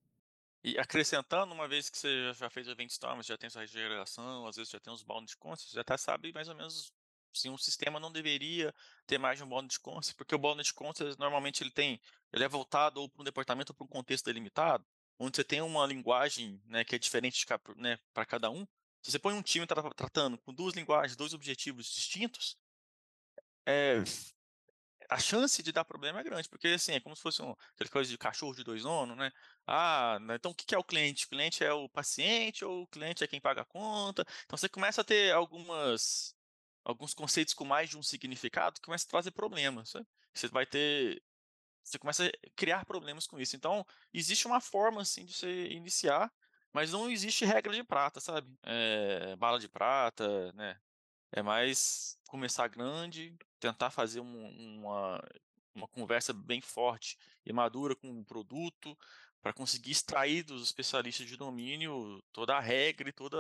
E 0.64 0.80
acrescentando, 0.80 1.54
uma 1.54 1.68
vez 1.68 1.90
que 1.90 1.98
você 1.98 2.34
já 2.34 2.50
fez 2.50 2.68
o 2.68 2.72
Event 2.72 2.90
Storm, 2.90 3.22
já 3.22 3.38
tem 3.38 3.50
sua 3.50 3.62
regeneração, 3.62 4.48
às 4.48 4.56
vezes 4.56 4.72
já 4.72 4.80
tem 4.80 4.92
os 4.92 5.04
bound 5.04 5.38
constants, 5.38 5.72
já 5.72 5.84
tá, 5.84 5.96
sabe 5.96 6.34
mais 6.34 6.50
ou 6.50 6.56
menos 6.56 6.92
se 7.32 7.50
um 7.50 7.58
sistema 7.58 8.00
não 8.00 8.12
deveria 8.12 8.74
ter 9.06 9.20
mais 9.20 9.38
de 9.38 9.44
um 9.44 9.48
bound 9.48 9.80
constants, 9.80 10.14
porque 10.14 10.34
o 10.34 10.40
bound 10.40 10.74
constants 10.74 11.18
normalmente 11.18 11.62
ele 11.62 11.70
tem, 11.70 12.02
ele 12.34 12.44
é 12.44 12.48
voltado 12.48 13.00
ou 13.00 13.10
para 13.10 13.22
um 13.22 13.26
departamento 13.26 13.74
ou 13.74 13.76
para 13.76 13.86
um 13.86 13.90
contexto 13.90 14.26
delimitado, 14.26 14.84
onde 15.20 15.36
você 15.38 15.44
tem 15.44 15.62
uma 15.62 15.86
linguagem 15.86 16.62
né, 16.66 16.84
que 16.84 16.96
é 16.96 17.00
diferente 17.00 17.46
né, 17.78 17.98
para 18.14 18.26
cada 18.26 18.50
um. 18.50 18.66
Se 19.02 19.12
você 19.12 19.20
põe 19.20 19.34
um 19.34 19.42
time 19.42 19.68
tra 19.68 19.82
tratando 19.94 20.38
com 20.40 20.54
duas 20.54 20.74
linguagens, 20.74 21.16
dois 21.16 21.34
objetivos 21.34 21.86
distintos, 21.88 22.58
é, 23.66 24.04
a 25.10 25.20
chance 25.20 25.62
de 25.62 25.72
dar 25.72 25.86
problema 25.86 26.20
é 26.20 26.24
grande, 26.24 26.50
porque 26.50 26.68
assim, 26.70 26.94
é 26.94 27.00
como 27.00 27.16
se 27.16 27.22
fosse 27.22 27.42
um, 27.42 27.52
aquela 27.76 27.90
coisa 27.90 28.10
de 28.10 28.18
cachorro 28.18 28.56
de 28.56 28.64
dois 28.64 28.84
donos, 28.84 29.18
né? 29.18 29.32
Ah, 29.68 30.18
né, 30.22 30.36
então 30.36 30.52
o 30.52 30.56
que 30.56 30.74
é 30.74 30.78
o 30.78 30.84
cliente? 30.84 31.26
O 31.26 31.30
cliente 31.30 31.64
é 31.64 31.72
o 31.74 31.90
paciente 31.90 32.66
ou 32.66 32.84
o 32.84 32.88
cliente 32.88 33.24
é 33.24 33.28
quem 33.28 33.40
paga 33.42 33.62
a 33.62 33.66
conta? 33.66 34.26
Então 34.46 34.58
você 34.58 34.70
começa 34.70 35.02
a 35.02 35.04
ter 35.04 35.34
algumas 35.34 36.36
alguns 36.84 37.14
conceitos 37.14 37.54
com 37.54 37.66
mais 37.66 37.90
de 37.90 37.98
um 37.98 38.04
significado 38.04 38.76
que 38.80 38.86
começa 38.86 39.06
a 39.08 39.10
trazer 39.10 39.32
problemas. 39.32 39.90
Sabe? 39.90 40.06
Você 40.34 40.48
vai 40.48 40.66
ter 40.66 41.22
você 41.86 42.00
começa 42.00 42.26
a 42.26 42.32
criar 42.56 42.86
problemas 42.86 43.28
com 43.28 43.40
isso. 43.40 43.56
Então, 43.56 43.86
existe 44.14 44.48
uma 44.48 44.60
forma 44.60 45.02
assim 45.02 45.26
de 45.26 45.34
você 45.34 45.68
iniciar, 45.68 46.32
mas 46.74 46.92
não 46.92 47.10
existe 47.10 47.46
regra 47.46 47.74
de 47.74 47.84
prata, 47.84 48.20
sabe? 48.20 48.52
É, 48.64 49.36
bala 49.38 49.60
de 49.60 49.70
prata, 49.70 50.52
né? 50.54 50.80
É 51.32 51.42
mais 51.44 52.20
começar 52.28 52.68
grande, 52.68 53.38
tentar 53.60 53.92
fazer 53.92 54.20
um, 54.20 54.80
uma, 54.80 55.24
uma 55.76 55.88
conversa 55.88 56.34
bem 56.34 56.62
forte 56.62 57.18
e 57.46 57.54
madura 57.54 57.96
com 57.96 58.10
o 58.20 58.26
produto, 58.26 58.98
para 59.46 59.54
conseguir 59.54 59.92
extrair 59.92 60.42
dos 60.42 60.64
especialistas 60.64 61.28
de 61.28 61.38
domínio 61.38 62.20
toda 62.34 62.56
a 62.58 62.60
regra 62.60 63.10
e 63.10 63.14
toda, 63.14 63.38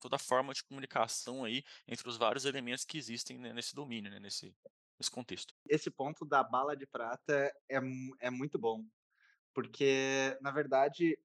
toda 0.00 0.16
a 0.16 0.18
forma 0.18 0.52
de 0.52 0.64
comunicação 0.64 1.44
aí 1.44 1.62
entre 1.86 2.08
os 2.08 2.16
vários 2.16 2.44
elementos 2.44 2.84
que 2.84 2.98
existem 2.98 3.38
né, 3.38 3.52
nesse 3.52 3.72
domínio, 3.72 4.10
né, 4.10 4.18
nesse, 4.18 4.52
nesse 4.98 5.10
contexto. 5.10 5.54
Esse 5.68 5.90
ponto 5.90 6.24
da 6.24 6.42
bala 6.42 6.76
de 6.76 6.86
prata 6.86 7.52
é, 7.68 7.80
é 8.20 8.30
muito 8.30 8.58
bom, 8.58 8.84
porque, 9.54 10.36
na 10.40 10.50
verdade, 10.50 11.18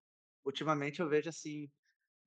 ultimamente 0.44 1.00
eu 1.00 1.10
vejo 1.10 1.30
assim, 1.30 1.70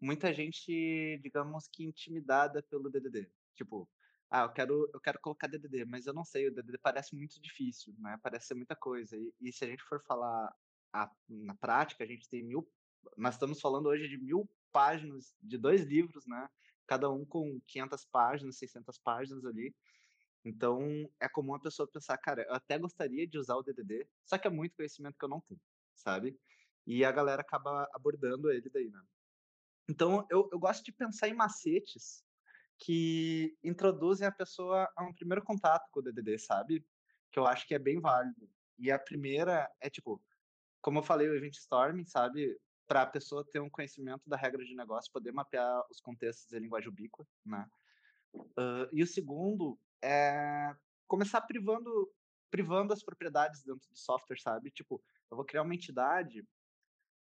muita 0.00 0.32
gente, 0.32 1.18
digamos 1.22 1.68
que 1.68 1.84
intimidada 1.84 2.62
pelo 2.62 2.90
DDD. 2.90 3.30
Tipo, 3.54 3.88
ah, 4.30 4.42
eu 4.42 4.50
quero, 4.50 4.90
eu 4.92 5.00
quero 5.00 5.20
colocar 5.20 5.46
DDD, 5.46 5.84
mas 5.84 6.06
eu 6.06 6.12
não 6.12 6.24
sei, 6.24 6.48
o 6.48 6.54
DDD 6.54 6.78
parece 6.78 7.14
muito 7.14 7.40
difícil, 7.40 7.94
né? 7.98 8.18
Parece 8.22 8.48
ser 8.48 8.54
muita 8.54 8.74
coisa. 8.74 9.16
E, 9.16 9.32
e 9.40 9.52
se 9.52 9.64
a 9.64 9.68
gente 9.68 9.82
for 9.84 10.02
falar 10.04 10.52
a, 10.92 11.10
na 11.28 11.54
prática, 11.54 12.04
a 12.04 12.06
gente 12.06 12.28
tem 12.28 12.42
mil. 12.42 12.68
Nós 13.16 13.34
estamos 13.34 13.60
falando 13.60 13.86
hoje 13.86 14.08
de 14.08 14.18
mil 14.18 14.48
páginas 14.72 15.34
de 15.40 15.56
dois 15.56 15.82
livros, 15.84 16.26
né? 16.26 16.48
Cada 16.86 17.10
um 17.10 17.24
com 17.24 17.60
500 17.66 18.04
páginas, 18.06 18.58
600 18.58 18.98
páginas 18.98 19.44
ali. 19.44 19.74
Então, 20.44 21.08
é 21.18 21.28
comum 21.28 21.54
a 21.54 21.60
pessoa 21.60 21.88
pensar, 21.88 22.18
cara, 22.18 22.42
eu 22.42 22.54
até 22.54 22.78
gostaria 22.78 23.26
de 23.26 23.38
usar 23.38 23.56
o 23.56 23.62
DDD, 23.62 24.06
só 24.26 24.36
que 24.36 24.46
é 24.46 24.50
muito 24.50 24.76
conhecimento 24.76 25.16
que 25.18 25.24
eu 25.24 25.28
não 25.28 25.40
tenho, 25.40 25.60
sabe? 25.94 26.38
E 26.86 27.02
a 27.04 27.10
galera 27.10 27.40
acaba 27.40 27.88
abordando 27.94 28.50
ele 28.50 28.68
daí, 28.68 28.90
né? 28.90 29.00
Então, 29.88 30.26
eu, 30.30 30.48
eu 30.52 30.58
gosto 30.58 30.84
de 30.84 30.92
pensar 30.92 31.28
em 31.28 31.34
macetes 31.34 32.22
que 32.78 33.56
introduzem 33.62 34.26
a 34.26 34.32
pessoa 34.32 34.90
a 34.96 35.04
um 35.04 35.14
primeiro 35.14 35.42
contato 35.42 35.88
com 35.90 36.00
o 36.00 36.02
DDD, 36.02 36.38
sabe? 36.38 36.86
Que 37.30 37.38
eu 37.38 37.46
acho 37.46 37.66
que 37.66 37.74
é 37.74 37.78
bem 37.78 38.00
válido. 38.00 38.48
E 38.78 38.90
a 38.90 38.98
primeira 38.98 39.70
é 39.80 39.88
tipo, 39.88 40.22
como 40.82 40.98
eu 40.98 41.02
falei, 41.02 41.28
o 41.28 41.34
Event 41.34 41.54
Storming, 41.54 42.04
sabe? 42.04 42.58
Para 42.86 43.02
a 43.02 43.06
pessoa 43.06 43.46
ter 43.50 43.60
um 43.60 43.70
conhecimento 43.70 44.28
da 44.28 44.36
regra 44.36 44.62
de 44.62 44.74
negócio, 44.74 45.12
poder 45.12 45.32
mapear 45.32 45.82
os 45.90 46.00
contextos 46.00 46.52
em 46.52 46.60
linguagem 46.60 46.90
ubíqua, 46.90 47.26
né? 47.44 47.66
Uh, 48.34 48.88
e 48.92 49.02
o 49.02 49.06
segundo 49.06 49.78
é 50.04 50.76
começar 51.06 51.40
privando 51.42 52.12
privando 52.50 52.92
as 52.92 53.02
propriedades 53.02 53.64
dentro 53.64 53.88
do 53.88 53.96
software, 53.96 54.38
sabe? 54.38 54.70
Tipo, 54.70 55.02
eu 55.28 55.36
vou 55.36 55.44
criar 55.44 55.62
uma 55.62 55.74
entidade, 55.74 56.46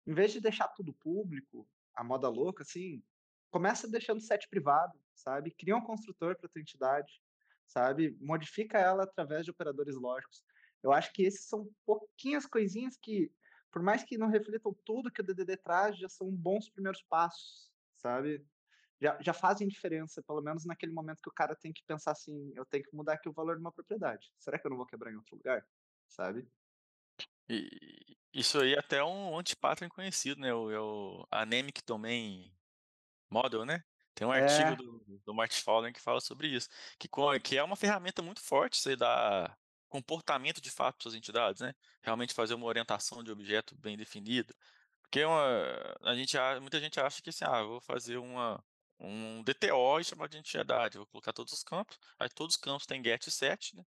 em 0.05 0.13
vez 0.13 0.33
de 0.33 0.41
deixar 0.41 0.67
tudo 0.67 0.93
público, 0.93 1.65
a 1.95 2.03
moda 2.03 2.27
louca, 2.27 2.63
assim, 2.63 3.01
começa 3.49 3.87
deixando 3.87 4.19
set 4.19 4.49
privado, 4.49 4.99
sabe? 5.15 5.51
Cria 5.51 5.77
um 5.77 5.81
construtor 5.81 6.35
para 6.35 6.49
tua 6.49 6.59
entidade, 6.59 7.21
sabe? 7.65 8.17
Modifica 8.19 8.77
ela 8.77 9.03
através 9.03 9.45
de 9.45 9.51
operadores 9.51 9.95
lógicos. 9.95 10.43
Eu 10.83 10.91
acho 10.91 11.13
que 11.13 11.23
esses 11.23 11.45
são 11.45 11.69
pouquinhas 11.85 12.45
coisinhas 12.45 12.97
que, 12.97 13.31
por 13.71 13.81
mais 13.81 14.03
que 14.03 14.17
não 14.17 14.27
reflitam 14.27 14.75
tudo 14.83 15.11
que 15.11 15.21
o 15.21 15.23
DDD 15.23 15.55
traz, 15.57 15.97
já 15.97 16.09
são 16.09 16.29
bons 16.29 16.69
primeiros 16.69 17.01
passos, 17.03 17.71
sabe? 17.95 18.45
Já, 19.01 19.17
já 19.19 19.33
fazem 19.33 19.67
diferença, 19.67 20.21
pelo 20.21 20.41
menos 20.41 20.63
naquele 20.63 20.91
momento 20.91 21.21
que 21.23 21.29
o 21.29 21.33
cara 21.33 21.55
tem 21.55 21.73
que 21.73 21.83
pensar 21.83 22.11
assim: 22.11 22.53
eu 22.55 22.65
tenho 22.65 22.83
que 22.83 22.95
mudar 22.95 23.13
aqui 23.13 23.27
o 23.27 23.33
valor 23.33 23.55
de 23.55 23.61
uma 23.61 23.71
propriedade. 23.71 24.31
Será 24.37 24.59
que 24.59 24.67
eu 24.67 24.69
não 24.69 24.77
vou 24.77 24.85
quebrar 24.85 25.11
em 25.11 25.15
outro 25.15 25.35
lugar? 25.35 25.65
Sabe? 26.07 26.47
E 27.49 27.67
isso 28.31 28.59
aí 28.59 28.73
é 28.73 28.79
até 28.79 29.03
um 29.03 29.37
anti-pattern 29.37 29.89
conhecido, 29.89 30.39
né? 30.39 30.53
O, 30.53 30.71
é 30.71 30.79
o 30.79 31.27
Anemic 31.31 31.81
Domain 31.83 32.53
Model, 33.29 33.65
né? 33.65 33.83
Tem 34.13 34.27
um 34.27 34.31
artigo 34.31 34.69
é. 34.69 34.75
do, 34.75 35.21
do 35.25 35.33
Martin 35.33 35.61
Fowler 35.61 35.91
que 35.91 35.99
fala 35.99 36.21
sobre 36.21 36.47
isso, 36.47 36.69
que, 36.99 37.09
que 37.43 37.57
é 37.57 37.63
uma 37.63 37.75
ferramenta 37.75 38.21
muito 38.21 38.41
forte, 38.41 38.73
isso 38.73 38.89
aí 38.89 38.95
dá 38.95 39.57
comportamento 39.89 40.61
de 40.61 40.69
fato 40.69 40.95
para 40.95 41.03
suas 41.03 41.15
entidades, 41.15 41.61
né? 41.61 41.73
Realmente 42.03 42.33
fazer 42.33 42.53
uma 42.53 42.67
orientação 42.67 43.23
de 43.23 43.31
objeto 43.31 43.75
bem 43.77 43.97
definida. 43.97 44.53
Porque 45.01 45.23
uma, 45.25 45.97
a 46.03 46.15
gente, 46.15 46.37
muita 46.61 46.79
gente 46.79 46.99
acha 46.99 47.21
que 47.21 47.29
assim, 47.29 47.43
ah, 47.45 47.63
vou 47.63 47.81
fazer 47.81 48.17
uma, 48.17 48.63
um 49.01 49.43
DTO 49.43 49.99
e 49.99 50.03
chamar 50.03 50.29
de 50.29 50.37
entidade, 50.37 50.97
vou 50.97 51.07
colocar 51.07 51.33
todos 51.33 51.53
os 51.53 51.63
campos, 51.63 51.97
aí 52.19 52.29
todos 52.29 52.55
os 52.55 52.61
campos 52.61 52.85
têm 52.85 53.03
get 53.03 53.23
set, 53.29 53.75
né? 53.75 53.83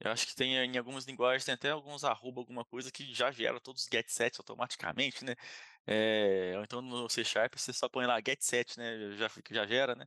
Eu 0.00 0.12
acho 0.12 0.26
que 0.26 0.34
tem 0.34 0.54
em 0.56 0.78
algumas 0.78 1.04
linguagens, 1.06 1.44
tem 1.44 1.54
até 1.54 1.70
alguns 1.70 2.04
arroba 2.04 2.40
alguma 2.40 2.64
coisa 2.64 2.90
que 2.92 3.12
já 3.12 3.30
gera 3.32 3.60
todos 3.60 3.82
os 3.82 3.88
get 3.90 4.08
sets 4.08 4.38
automaticamente, 4.38 5.24
né? 5.24 5.34
É, 5.86 6.54
ou 6.56 6.64
então 6.64 6.82
no 6.82 7.08
C 7.08 7.24
Sharp 7.24 7.54
você 7.56 7.72
só 7.72 7.88
põe 7.88 8.06
lá 8.06 8.20
get 8.24 8.40
set, 8.42 8.78
né? 8.78 9.16
Já, 9.16 9.30
já 9.50 9.66
gera, 9.66 9.94
né? 9.96 10.06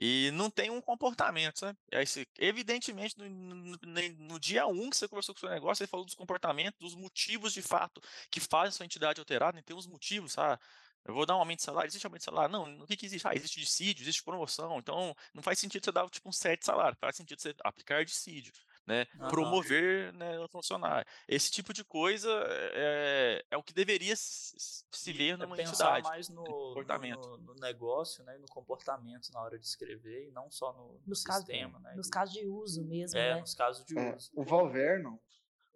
E 0.00 0.30
não 0.30 0.48
tem 0.48 0.70
um 0.70 0.80
comportamento, 0.80 1.58
sabe? 1.58 1.76
Aí, 1.92 2.06
você, 2.06 2.24
evidentemente, 2.38 3.18
no, 3.18 3.28
no, 3.28 3.78
no, 4.16 4.38
dia 4.40 4.64
1 4.64 4.70
um 4.70 4.88
que 4.90 4.96
você 4.96 5.08
conversou 5.08 5.34
com 5.34 5.38
o 5.38 5.40
seu 5.40 5.50
negócio, 5.50 5.84
você 5.84 5.90
falou 5.90 6.06
dos 6.06 6.14
comportamentos, 6.14 6.78
dos 6.78 6.94
motivos 6.94 7.52
de 7.52 7.62
fato 7.62 8.00
que 8.30 8.38
fazem 8.38 8.70
sua 8.70 8.86
entidade 8.86 9.20
alterada, 9.20 9.56
né? 9.56 9.62
tem 9.66 9.74
uns 9.74 9.88
motivos, 9.88 10.32
sabe? 10.34 10.62
Eu 11.04 11.14
vou 11.14 11.24
dar 11.24 11.36
um 11.36 11.40
aumento 11.40 11.58
de 11.58 11.64
salário, 11.64 11.88
existe 11.88 12.06
aumento 12.06 12.20
de 12.20 12.24
salário? 12.26 12.52
Não, 12.52 12.82
o 12.82 12.86
que, 12.86 12.96
que 12.96 13.06
existe? 13.06 13.26
Ah, 13.26 13.34
existe 13.34 13.60
dissídio, 13.60 14.02
existe 14.02 14.22
promoção, 14.22 14.78
então 14.78 15.14
não 15.32 15.42
faz 15.42 15.58
sentido 15.58 15.84
você 15.84 15.92
dar 15.92 16.08
tipo 16.10 16.28
um 16.28 16.32
certo 16.32 16.64
salário, 16.64 16.98
faz 17.00 17.16
sentido 17.16 17.40
você 17.40 17.54
aplicar 17.64 18.04
dissídio 18.04 18.52
né? 18.88 19.06
Uhum. 19.20 19.28
Promover 19.28 20.14
né, 20.14 20.40
o 20.40 20.48
funcionário. 20.48 21.06
Esse 21.28 21.50
tipo 21.50 21.74
de 21.74 21.84
coisa 21.84 22.30
é, 22.72 23.44
é 23.50 23.56
o 23.56 23.62
que 23.62 23.74
deveria 23.74 24.16
se, 24.16 24.56
se 24.90 25.12
ver 25.12 25.36
numa 25.36 25.54
é 25.54 25.58
pensar 25.58 25.98
entidade. 25.98 26.08
mais 26.08 26.28
no, 26.30 26.42
no, 26.42 27.38
no, 27.38 27.54
negócio, 27.56 28.24
né, 28.24 28.38
no 28.38 28.48
comportamento 28.48 29.30
na 29.30 29.42
hora 29.42 29.58
de 29.58 29.66
escrever 29.66 30.28
e 30.28 30.30
não 30.30 30.50
só 30.50 30.72
no, 30.72 30.98
no 31.06 31.14
sistema, 31.14 31.72
caso, 31.72 31.84
né? 31.84 31.94
Nos 31.94 32.08
casos 32.08 32.34
de 32.34 32.46
uso 32.46 32.82
mesmo, 32.82 33.18
é, 33.18 33.34
né? 33.34 33.40
nos 33.40 33.54
casos 33.54 33.84
de 33.84 33.98
é, 33.98 34.16
uso. 34.16 34.30
O 34.34 34.42
Valverno, 34.42 35.20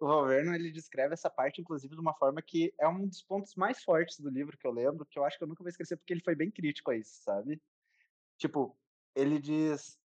o 0.03 0.07
Valverno, 0.07 0.53
ele 0.53 0.71
descreve 0.71 1.13
essa 1.13 1.29
parte, 1.29 1.61
inclusive, 1.61 1.95
de 1.95 2.01
uma 2.01 2.13
forma 2.13 2.41
que 2.41 2.73
é 2.79 2.87
um 2.87 3.07
dos 3.07 3.21
pontos 3.21 3.55
mais 3.55 3.83
fortes 3.83 4.19
do 4.19 4.29
livro 4.29 4.57
que 4.57 4.67
eu 4.67 4.71
lembro, 4.71 5.05
que 5.05 5.17
eu 5.17 5.25
acho 5.25 5.37
que 5.37 5.43
eu 5.43 5.47
nunca 5.47 5.63
vou 5.63 5.69
esquecer, 5.69 5.97
porque 5.97 6.13
ele 6.13 6.23
foi 6.23 6.35
bem 6.35 6.51
crítico 6.51 6.91
a 6.91 6.95
isso, 6.95 7.21
sabe? 7.23 7.61
Tipo, 8.37 8.77
ele 9.15 9.39
diz, 9.39 9.97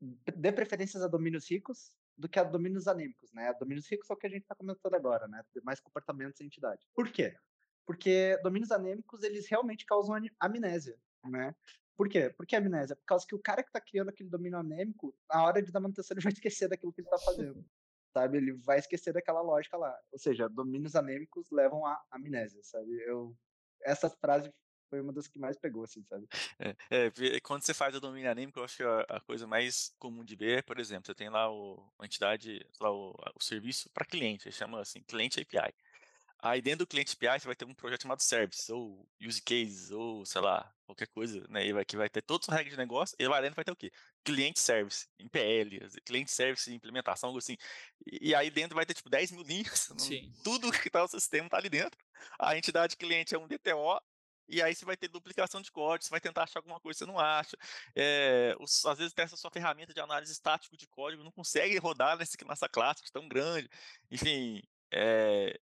dê 0.00 0.52
preferências 0.52 1.02
a 1.02 1.08
domínios 1.08 1.50
ricos, 1.50 1.92
do 2.16 2.28
que 2.28 2.38
a 2.38 2.44
domínios 2.44 2.86
anêmicos, 2.86 3.32
né? 3.32 3.52
Domínios 3.54 3.88
ricos 3.90 4.10
é 4.10 4.12
o 4.12 4.16
que 4.16 4.26
a 4.26 4.30
gente 4.30 4.42
está 4.42 4.54
comentando 4.54 4.94
agora, 4.94 5.26
né? 5.26 5.42
Mais 5.62 5.80
comportamentos 5.80 6.40
e 6.40 6.44
entidade. 6.44 6.86
Por 6.94 7.10
quê? 7.10 7.34
porque 7.90 8.38
domínios 8.44 8.70
anêmicos, 8.70 9.24
eles 9.24 9.48
realmente 9.48 9.84
causam 9.84 10.16
amnésia, 10.38 10.96
né? 11.24 11.52
Por 11.96 12.08
quê? 12.08 12.30
Por 12.30 12.46
que 12.46 12.54
amnésia? 12.54 12.94
Por 12.94 13.04
causa 13.04 13.26
que 13.26 13.34
o 13.34 13.38
cara 13.40 13.64
que 13.64 13.68
está 13.68 13.80
criando 13.80 14.10
aquele 14.10 14.28
domínio 14.28 14.60
anêmico, 14.60 15.12
na 15.28 15.42
hora 15.42 15.60
de 15.60 15.72
dar 15.72 15.80
manutenção, 15.80 16.14
ele 16.16 16.22
vai 16.22 16.32
esquecer 16.32 16.68
daquilo 16.68 16.92
que 16.92 17.00
ele 17.00 17.08
está 17.08 17.18
fazendo. 17.18 17.64
Sabe? 18.12 18.38
Ele 18.38 18.52
vai 18.52 18.78
esquecer 18.78 19.12
daquela 19.12 19.40
lógica 19.40 19.76
lá. 19.76 19.96
Ou 20.12 20.18
seja, 20.18 20.48
domínios 20.48 20.96
anêmicos 20.96 21.50
levam 21.50 21.86
à 21.86 22.00
amnésia, 22.10 22.60
sabe? 22.62 22.90
Eu, 23.06 23.36
essa 23.82 24.08
frase 24.08 24.52
foi 24.90 25.00
uma 25.00 25.12
das 25.12 25.28
que 25.28 25.38
mais 25.38 25.56
pegou, 25.56 25.84
assim, 25.84 26.04
sabe? 26.04 26.26
É, 26.58 27.06
é, 27.06 27.40
quando 27.40 27.62
você 27.62 27.72
faz 27.72 27.94
o 27.94 28.00
domínio 28.00 28.30
anêmico, 28.30 28.58
eu 28.58 28.64
acho 28.64 28.76
que 28.76 28.82
a, 28.82 29.00
a, 29.08 29.20
coisa 29.20 29.46
mais 29.46 29.94
comum 29.98 30.24
de 30.24 30.34
ver 30.34 30.58
é, 30.58 30.62
por 30.62 30.80
exemplo, 30.80 31.06
você 31.06 31.14
tem 31.14 31.30
lá 31.30 31.50
o, 31.50 31.88
a 31.98 32.04
entidade, 32.04 32.66
lá 32.80 32.90
o, 32.90 33.14
o 33.34 33.42
serviço 33.42 33.88
para 33.90 34.04
cliente, 34.04 34.50
chama 34.50 34.80
assim, 34.80 35.00
cliente 35.02 35.40
API. 35.40 35.72
Aí 36.42 36.62
dentro 36.62 36.80
do 36.80 36.86
cliente 36.86 37.14
API 37.14 37.40
você 37.40 37.46
vai 37.46 37.56
ter 37.56 37.64
um 37.64 37.74
projeto 37.74 38.02
chamado 38.02 38.20
service, 38.20 38.72
ou 38.72 39.06
use 39.20 39.42
cases, 39.42 39.90
ou 39.90 40.24
sei 40.24 40.40
lá, 40.40 40.72
qualquer 40.86 41.06
coisa, 41.08 41.46
né? 41.48 41.66
E 41.66 41.72
vai, 41.72 41.84
que 41.84 41.96
vai 41.96 42.08
ter 42.08 42.22
todas 42.22 42.48
as 42.48 42.54
regras 42.54 42.72
de 42.72 42.78
negócio, 42.78 43.16
e 43.18 43.26
lá 43.28 43.40
dentro 43.40 43.56
vai 43.56 43.64
ter 43.64 43.72
o 43.72 43.76
quê? 43.76 43.92
Cliente 44.24 44.58
service, 44.58 45.06
em 45.18 45.28
PL, 45.28 45.80
cliente 46.04 46.30
service, 46.30 46.72
implementação, 46.72 47.28
algo 47.28 47.38
assim. 47.38 47.56
E, 48.06 48.30
e 48.30 48.34
aí 48.34 48.50
dentro 48.50 48.74
vai 48.74 48.86
ter 48.86 48.94
tipo 48.94 49.10
10 49.10 49.32
mil 49.32 49.42
linhas, 49.42 49.88
tudo 50.44 50.72
que 50.72 50.90
tá 50.90 51.02
no 51.02 51.08
sistema 51.08 51.48
tá 51.48 51.58
ali 51.58 51.68
dentro. 51.68 51.98
A 52.38 52.56
entidade 52.56 52.96
cliente 52.96 53.34
é 53.34 53.38
um 53.38 53.46
DTO, 53.46 54.00
e 54.48 54.60
aí 54.60 54.74
você 54.74 54.84
vai 54.84 54.96
ter 54.96 55.08
duplicação 55.08 55.62
de 55.62 55.70
código, 55.70 56.04
você 56.04 56.10
vai 56.10 56.20
tentar 56.20 56.42
achar 56.42 56.58
alguma 56.58 56.80
coisa 56.80 56.98
que 56.98 57.04
você 57.04 57.10
não 57.10 57.18
acha. 57.18 57.56
É, 57.94 58.56
os, 58.58 58.84
às 58.84 58.98
vezes 58.98 59.12
essa 59.16 59.36
sua 59.36 59.50
ferramenta 59.50 59.94
de 59.94 60.00
análise 60.00 60.32
estático 60.32 60.76
de 60.76 60.88
código 60.88 61.22
não 61.22 61.30
consegue 61.30 61.78
rodar 61.78 62.18
nesse, 62.18 62.36
nessa 62.46 62.68
classe 62.68 63.02
tão 63.12 63.28
grande. 63.28 63.68
Enfim, 64.10 64.60
é, 64.92 65.58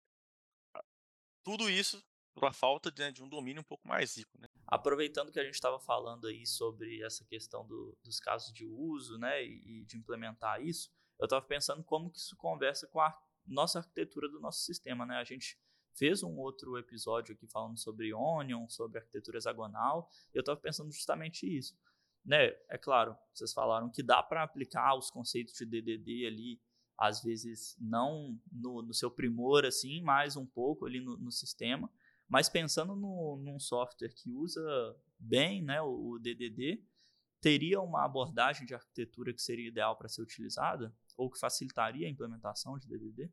tudo 1.45 1.69
isso 1.69 2.03
pela 2.33 2.51
falta 2.51 2.91
de, 2.91 3.01
né, 3.01 3.11
de, 3.11 3.23
um 3.23 3.29
domínio 3.29 3.61
um 3.61 3.65
pouco 3.65 3.87
mais 3.87 4.17
rico. 4.17 4.37
Né? 4.37 4.47
Aproveitando 4.67 5.31
que 5.31 5.39
a 5.39 5.43
gente 5.43 5.53
estava 5.53 5.79
falando 5.79 6.27
aí 6.27 6.45
sobre 6.45 7.01
essa 7.01 7.23
questão 7.23 7.65
do, 7.65 7.97
dos 8.03 8.19
casos 8.19 8.51
de 8.51 8.65
uso 8.65 9.17
né, 9.17 9.45
e, 9.45 9.81
e 9.81 9.85
de 9.85 9.97
implementar 9.97 10.61
isso, 10.61 10.91
eu 11.17 11.25
estava 11.25 11.45
pensando 11.45 11.81
como 11.83 12.11
que 12.11 12.17
isso 12.17 12.35
conversa 12.35 12.87
com 12.87 12.99
a 12.99 13.17
nossa 13.45 13.79
arquitetura 13.79 14.27
do 14.27 14.41
nosso 14.41 14.59
sistema. 14.65 15.05
Né? 15.05 15.15
A 15.15 15.23
gente 15.23 15.57
fez 15.93 16.23
um 16.23 16.37
outro 16.37 16.77
episódio 16.77 17.33
aqui 17.33 17.47
falando 17.47 17.77
sobre 17.77 18.13
Onion, 18.13 18.67
sobre 18.67 18.99
arquitetura 18.99 19.37
hexagonal, 19.37 20.09
e 20.33 20.37
eu 20.37 20.41
estava 20.41 20.59
pensando 20.59 20.91
justamente 20.91 21.45
isso. 21.45 21.77
Né? 22.25 22.47
É 22.67 22.77
claro, 22.77 23.15
vocês 23.33 23.53
falaram 23.53 23.89
que 23.89 24.03
dá 24.03 24.21
para 24.21 24.43
aplicar 24.43 24.97
os 24.97 25.09
conceitos 25.09 25.53
de 25.53 25.65
DDD 25.65 26.25
ali 26.25 26.61
às 26.97 27.21
vezes 27.21 27.75
não 27.79 28.39
no, 28.51 28.81
no, 28.81 28.93
seu 28.93 29.11
primor 29.11 29.65
assim, 29.65 30.01
mas 30.01 30.35
um 30.35 30.45
pouco 30.45 30.85
ali 30.85 30.99
no, 30.99 31.17
no 31.17 31.31
sistema. 31.31 31.89
Mas 32.27 32.49
pensando 32.49 32.95
no, 32.95 33.37
num 33.37 33.59
software 33.59 34.13
que 34.13 34.31
usa 34.31 34.61
bem 35.19 35.61
né, 35.61 35.81
o, 35.81 36.11
o 36.11 36.19
DDD, 36.19 36.83
teria 37.41 37.79
uma 37.81 38.03
abordagem 38.03 38.65
de 38.65 38.73
arquitetura 38.73 39.33
que 39.33 39.41
seria 39.41 39.67
ideal 39.67 39.95
para 39.95 40.09
ser 40.09 40.21
utilizada? 40.21 40.93
Ou 41.17 41.29
que 41.29 41.39
facilitaria 41.39 42.07
a 42.07 42.09
implementação 42.09 42.77
de 42.79 42.87
DDD? 42.87 43.31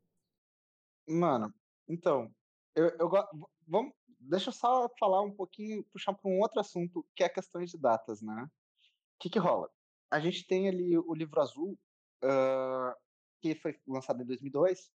Mano, 1.07 1.53
então, 1.87 2.33
eu, 2.75 2.89
eu 2.99 3.09
vamos, 3.67 3.93
deixa 4.19 4.49
eu 4.49 4.53
só 4.53 4.89
falar 4.99 5.21
um 5.21 5.31
pouquinho, 5.31 5.83
puxar 5.85 6.13
para 6.13 6.29
um 6.29 6.39
outro 6.39 6.59
assunto, 6.59 7.05
que 7.15 7.23
é 7.23 7.25
a 7.25 7.33
questão 7.33 7.63
de 7.63 7.77
datas, 7.77 8.21
né? 8.21 8.43
O 8.43 9.19
que, 9.19 9.29
que 9.29 9.39
rola? 9.39 9.69
A 10.11 10.19
gente 10.19 10.45
tem 10.45 10.69
ali 10.69 10.97
o 10.97 11.13
livro 11.13 11.41
azul, 11.41 11.77
uh, 12.23 13.02
que 13.43 13.55
foi 13.55 13.77
lançado 13.85 14.23
em 14.23 14.25
2002, 14.25 14.89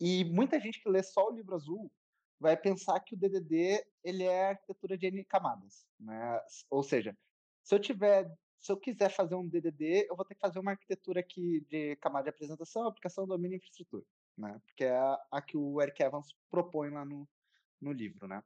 e 0.00 0.24
muita 0.24 0.60
gente 0.60 0.80
que 0.80 0.88
lê 0.88 1.02
só 1.02 1.26
o 1.26 1.34
livro 1.34 1.56
azul 1.56 1.90
vai 2.38 2.56
pensar 2.56 3.00
que 3.00 3.16
o 3.16 3.18
DDD 3.18 3.84
ele 4.04 4.22
é 4.22 4.50
arquitetura 4.50 4.96
de 4.96 5.08
N 5.08 5.24
camadas, 5.24 5.84
né? 5.98 6.40
Ou 6.70 6.84
seja, 6.84 7.18
se 7.64 7.74
eu 7.74 7.80
tiver, 7.80 8.32
se 8.60 8.70
eu 8.70 8.76
quiser 8.76 9.10
fazer 9.10 9.34
um 9.34 9.48
DDD, 9.48 10.06
eu 10.08 10.14
vou 10.14 10.24
ter 10.24 10.36
que 10.36 10.40
fazer 10.40 10.60
uma 10.60 10.70
arquitetura 10.70 11.18
aqui 11.18 11.66
de 11.68 11.96
camada 11.96 12.24
de 12.24 12.30
apresentação, 12.30 12.86
aplicação, 12.86 13.26
domínio 13.26 13.56
e 13.56 13.58
infraestrutura, 13.58 14.04
né? 14.36 14.60
Porque 14.64 14.84
é 14.84 14.96
a, 15.32 15.42
que 15.42 15.56
o 15.56 15.82
Eric 15.82 16.00
Evans 16.00 16.28
propõe 16.48 16.90
lá 16.90 17.04
no, 17.04 17.28
no 17.80 17.90
livro, 17.90 18.28
né? 18.28 18.40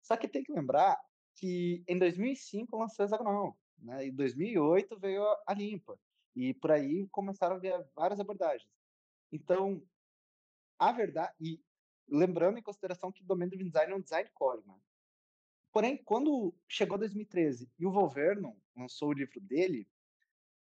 Só 0.00 0.16
que 0.16 0.26
tem 0.26 0.42
que 0.42 0.52
lembrar 0.52 0.98
que 1.34 1.84
em 1.86 1.98
2005 1.98 2.78
lançou 2.78 3.04
o 3.04 3.06
Hexagonal, 3.06 3.58
né? 3.78 4.06
Em 4.06 4.14
2008 4.14 4.98
veio 4.98 5.22
a 5.46 5.52
Limpa. 5.52 5.98
E 6.34 6.54
por 6.54 6.72
aí 6.72 7.06
começaram 7.08 7.56
a 7.56 7.58
ver 7.58 7.86
várias 7.94 8.20
abordagens. 8.20 8.70
Então, 9.30 9.82
a 10.78 10.92
verdade. 10.92 11.34
E 11.40 11.60
lembrando 12.08 12.58
em 12.58 12.62
consideração 12.62 13.12
que 13.12 13.22
o 13.22 13.26
domínio 13.26 13.58
do 13.58 13.64
design 13.64 13.92
é 13.92 13.96
um 13.96 14.00
design 14.00 14.28
core, 14.34 14.62
né? 14.66 14.74
Porém, 15.72 15.96
quando 15.96 16.54
chegou 16.68 16.96
2013 16.96 17.68
e 17.78 17.86
o 17.86 17.90
Wolvernon 17.90 18.56
lançou 18.76 19.08
o 19.08 19.12
livro 19.12 19.40
dele, 19.40 19.88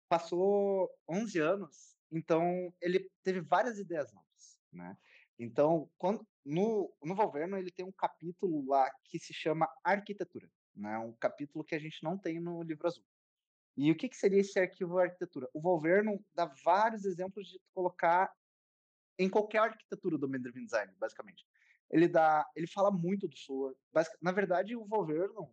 passou 0.09 0.91
11 1.09 1.39
anos, 1.39 1.97
então 2.11 2.73
ele 2.81 3.11
teve 3.23 3.41
várias 3.41 3.79
ideias 3.79 4.11
novas, 4.13 4.59
né? 4.73 4.97
Então, 5.39 5.91
quando, 5.99 6.27
no, 6.43 6.91
no 7.03 7.15
Wolvernon 7.15 7.59
ele 7.59 7.71
tem 7.71 7.85
um 7.85 7.93
capítulo 7.93 8.65
lá 8.67 8.91
que 9.05 9.19
se 9.19 9.35
chama 9.35 9.69
Arquitetura, 9.85 10.51
né? 10.75 10.97
Um 10.99 11.13
capítulo 11.13 11.65
que 11.65 11.75
a 11.75 11.79
gente 11.79 12.03
não 12.03 12.17
tem 12.17 12.41
no 12.41 12.63
livro 12.63 12.87
azul. 12.87 13.05
E 13.77 13.91
o 13.91 13.97
que, 13.97 14.09
que 14.09 14.17
seria 14.17 14.41
esse 14.41 14.59
arquivo 14.59 14.99
arquitetura? 14.99 15.49
O 15.53 15.61
Wolvernon 15.61 16.19
dá 16.35 16.47
vários 16.65 17.05
exemplos 17.05 17.49
de 17.49 17.61
colocar 17.75 18.33
em 19.19 19.29
qualquer 19.29 19.59
arquitetura 19.59 20.17
do 20.17 20.27
Driven 20.27 20.65
Design, 20.65 20.93
basicamente. 20.99 21.47
Ele 21.91 22.09
dá, 22.09 22.49
ele 22.57 22.67
fala 22.67 22.91
muito 22.91 23.29
do 23.29 23.37
SOA. 23.37 23.75
Na 24.21 24.33
verdade, 24.33 24.75
o 24.75 24.85
Wolvernon, 24.85 25.51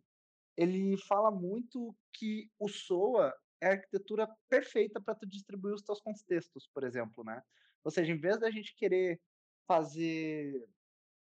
ele 0.55 0.97
fala 1.07 1.29
muito 1.31 1.95
que 2.13 2.49
o 2.57 2.67
SOA 2.67 3.33
é 3.61 3.67
a 3.67 3.71
arquitetura 3.71 4.27
perfeita 4.49 5.01
para 5.01 5.15
tu 5.15 5.27
distribuir 5.27 5.73
os 5.73 5.83
teus 5.83 6.01
contextos, 6.01 6.67
por 6.73 6.83
exemplo, 6.83 7.23
né? 7.23 7.41
Ou 7.83 7.91
seja, 7.91 8.11
em 8.11 8.19
vez 8.19 8.39
da 8.39 8.49
gente 8.49 8.75
querer 8.75 9.21
fazer 9.67 10.65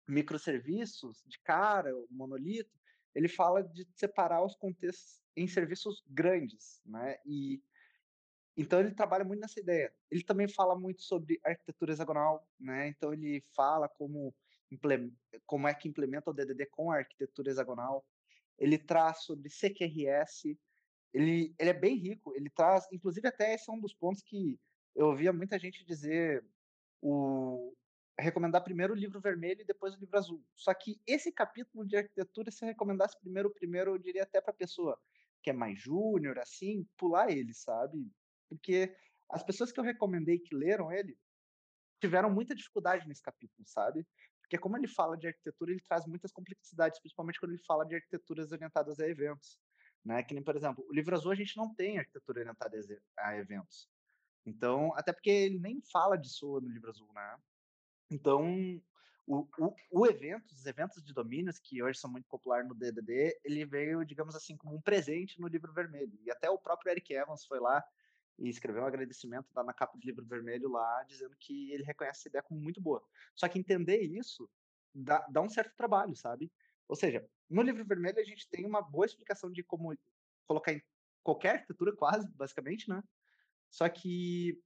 microserviços 0.08 1.24
de 1.26 1.40
cara, 1.40 1.92
monolito, 2.10 2.72
ele 3.16 3.30
fala 3.30 3.64
de 3.64 3.88
separar 3.96 4.44
os 4.44 4.56
contextos 4.56 5.22
em 5.36 5.48
serviços 5.48 6.04
grandes, 6.08 6.82
né? 6.86 7.18
E 7.26 7.64
então 8.58 8.80
ele 8.80 8.94
trabalha 8.94 9.26
muito 9.26 9.42
nessa 9.42 9.60
ideia. 9.60 9.94
Ele 10.10 10.24
também 10.24 10.48
fala 10.48 10.78
muito 10.78 11.02
sobre 11.02 11.40
arquitetura 11.44 11.92
hexagonal, 11.92 12.48
né? 12.60 12.88
Então 12.90 13.14
ele 13.14 13.44
fala 13.56 13.88
como 13.88 14.36
como 15.46 15.68
é 15.68 15.74
que 15.74 15.88
implementa 15.88 16.30
o 16.30 16.34
DDD 16.34 16.66
com 16.68 16.92
a 16.92 16.98
arquitetura 16.98 17.50
hexagonal. 17.50 18.06
Ele 18.58 18.78
traz 18.78 19.24
sobre 19.24 19.50
CQRS. 19.50 20.58
Ele, 21.14 21.56
ele 21.58 21.70
é 21.70 21.74
bem 21.74 21.96
rico. 21.96 22.34
Ele 22.36 22.50
traz, 22.50 22.86
inclusive 22.92 23.28
até 23.28 23.54
esse 23.54 23.70
é 23.70 23.74
um 23.74 23.80
dos 23.80 23.94
pontos 23.94 24.22
que 24.22 24.60
eu 24.96 25.08
ouvia 25.08 25.32
muita 25.32 25.60
gente 25.60 25.86
dizer 25.86 26.44
o, 27.02 27.74
recomendar 28.20 28.64
primeiro 28.64 28.94
o 28.94 28.98
livro 28.98 29.20
vermelho 29.20 29.62
e 29.62 29.66
depois 29.66 29.94
o 29.94 30.00
livro 30.00 30.18
azul. 30.18 30.44
Só 30.56 30.74
que 30.74 31.02
esse 31.06 31.32
capítulo 31.32 31.86
de 31.86 31.98
arquitetura, 31.98 32.52
se 32.52 32.66
recomendasse 32.66 33.20
primeiro 33.20 33.50
o 33.50 33.54
primeiro, 33.54 33.92
eu 33.92 33.98
diria 33.98 34.24
até 34.24 34.40
para 34.40 34.52
a 34.52 34.58
pessoa 34.58 35.00
que 35.44 35.50
é 35.50 35.54
mais 35.54 35.80
júnior, 35.80 36.40
assim, 36.40 36.88
pular 36.98 37.30
ele, 37.30 37.54
sabe? 37.54 38.12
Porque 38.50 38.96
as 39.30 39.44
pessoas 39.44 39.72
que 39.72 39.80
eu 39.80 39.84
recomendei 39.84 40.40
que 40.40 40.56
leram 40.56 40.92
ele 40.92 41.18
tiveram 42.00 42.30
muita 42.30 42.56
dificuldade 42.56 43.08
nesse 43.08 43.22
capítulo, 43.22 43.68
sabe? 43.68 44.06
Porque 44.42 44.58
como 44.58 44.78
ele 44.78 44.88
fala 44.88 45.18
de 45.18 45.28
arquitetura, 45.28 45.72
ele 45.72 45.82
traz 45.82 46.06
muitas 46.06 46.32
complexidades, 46.32 47.00
principalmente 47.00 47.40
quando 47.40 47.52
ele 47.52 47.64
fala 47.66 47.86
de 47.86 47.96
arquiteturas 47.96 48.52
orientadas 48.52 49.00
a 49.00 49.08
eventos, 49.08 49.60
né? 50.04 50.24
Que 50.24 50.34
nem, 50.34 50.44
por 50.44 50.56
exemplo, 50.56 50.86
o 50.88 50.94
livro 50.94 51.16
azul 51.16 51.32
a 51.32 51.36
gente 51.36 51.58
não 51.58 51.74
tem 51.74 51.98
arquitetura 51.98 52.42
orientada 52.42 52.78
a 53.18 53.38
eventos. 53.38 53.90
Então, 54.46 54.94
até 54.96 55.12
porque 55.12 55.32
ele 55.32 55.60
nem 55.60 55.82
fala 55.92 56.22
SOA 56.24 56.62
no 56.62 56.70
livro 56.70 56.90
azul, 56.90 57.12
né? 57.14 57.38
Então, 58.10 58.82
o, 59.28 59.48
o, 59.58 59.76
o, 59.92 60.06
evento, 60.06 60.52
os 60.54 60.66
eventos 60.66 61.04
de 61.04 61.14
domínios, 61.14 61.60
que 61.60 61.82
hoje 61.82 62.00
são 62.00 62.12
muito 62.12 62.28
populares 62.28 62.68
no 62.68 62.76
DDD, 62.76 63.40
ele 63.44 63.66
veio, 63.66 64.06
digamos 64.06 64.36
assim, 64.36 64.56
como 64.56 64.76
um 64.76 64.82
presente 64.82 65.40
no 65.40 65.48
livro 65.48 65.74
vermelho. 65.74 66.18
E 66.24 66.32
até 66.32 66.50
o 66.50 66.60
próprio 66.60 66.92
Eric 66.92 67.14
Evans 67.14 67.46
foi 67.46 67.60
lá 67.60 67.84
e 68.38 68.50
escreveu 68.50 68.84
um 68.84 68.86
agradecimento 68.86 69.48
lá 69.56 69.64
na 69.64 69.74
capa 69.74 69.98
do 69.98 70.06
livro 70.06 70.26
vermelho 70.26 70.70
lá, 70.70 71.04
dizendo 71.04 71.36
que 71.40 71.72
ele 71.72 71.84
reconhece 71.84 72.20
essa 72.20 72.30
ideia 72.30 72.44
como 72.44 72.60
muito 72.60 72.82
boa. 72.82 73.02
Só 73.34 73.48
que 73.48 73.58
entender 73.58 74.02
isso 74.02 74.50
dá, 74.94 75.26
dá 75.30 75.42
um 75.42 75.50
certo 75.50 75.76
trabalho, 75.76 76.16
sabe? 76.16 76.52
Ou 76.88 76.96
seja, 76.96 77.28
no 77.50 77.62
livro 77.62 77.86
vermelho 77.86 78.20
a 78.20 78.24
gente 78.24 78.48
tem 78.50 78.66
uma 78.66 78.82
boa 78.82 79.06
explicação 79.06 79.52
de 79.52 79.64
como 79.64 79.98
colocar 80.46 80.74
em 80.74 80.82
qualquer 81.24 81.56
arquitetura, 81.56 81.96
quase, 81.96 82.28
basicamente, 82.34 82.88
né? 82.90 83.04
Só 83.70 83.90
que 83.90 84.60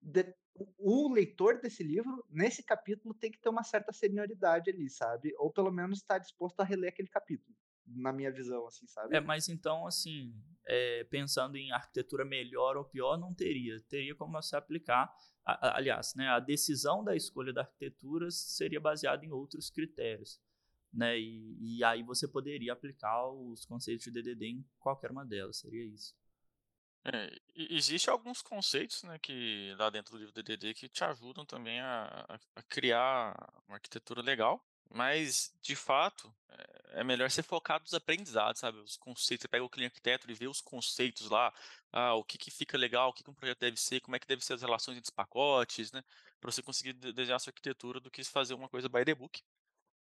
de, 0.00 0.34
o 0.78 1.12
leitor 1.12 1.60
desse 1.60 1.82
livro, 1.82 2.24
nesse 2.30 2.62
capítulo, 2.62 3.14
tem 3.14 3.30
que 3.30 3.38
ter 3.38 3.48
uma 3.48 3.62
certa 3.62 3.92
senioridade 3.92 4.70
ali, 4.70 4.88
sabe? 4.88 5.32
Ou 5.38 5.52
pelo 5.52 5.70
menos 5.70 5.98
estar 5.98 6.14
tá 6.14 6.18
disposto 6.18 6.60
a 6.60 6.64
reler 6.64 6.90
aquele 6.90 7.08
capítulo, 7.08 7.54
na 7.86 8.12
minha 8.12 8.30
visão, 8.32 8.66
assim, 8.66 8.86
sabe? 8.86 9.16
É, 9.16 9.20
mas 9.20 9.48
então, 9.48 9.86
assim, 9.86 10.34
é, 10.66 11.04
pensando 11.04 11.56
em 11.56 11.72
arquitetura 11.72 12.24
melhor 12.24 12.76
ou 12.76 12.84
pior, 12.84 13.16
não 13.16 13.34
teria. 13.34 13.80
Teria 13.88 14.14
como 14.14 14.32
você 14.32 14.56
aplicar. 14.56 15.12
A, 15.44 15.68
a, 15.68 15.76
aliás, 15.76 16.14
né, 16.14 16.28
a 16.28 16.40
decisão 16.40 17.04
da 17.04 17.16
escolha 17.16 17.52
da 17.52 17.62
arquitetura 17.62 18.30
seria 18.30 18.80
baseada 18.80 19.24
em 19.24 19.30
outros 19.30 19.70
critérios. 19.70 20.40
né? 20.92 21.18
E, 21.18 21.76
e 21.78 21.84
aí 21.84 22.02
você 22.02 22.26
poderia 22.26 22.72
aplicar 22.72 23.28
os 23.28 23.64
conceitos 23.64 24.04
de 24.04 24.10
DDD 24.10 24.46
em 24.46 24.66
qualquer 24.78 25.10
uma 25.10 25.24
delas, 25.24 25.58
seria 25.58 25.84
isso. 25.84 26.14
É, 27.10 27.30
existe 27.54 28.10
alguns 28.10 28.42
conceitos, 28.42 29.02
né, 29.02 29.18
que 29.18 29.74
lá 29.78 29.88
dentro 29.88 30.12
do 30.12 30.18
livro 30.18 30.32
DDD 30.32 30.74
que 30.74 30.88
te 30.90 31.02
ajudam 31.04 31.44
também 31.46 31.80
a, 31.80 32.38
a 32.54 32.62
criar 32.62 33.34
uma 33.66 33.76
arquitetura 33.76 34.20
legal, 34.20 34.62
mas 34.90 35.54
de 35.62 35.74
fato 35.74 36.34
é, 36.50 37.00
é 37.00 37.04
melhor 37.04 37.30
ser 37.30 37.42
focado 37.42 37.84
nos 37.84 37.94
aprendizados, 37.94 38.60
sabe? 38.60 38.78
Os 38.78 38.96
conceitos, 38.98 39.42
você 39.42 39.48
pega 39.48 39.64
o 39.64 39.70
cliente 39.70 39.92
arquiteto 39.92 40.30
e 40.30 40.34
vê 40.34 40.46
os 40.46 40.60
conceitos 40.60 41.30
lá, 41.30 41.52
ah, 41.92 42.14
o 42.14 42.22
que, 42.24 42.36
que 42.36 42.50
fica 42.50 42.76
legal, 42.76 43.08
o 43.08 43.12
que, 43.14 43.24
que 43.24 43.30
um 43.30 43.34
projeto 43.34 43.60
deve 43.60 43.78
ser, 43.80 44.00
como 44.00 44.16
é 44.16 44.18
que 44.18 44.26
deve 44.26 44.44
ser 44.44 44.54
as 44.54 44.62
relações 44.62 44.98
entre 44.98 45.08
os 45.08 45.14
pacotes, 45.14 45.90
né, 45.92 46.02
para 46.38 46.50
você 46.52 46.62
conseguir 46.62 46.92
desenhar 46.92 47.40
sua 47.40 47.50
arquitetura 47.50 48.00
do 48.00 48.10
que 48.10 48.22
fazer 48.24 48.52
uma 48.52 48.68
coisa 48.68 48.88
by 48.88 49.04
the 49.04 49.14
book. 49.14 49.42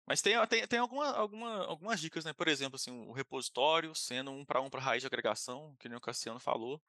Mas 0.07 0.21
tem, 0.21 0.35
tem, 0.47 0.65
tem 0.67 0.79
alguma, 0.79 1.11
alguma, 1.11 1.65
algumas 1.65 1.99
dicas, 1.99 2.23
né? 2.23 2.31
Por 2.31 2.47
exemplo, 2.47 2.77
assim, 2.77 2.91
o 3.07 3.11
repositório 3.11 3.93
sendo 3.93 4.31
um 4.31 4.45
para 4.45 4.61
um 4.61 4.69
para 4.69 4.79
raiz 4.81 5.01
de 5.01 5.07
agregação, 5.07 5.75
que 5.77 5.89
nem 5.89 5.97
o 5.97 6.01
Cassiano 6.01 6.39
falou. 6.39 6.81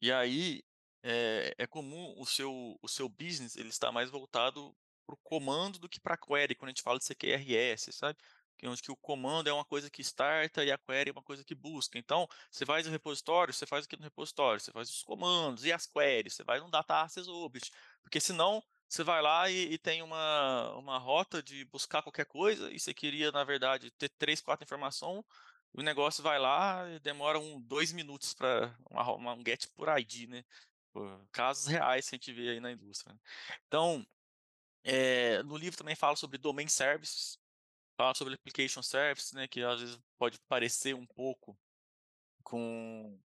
E 0.00 0.12
aí 0.12 0.62
é, 1.02 1.54
é 1.58 1.66
comum 1.66 2.14
o 2.18 2.26
seu, 2.26 2.78
o 2.82 2.88
seu 2.88 3.08
business 3.08 3.56
ele 3.56 3.68
está 3.68 3.92
mais 3.92 4.10
voltado 4.10 4.74
para 5.06 5.14
o 5.14 5.18
comando 5.18 5.78
do 5.78 5.88
que 5.88 6.00
para 6.00 6.14
a 6.14 6.18
query, 6.18 6.54
quando 6.54 6.68
a 6.68 6.72
gente 6.72 6.82
fala 6.82 6.98
de 6.98 7.04
CQRS, 7.04 7.92
sabe? 7.92 8.18
Que 8.58 8.66
onde 8.66 8.82
que 8.82 8.90
o 8.90 8.96
comando 8.96 9.48
é 9.48 9.52
uma 9.52 9.64
coisa 9.64 9.88
que 9.90 10.02
starta 10.02 10.64
e 10.64 10.72
a 10.72 10.78
query 10.78 11.10
é 11.10 11.12
uma 11.12 11.22
coisa 11.22 11.44
que 11.44 11.54
busca. 11.54 11.98
Então, 11.98 12.26
você 12.50 12.66
faz 12.66 12.86
o 12.86 12.90
repositório, 12.90 13.54
você 13.54 13.66
faz 13.66 13.84
aqui 13.84 13.96
no 13.96 14.02
repositório, 14.02 14.60
você 14.60 14.72
faz 14.72 14.88
os 14.88 15.02
comandos 15.02 15.64
e 15.64 15.72
as 15.72 15.86
queries, 15.86 16.34
você 16.34 16.42
vai 16.42 16.58
no 16.58 16.70
data 16.70 17.02
access 17.02 17.28
object, 17.28 17.70
porque 18.02 18.18
senão 18.18 18.62
você 18.88 19.04
vai 19.04 19.20
lá 19.20 19.50
e, 19.50 19.72
e, 19.72 19.78
tem 19.78 20.02
uma, 20.02 20.72
uma 20.76 20.98
rota 20.98 21.42
de 21.42 21.64
buscar 21.66 22.02
qualquer 22.02 22.26
coisa 22.26 22.70
e 22.72 22.78
você 22.78 22.94
queria, 22.94 23.32
na 23.32 23.44
verdade, 23.44 23.90
ter 23.92 24.08
três, 24.10 24.40
quatro 24.40 24.64
informações, 24.64 25.24
o 25.72 25.82
negócio 25.82 26.22
vai 26.22 26.38
lá 26.38 26.84
demora 27.00 27.38
um, 27.38 27.60
dois 27.60 27.92
minutos 27.92 28.34
para 28.34 28.74
um 28.90 29.42
get 29.44 29.66
por 29.74 29.88
ID, 29.98 30.28
né? 30.28 30.44
casos 31.32 31.66
reais 31.66 32.08
que 32.08 32.14
a 32.14 32.18
gente 32.18 32.32
vê 32.32 32.50
aí 32.50 32.60
na 32.60 32.72
indústria. 32.72 33.12
Né? 33.12 33.20
Então, 33.66 34.06
é, 34.82 35.42
no 35.42 35.56
livro 35.56 35.76
também 35.76 35.94
fala 35.94 36.16
sobre 36.16 36.38
domain 36.38 36.68
services, 36.68 37.38
fala 37.96 38.14
sobre 38.14 38.34
application 38.34 38.82
services, 38.82 39.32
né, 39.32 39.48
que 39.48 39.62
às 39.62 39.80
vezes 39.80 39.98
pode 40.18 40.38
parecer 40.48 40.94
um 40.94 41.06
pouco 41.06 41.58
com 42.42 43.18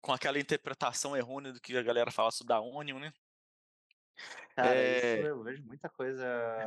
com 0.00 0.12
aquela 0.12 0.38
interpretação 0.38 1.16
errônea 1.16 1.52
do 1.52 1.60
que 1.60 1.76
a 1.76 1.82
galera 1.82 2.10
fala 2.10 2.30
sobre 2.30 2.48
da 2.48 2.60
Onion, 2.60 3.00
né? 3.00 3.12
Cara, 4.54 4.74
é... 4.74 5.18
isso 5.18 5.26
eu 5.26 5.42
vejo 5.42 5.62
muita 5.64 5.88
coisa 5.88 6.24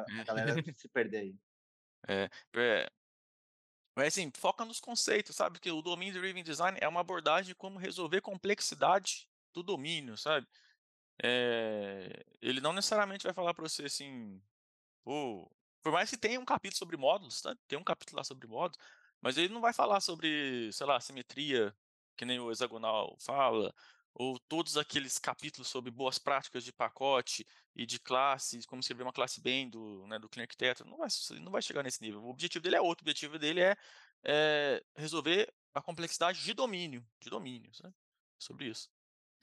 a 0.19 0.23
galera 0.23 0.53
se 0.75 0.89
perder 0.89 1.17
aí. 1.17 1.35
É, 2.07 2.29
é, 2.55 2.89
mas 4.01 4.17
assim, 4.17 4.31
foca 4.35 4.65
nos 4.65 4.79
conceitos, 4.79 5.35
sabe? 5.35 5.59
Que 5.59 5.69
o 5.69 5.81
Domain 5.81 6.11
Driven 6.11 6.43
Design 6.43 6.75
é 6.81 6.87
uma 6.87 7.01
abordagem 7.01 7.49
de 7.49 7.55
como 7.55 7.77
resolver 7.77 8.19
complexidade 8.19 9.29
do 9.53 9.61
domínio, 9.61 10.17
sabe? 10.17 10.47
É, 11.23 12.25
ele 12.41 12.59
não 12.59 12.73
necessariamente 12.73 13.23
vai 13.23 13.33
falar 13.33 13.53
para 13.53 13.69
você 13.69 13.85
assim, 13.85 14.41
pô, 15.03 15.51
por 15.83 15.91
mais 15.91 16.09
que 16.09 16.17
tenha 16.17 16.39
um 16.39 16.45
capítulo 16.45 16.79
sobre 16.79 16.97
módulos, 16.97 17.41
tá? 17.41 17.55
tem 17.67 17.77
um 17.77 17.83
capítulo 17.83 18.17
lá 18.17 18.23
sobre 18.23 18.47
módulos, 18.47 18.83
mas 19.21 19.37
ele 19.37 19.53
não 19.53 19.61
vai 19.61 19.71
falar 19.71 20.01
sobre, 20.01 20.71
sei 20.73 20.87
lá, 20.87 20.99
simetria, 20.99 21.75
que 22.17 22.25
nem 22.25 22.39
o 22.39 22.51
hexagonal 22.51 23.15
fala, 23.19 23.71
ou 24.13 24.39
todos 24.39 24.77
aqueles 24.77 25.17
capítulos 25.17 25.67
sobre 25.67 25.91
boas 25.91 26.17
práticas 26.17 26.63
de 26.63 26.73
pacote 26.73 27.45
e 27.75 27.85
de 27.85 27.99
classe, 27.99 28.65
como 28.67 28.81
escrever 28.81 29.03
uma 29.03 29.13
classe 29.13 29.41
bem 29.41 29.69
do, 29.69 30.05
né, 30.07 30.19
do 30.19 30.29
Clean 30.29 30.43
Architecture, 30.43 30.89
não 30.89 30.97
vai, 30.97 31.07
não 31.39 31.51
vai 31.51 31.61
chegar 31.61 31.83
nesse 31.83 32.01
nível. 32.01 32.21
O 32.21 32.29
objetivo 32.29 32.63
dele 32.63 32.75
é 32.75 32.81
outro, 32.81 33.03
o 33.03 33.09
objetivo 33.09 33.39
dele 33.39 33.61
é, 33.61 33.77
é 34.25 34.83
resolver 34.95 35.51
a 35.73 35.81
complexidade 35.81 36.43
de 36.43 36.53
domínio, 36.53 37.05
de 37.19 37.29
domínio, 37.29 37.73
sabe? 37.73 37.95
sobre 38.41 38.67
isso. 38.67 38.89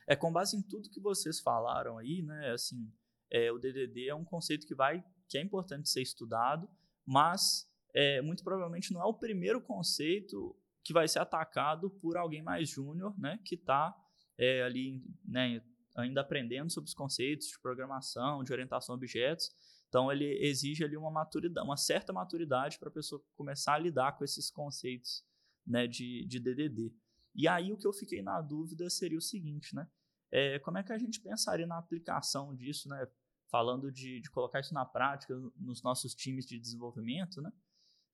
É 0.07 0.16
com 0.16 0.33
base 0.33 0.57
em 0.57 0.62
tudo 0.62 0.91
que 0.91 1.01
vocês 1.01 1.41
falaram 1.41 1.99
aí, 1.99 2.23
né, 2.23 2.51
assim, 2.51 2.91
é, 3.31 3.53
o 3.53 3.59
DDD 3.59 4.09
é 4.09 4.14
um 4.14 4.25
conceito 4.25 4.66
que 4.66 4.75
vai, 4.75 5.05
que 5.29 5.39
é 5.39 5.43
importante 5.43 5.89
ser 5.89 6.03
estudado, 6.03 6.69
mas 7.07 7.71
é, 7.95 8.21
muito 8.21 8.43
provavelmente 8.43 8.93
não 8.93 9.01
é 9.01 9.05
o 9.05 9.14
primeiro 9.14 9.61
conceito 9.61 10.57
que 10.83 10.93
vai 10.93 11.07
ser 11.07 11.19
atacado 11.19 11.91
por 11.91 12.16
alguém 12.16 12.43
mais 12.43 12.69
júnior, 12.69 13.19
né, 13.19 13.39
que 13.45 13.55
está 13.55 13.95
é, 14.39 14.62
ali, 14.62 15.03
né, 15.24 15.61
ainda 15.97 16.20
aprendendo 16.20 16.70
sobre 16.70 16.89
os 16.89 16.95
conceitos 16.95 17.49
de 17.49 17.59
programação, 17.59 18.45
de 18.45 18.53
orientação 18.53 18.95
a 18.95 18.97
objetos. 18.97 19.51
Então 19.89 20.12
ele 20.12 20.39
exige 20.47 20.84
ali 20.84 20.97
uma 20.97 21.11
maturidade, 21.11 21.66
uma 21.66 21.76
certa 21.76 22.12
maturidade 22.12 22.78
para 22.78 22.89
a 22.89 22.93
pessoa 22.93 23.22
começar 23.34 23.74
a 23.74 23.78
lidar 23.78 24.12
com 24.16 24.24
esses 24.24 24.51
conceitos, 24.51 25.24
né, 25.66 25.86
de, 25.86 26.24
de 26.26 26.39
DDD. 26.39 26.93
E 27.34 27.49
aí 27.49 27.72
o 27.72 27.76
que 27.76 27.86
eu 27.86 27.93
fiquei 27.93 28.22
na 28.22 28.41
dúvida 28.41 28.89
seria 28.91 29.18
o 29.18 29.22
seguinte, 29.22 29.74
né? 29.74 29.89
É, 30.30 30.59
como 30.59 30.76
é 30.76 30.82
que 30.82 30.93
a 30.93 30.99
gente 30.99 31.20
pensaria 31.20 31.66
na 31.66 31.78
aplicação 31.78 32.55
disso, 32.55 32.89
né? 32.89 33.07
Falando 33.51 33.91
de, 33.91 34.20
de 34.20 34.30
colocar 34.30 34.61
isso 34.61 34.74
na 34.74 34.84
prática 34.84 35.34
nos 35.57 35.82
nossos 35.82 36.14
times 36.14 36.45
de 36.45 36.59
desenvolvimento, 36.59 37.41
né? 37.41 37.51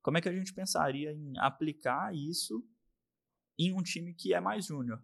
Como 0.01 0.19
é 0.19 0.21
que 0.21 0.29
a 0.29 0.33
gente 0.33 0.53
pensaria 0.53 1.13
em 1.13 1.37
aplicar 1.39 2.15
isso 2.15 2.65
em 3.59 3.73
um 3.73 3.83
time 3.83 4.15
que 4.15 4.35
é 4.35 4.41
mais 4.41 4.67
júnior? 4.67 5.03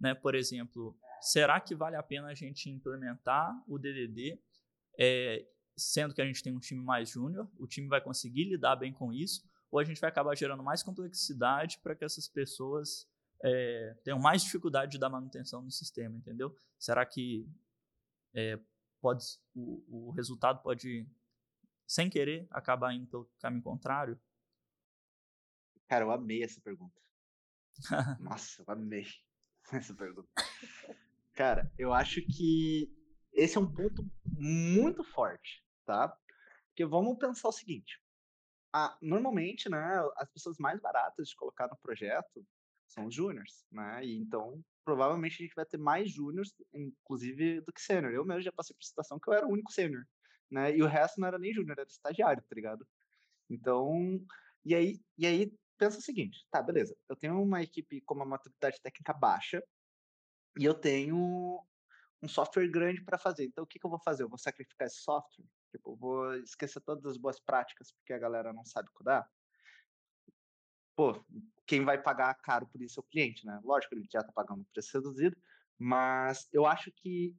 Né? 0.00 0.14
Por 0.14 0.34
exemplo, 0.34 0.98
será 1.20 1.60
que 1.60 1.74
vale 1.74 1.96
a 1.96 2.02
pena 2.02 2.28
a 2.28 2.34
gente 2.34 2.70
implementar 2.70 3.52
o 3.68 3.78
DDD, 3.78 4.40
é, 4.98 5.46
sendo 5.76 6.14
que 6.14 6.22
a 6.22 6.24
gente 6.24 6.42
tem 6.42 6.54
um 6.54 6.58
time 6.58 6.82
mais 6.82 7.10
júnior? 7.10 7.48
O 7.58 7.66
time 7.66 7.86
vai 7.86 8.00
conseguir 8.00 8.44
lidar 8.44 8.76
bem 8.76 8.92
com 8.92 9.12
isso? 9.12 9.48
Ou 9.70 9.78
a 9.78 9.84
gente 9.84 10.00
vai 10.00 10.08
acabar 10.08 10.34
gerando 10.36 10.62
mais 10.62 10.82
complexidade 10.82 11.78
para 11.78 11.94
que 11.94 12.04
essas 12.04 12.26
pessoas 12.26 13.08
é, 13.44 13.94
tenham 14.02 14.18
mais 14.18 14.42
dificuldade 14.42 14.92
de 14.92 14.98
dar 14.98 15.08
manutenção 15.08 15.62
no 15.62 15.70
sistema, 15.70 16.16
entendeu? 16.16 16.54
Será 16.78 17.04
que 17.06 17.46
é, 18.34 18.58
pode, 19.00 19.24
o, 19.54 20.08
o 20.08 20.10
resultado 20.10 20.62
pode, 20.62 21.06
sem 21.86 22.10
querer, 22.10 22.48
acabar 22.50 22.92
indo 22.92 23.06
pelo 23.06 23.30
caminho 23.38 23.62
contrário? 23.62 24.20
Cara, 25.88 26.04
eu 26.04 26.10
amei 26.10 26.42
essa 26.42 26.60
pergunta. 26.60 27.00
Nossa, 28.20 28.62
eu 28.62 28.72
amei. 28.72 29.06
essa 29.72 29.94
pergunta. 29.94 30.28
Cara, 31.34 31.70
eu 31.78 31.92
acho 31.92 32.20
que 32.22 32.92
esse 33.32 33.56
é 33.56 33.60
um 33.60 33.72
ponto 33.72 34.04
muito 34.24 35.04
forte, 35.04 35.64
tá? 35.86 36.14
Porque 36.68 36.84
vamos 36.84 37.18
pensar 37.18 37.48
o 37.48 37.52
seguinte: 37.52 38.00
normalmente, 39.00 39.68
né, 39.68 40.02
as 40.16 40.30
pessoas 40.30 40.58
mais 40.58 40.80
baratas 40.80 41.28
de 41.28 41.36
colocar 41.36 41.68
no 41.68 41.78
projeto 41.78 42.44
são 42.88 43.06
os 43.06 43.14
júniors, 43.14 43.64
né? 43.70 44.04
E 44.04 44.16
então, 44.16 44.62
provavelmente 44.84 45.34
a 45.34 45.46
gente 45.46 45.54
vai 45.54 45.64
ter 45.64 45.78
mais 45.78 46.10
júniors, 46.10 46.52
inclusive, 46.74 47.60
do 47.60 47.72
que 47.72 47.80
sênior. 47.80 48.12
Eu 48.12 48.24
mesmo 48.24 48.42
já 48.42 48.52
passei 48.52 48.74
por 48.74 48.84
situação 48.84 49.18
que 49.18 49.30
eu 49.30 49.34
era 49.34 49.46
o 49.46 49.52
único 49.52 49.72
sênior, 49.72 50.04
né? 50.50 50.76
E 50.76 50.82
o 50.82 50.86
resto 50.86 51.20
não 51.20 51.28
era 51.28 51.38
nem 51.38 51.54
júnior, 51.54 51.78
era 51.78 51.88
estagiário, 51.88 52.42
tá 52.42 52.54
ligado? 52.54 52.86
Então, 53.48 54.20
e 54.64 54.74
aí, 54.74 55.00
e 55.16 55.26
aí 55.26 55.52
pensa 55.80 55.98
o 55.98 56.02
seguinte, 56.02 56.46
tá, 56.50 56.62
beleza, 56.62 56.94
eu 57.08 57.16
tenho 57.16 57.40
uma 57.42 57.62
equipe 57.62 58.02
com 58.02 58.14
uma 58.14 58.26
maturidade 58.26 58.78
técnica 58.82 59.14
baixa 59.14 59.64
e 60.58 60.64
eu 60.66 60.74
tenho 60.74 61.66
um 62.22 62.28
software 62.28 62.68
grande 62.68 63.02
para 63.02 63.16
fazer. 63.16 63.46
Então, 63.46 63.64
o 63.64 63.66
que, 63.66 63.78
que, 63.78 63.86
eu 63.86 63.90
vou 63.90 63.98
fazer? 63.98 64.24
Eu 64.24 64.28
vou 64.28 64.36
sacrificar 64.36 64.86
esse 64.86 64.98
software? 64.98 65.46
Tipo, 65.70 65.96
vou 65.96 66.34
esquecer 66.34 66.82
todas 66.82 67.06
as 67.06 67.16
boas 67.16 67.40
práticas 67.40 67.92
porque 67.92 68.12
a 68.12 68.18
galera 68.18 68.52
não 68.52 68.62
sabe 68.62 68.90
codar? 68.92 69.26
Pô, 70.94 71.24
quem 71.66 71.82
vai 71.82 71.96
pagar 72.02 72.34
caro 72.34 72.66
por 72.66 72.82
isso 72.82 73.00
é 73.00 73.02
o 73.02 73.06
cliente, 73.10 73.46
né? 73.46 73.58
Lógico, 73.64 73.94
ele 73.94 74.06
já 74.12 74.20
está 74.20 74.32
pagando 74.32 74.60
um 74.60 74.66
preço 74.74 74.90
reduzido, 74.92 75.34
mas 75.78 76.46
eu 76.52 76.66
acho 76.66 76.92
que 76.92 77.34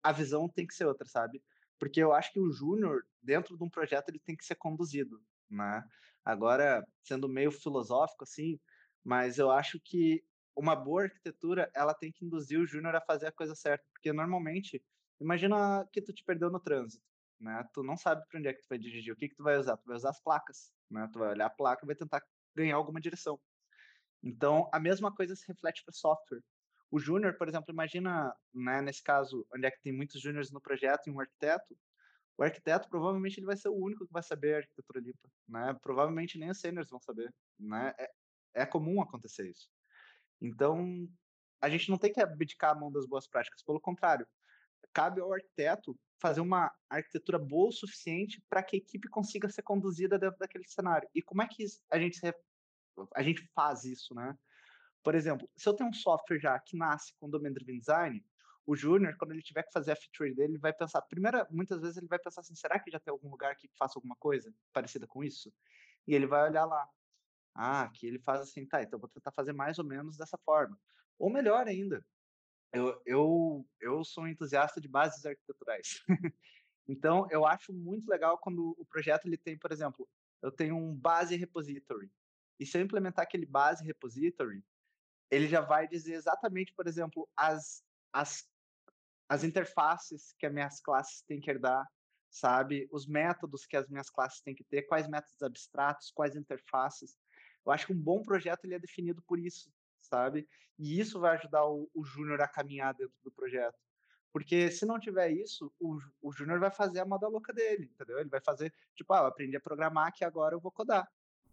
a 0.00 0.12
visão 0.12 0.48
tem 0.48 0.64
que 0.64 0.74
ser 0.74 0.86
outra, 0.86 1.08
sabe? 1.08 1.42
Porque 1.76 2.00
eu 2.00 2.12
acho 2.12 2.32
que 2.32 2.38
o 2.38 2.52
júnior, 2.52 3.04
dentro 3.20 3.56
de 3.56 3.64
um 3.64 3.68
projeto, 3.68 4.10
ele 4.10 4.20
tem 4.20 4.36
que 4.36 4.44
ser 4.44 4.54
conduzido, 4.54 5.20
né? 5.50 5.84
Agora, 6.24 6.84
sendo 7.02 7.28
meio 7.28 7.50
filosófico 7.50 8.24
assim, 8.24 8.58
mas 9.04 9.38
eu 9.38 9.50
acho 9.50 9.80
que 9.80 10.24
uma 10.56 10.76
boa 10.76 11.04
arquitetura, 11.04 11.70
ela 11.74 11.94
tem 11.94 12.12
que 12.12 12.24
induzir 12.24 12.60
o 12.60 12.66
júnior 12.66 12.94
a 12.94 13.00
fazer 13.00 13.26
a 13.28 13.32
coisa 13.32 13.54
certa, 13.54 13.84
porque 13.92 14.12
normalmente, 14.12 14.84
imagina 15.20 15.86
que 15.92 16.02
tu 16.02 16.12
te 16.12 16.24
perdeu 16.24 16.50
no 16.50 16.60
trânsito, 16.60 17.04
né? 17.40 17.64
Tu 17.72 17.82
não 17.82 17.96
sabe 17.96 18.26
para 18.28 18.38
onde 18.38 18.48
é 18.48 18.52
que 18.52 18.62
tu 18.62 18.68
vai 18.68 18.78
dirigir, 18.78 19.12
o 19.12 19.16
que 19.16 19.28
que 19.28 19.34
tu 19.34 19.42
vai 19.42 19.56
usar? 19.56 19.76
Tu 19.78 19.86
vai 19.86 19.96
usar 19.96 20.10
as 20.10 20.22
placas, 20.22 20.72
né? 20.90 21.08
Tu 21.12 21.18
vai 21.18 21.30
olhar 21.30 21.46
a 21.46 21.50
placa 21.50 21.84
e 21.84 21.86
vai 21.86 21.96
tentar 21.96 22.22
ganhar 22.54 22.76
alguma 22.76 23.00
direção. 23.00 23.40
Então, 24.22 24.68
a 24.72 24.78
mesma 24.78 25.14
coisa 25.14 25.34
se 25.34 25.46
reflete 25.48 25.82
para 25.84 25.94
software. 25.94 26.42
O 26.90 26.98
júnior, 26.98 27.36
por 27.38 27.48
exemplo, 27.48 27.72
imagina, 27.72 28.34
né, 28.52 28.82
nesse 28.82 29.02
caso, 29.02 29.46
onde 29.54 29.66
é 29.66 29.70
que 29.70 29.80
tem 29.80 29.92
muitos 29.92 30.20
júniores 30.20 30.50
no 30.50 30.60
projeto 30.60 31.06
e 31.06 31.10
um 31.10 31.20
arquiteto, 31.20 31.78
o 32.40 32.42
arquiteto 32.42 32.88
provavelmente 32.88 33.38
ele 33.38 33.44
vai 33.44 33.56
ser 33.56 33.68
o 33.68 33.76
único 33.76 34.06
que 34.06 34.12
vai 34.12 34.22
saber 34.22 34.54
a 34.54 34.56
arquitetura 34.58 34.98
limpa, 34.98 35.28
né? 35.46 35.76
Provavelmente 35.82 36.38
nem 36.38 36.48
os 36.48 36.58
seniors 36.58 36.88
vão 36.88 36.98
saber, 36.98 37.30
né? 37.58 37.92
É, 37.98 38.10
é 38.62 38.66
comum 38.66 39.02
acontecer 39.02 39.50
isso. 39.50 39.68
Então, 40.40 41.06
a 41.60 41.68
gente 41.68 41.90
não 41.90 41.98
tem 41.98 42.10
que 42.10 42.18
abdicar 42.18 42.70
a 42.70 42.74
mão 42.74 42.90
das 42.90 43.04
boas 43.04 43.28
práticas, 43.28 43.62
pelo 43.62 43.78
contrário. 43.78 44.26
cabe 44.90 45.20
ao 45.20 45.34
arquiteto 45.34 45.94
fazer 46.18 46.40
uma 46.40 46.74
arquitetura 46.88 47.38
boa 47.38 47.68
o 47.68 47.72
suficiente 47.72 48.42
para 48.48 48.62
que 48.62 48.76
a 48.76 48.78
equipe 48.78 49.06
consiga 49.10 49.50
ser 49.50 49.62
conduzida 49.62 50.18
dentro 50.18 50.38
daquele 50.38 50.66
cenário. 50.66 51.06
E 51.14 51.20
como 51.20 51.42
é 51.42 51.46
que 51.46 51.62
a 51.90 51.98
gente, 51.98 52.18
a 53.14 53.22
gente 53.22 53.46
faz 53.54 53.84
isso, 53.84 54.14
né? 54.14 54.34
Por 55.02 55.14
exemplo, 55.14 55.46
se 55.58 55.68
eu 55.68 55.74
tenho 55.74 55.90
um 55.90 55.94
software 55.94 56.40
já 56.40 56.58
que 56.58 56.74
nasce 56.74 57.12
com 57.20 57.28
Domain 57.28 57.52
Driven 57.52 57.78
Design, 57.78 58.24
o 58.70 58.76
júnior, 58.76 59.16
quando 59.16 59.32
ele 59.32 59.42
tiver 59.42 59.64
que 59.64 59.72
fazer 59.72 59.90
a 59.90 59.96
feature 59.96 60.32
dele, 60.32 60.52
ele 60.52 60.58
vai 60.58 60.72
pensar, 60.72 61.02
primeira, 61.02 61.44
muitas 61.50 61.80
vezes 61.80 61.96
ele 61.96 62.06
vai 62.06 62.20
pensar 62.20 62.40
assim, 62.40 62.54
será 62.54 62.78
que 62.78 62.88
já 62.88 63.00
tem 63.00 63.10
algum 63.10 63.28
lugar 63.28 63.56
que 63.56 63.68
faça 63.76 63.98
alguma 63.98 64.14
coisa 64.14 64.54
parecida 64.72 65.08
com 65.08 65.24
isso? 65.24 65.52
E 66.06 66.14
ele 66.14 66.24
vai 66.24 66.48
olhar 66.48 66.64
lá. 66.66 66.88
Ah, 67.52 67.82
aqui 67.82 68.06
ele 68.06 68.20
faz 68.20 68.42
assim, 68.42 68.64
tá, 68.64 68.80
então 68.80 69.00
vou 69.00 69.08
tentar 69.08 69.32
fazer 69.32 69.52
mais 69.52 69.80
ou 69.80 69.84
menos 69.84 70.16
dessa 70.16 70.38
forma. 70.38 70.78
Ou 71.18 71.28
melhor 71.28 71.66
ainda, 71.66 72.06
eu, 72.72 73.02
eu, 73.04 73.66
eu 73.80 74.04
sou 74.04 74.22
um 74.22 74.28
entusiasta 74.28 74.80
de 74.80 74.86
bases 74.86 75.26
arquiteturais. 75.26 76.00
então, 76.86 77.26
eu 77.28 77.44
acho 77.44 77.72
muito 77.72 78.08
legal 78.08 78.38
quando 78.38 78.76
o 78.78 78.86
projeto 78.86 79.26
ele 79.26 79.36
tem, 79.36 79.58
por 79.58 79.72
exemplo, 79.72 80.08
eu 80.40 80.52
tenho 80.52 80.76
um 80.76 80.94
base 80.94 81.34
repository. 81.34 82.08
E 82.56 82.64
se 82.64 82.78
eu 82.78 82.82
implementar 82.82 83.24
aquele 83.24 83.46
base 83.46 83.84
repository, 83.84 84.64
ele 85.28 85.48
já 85.48 85.60
vai 85.60 85.88
dizer 85.88 86.14
exatamente, 86.14 86.72
por 86.72 86.86
exemplo, 86.86 87.28
as, 87.36 87.82
as, 88.12 88.48
as 89.30 89.44
interfaces 89.44 90.34
que 90.36 90.44
as 90.44 90.52
minhas 90.52 90.80
classes 90.80 91.22
têm 91.22 91.40
que 91.40 91.48
herdar, 91.48 91.86
sabe? 92.28 92.88
Os 92.90 93.06
métodos 93.06 93.64
que 93.64 93.76
as 93.76 93.88
minhas 93.88 94.10
classes 94.10 94.40
têm 94.40 94.56
que 94.56 94.64
ter, 94.64 94.82
quais 94.82 95.06
métodos 95.06 95.40
abstratos, 95.40 96.10
quais 96.10 96.34
interfaces. 96.34 97.16
Eu 97.64 97.70
acho 97.70 97.86
que 97.86 97.92
um 97.92 98.02
bom 98.02 98.24
projeto 98.24 98.64
ele 98.64 98.74
é 98.74 98.78
definido 98.80 99.22
por 99.22 99.38
isso, 99.38 99.72
sabe? 100.00 100.48
E 100.76 100.98
isso 100.98 101.20
vai 101.20 101.36
ajudar 101.36 101.64
o, 101.64 101.88
o 101.94 102.02
júnior 102.04 102.40
a 102.40 102.48
caminhar 102.48 102.92
dentro 102.92 103.14
do 103.22 103.30
projeto. 103.30 103.78
Porque 104.32 104.68
se 104.68 104.84
não 104.84 104.98
tiver 104.98 105.30
isso, 105.30 105.72
o, 105.78 105.98
o 106.20 106.32
júnior 106.32 106.58
vai 106.58 106.70
fazer 106.72 106.98
a 106.98 107.06
moda 107.06 107.28
louca 107.28 107.52
dele, 107.52 107.84
entendeu? 107.84 108.18
Ele 108.18 108.28
vai 108.28 108.40
fazer, 108.40 108.74
tipo, 108.96 109.12
ah, 109.12 109.18
eu 109.18 109.26
aprendi 109.26 109.56
a 109.56 109.60
programar 109.60 110.12
que 110.12 110.24
agora 110.24 110.56
eu 110.56 110.60
vou 110.60 110.72
codar. 110.72 111.08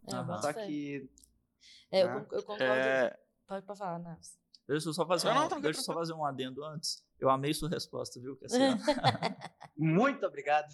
É. 0.07 0.41
Só 0.41 0.51
que. 0.51 1.07
É, 1.91 2.05
né? 2.05 2.15
eu, 2.15 2.37
eu 2.37 2.43
concordo. 2.43 2.63
É... 2.63 3.19
Pode, 3.45 3.65
pode 3.65 3.77
falar, 3.77 3.99
Naves. 3.99 4.46
Deixa 4.67 4.89
eu 4.89 4.93
só 4.93 5.07
fazer, 5.07 5.29
um, 5.29 5.33
não, 5.33 5.61
deixa 5.61 5.79
eu 5.79 5.83
só 5.83 5.93
fazer 5.93 6.13
um 6.13 6.25
adendo 6.25 6.63
antes. 6.63 7.01
Eu 7.17 7.29
amei 7.29 7.53
sua 7.53 7.69
resposta, 7.69 8.19
viu, 8.19 8.37
Muito 9.77 10.25
obrigado. 10.25 10.67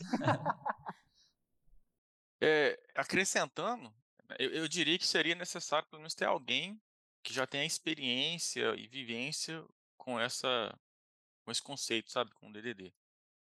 é, 2.42 2.80
acrescentando, 2.96 3.94
eu, 4.40 4.50
eu, 4.50 4.68
diria 4.68 4.98
que 4.98 5.06
seria 5.06 5.36
necessário 5.36 5.88
pelo 5.90 6.02
menos 6.02 6.16
ter 6.16 6.26
alguém 6.26 6.82
que 7.22 7.34
já 7.34 7.46
tenha 7.46 7.66
experiência 7.66 8.74
e 8.76 8.88
vivência 8.88 9.64
com 9.96 10.20
essa 10.20 10.76
com 11.44 11.52
esse 11.52 11.62
conceito, 11.62 12.10
sabe, 12.10 12.32
com 12.32 12.50
o 12.50 12.54
DDD. 12.54 12.94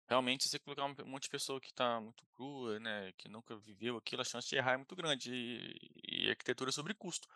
Realmente, 0.06 0.44
se 0.44 0.50
você 0.50 0.58
colocar 0.58 0.84
um 0.84 0.94
monte 1.06 1.24
de 1.24 1.30
pessoa 1.30 1.60
que 1.60 1.70
está 1.70 2.00
muito 2.00 2.24
crua, 2.34 2.78
né, 2.78 3.12
que 3.16 3.28
nunca 3.28 3.56
viveu 3.56 3.96
aquilo, 3.96 4.22
a 4.22 4.24
chance 4.24 4.48
de 4.48 4.54
errar 4.54 4.74
é 4.74 4.76
muito 4.76 4.94
grande. 4.94 5.34
E, 5.34 6.26
e 6.26 6.30
arquitetura 6.30 6.70
é 6.70 6.72
sobre 6.72 6.94
custo. 6.94 7.26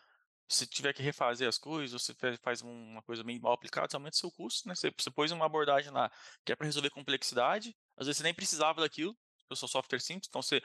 Se 0.51 0.67
tiver 0.67 0.93
que 0.93 1.03
refazer 1.03 1.49
as 1.49 1.57
coisas, 1.57 2.03
você 2.03 2.13
faz 2.43 2.61
uma 2.61 3.01
coisa 3.03 3.23
meio 3.23 3.41
mal 3.41 3.53
aplicada, 3.53 3.87
você 3.89 3.97
aumenta 3.97 4.17
o 4.17 4.19
seu 4.19 4.33
custo, 4.33 4.69
né? 4.69 4.75
Você, 4.75 4.91
você 4.99 5.11
pôs 5.11 5.31
uma 5.31 5.47
abordagem 5.47 5.93
lá 5.93 6.11
que 6.45 6.53
é 6.53 6.57
para 6.57 6.67
resolver 6.67 6.91
complexidade, 6.91 7.77
às 7.97 8.07
vezes 8.07 8.19
você 8.19 8.25
nem 8.25 8.35
precisava 8.35 8.81
daquilo, 8.81 9.17
eu 9.49 9.57
sou 9.57 9.69
software 9.69 10.01
simples, 10.01 10.27
então 10.29 10.43
você 10.43 10.61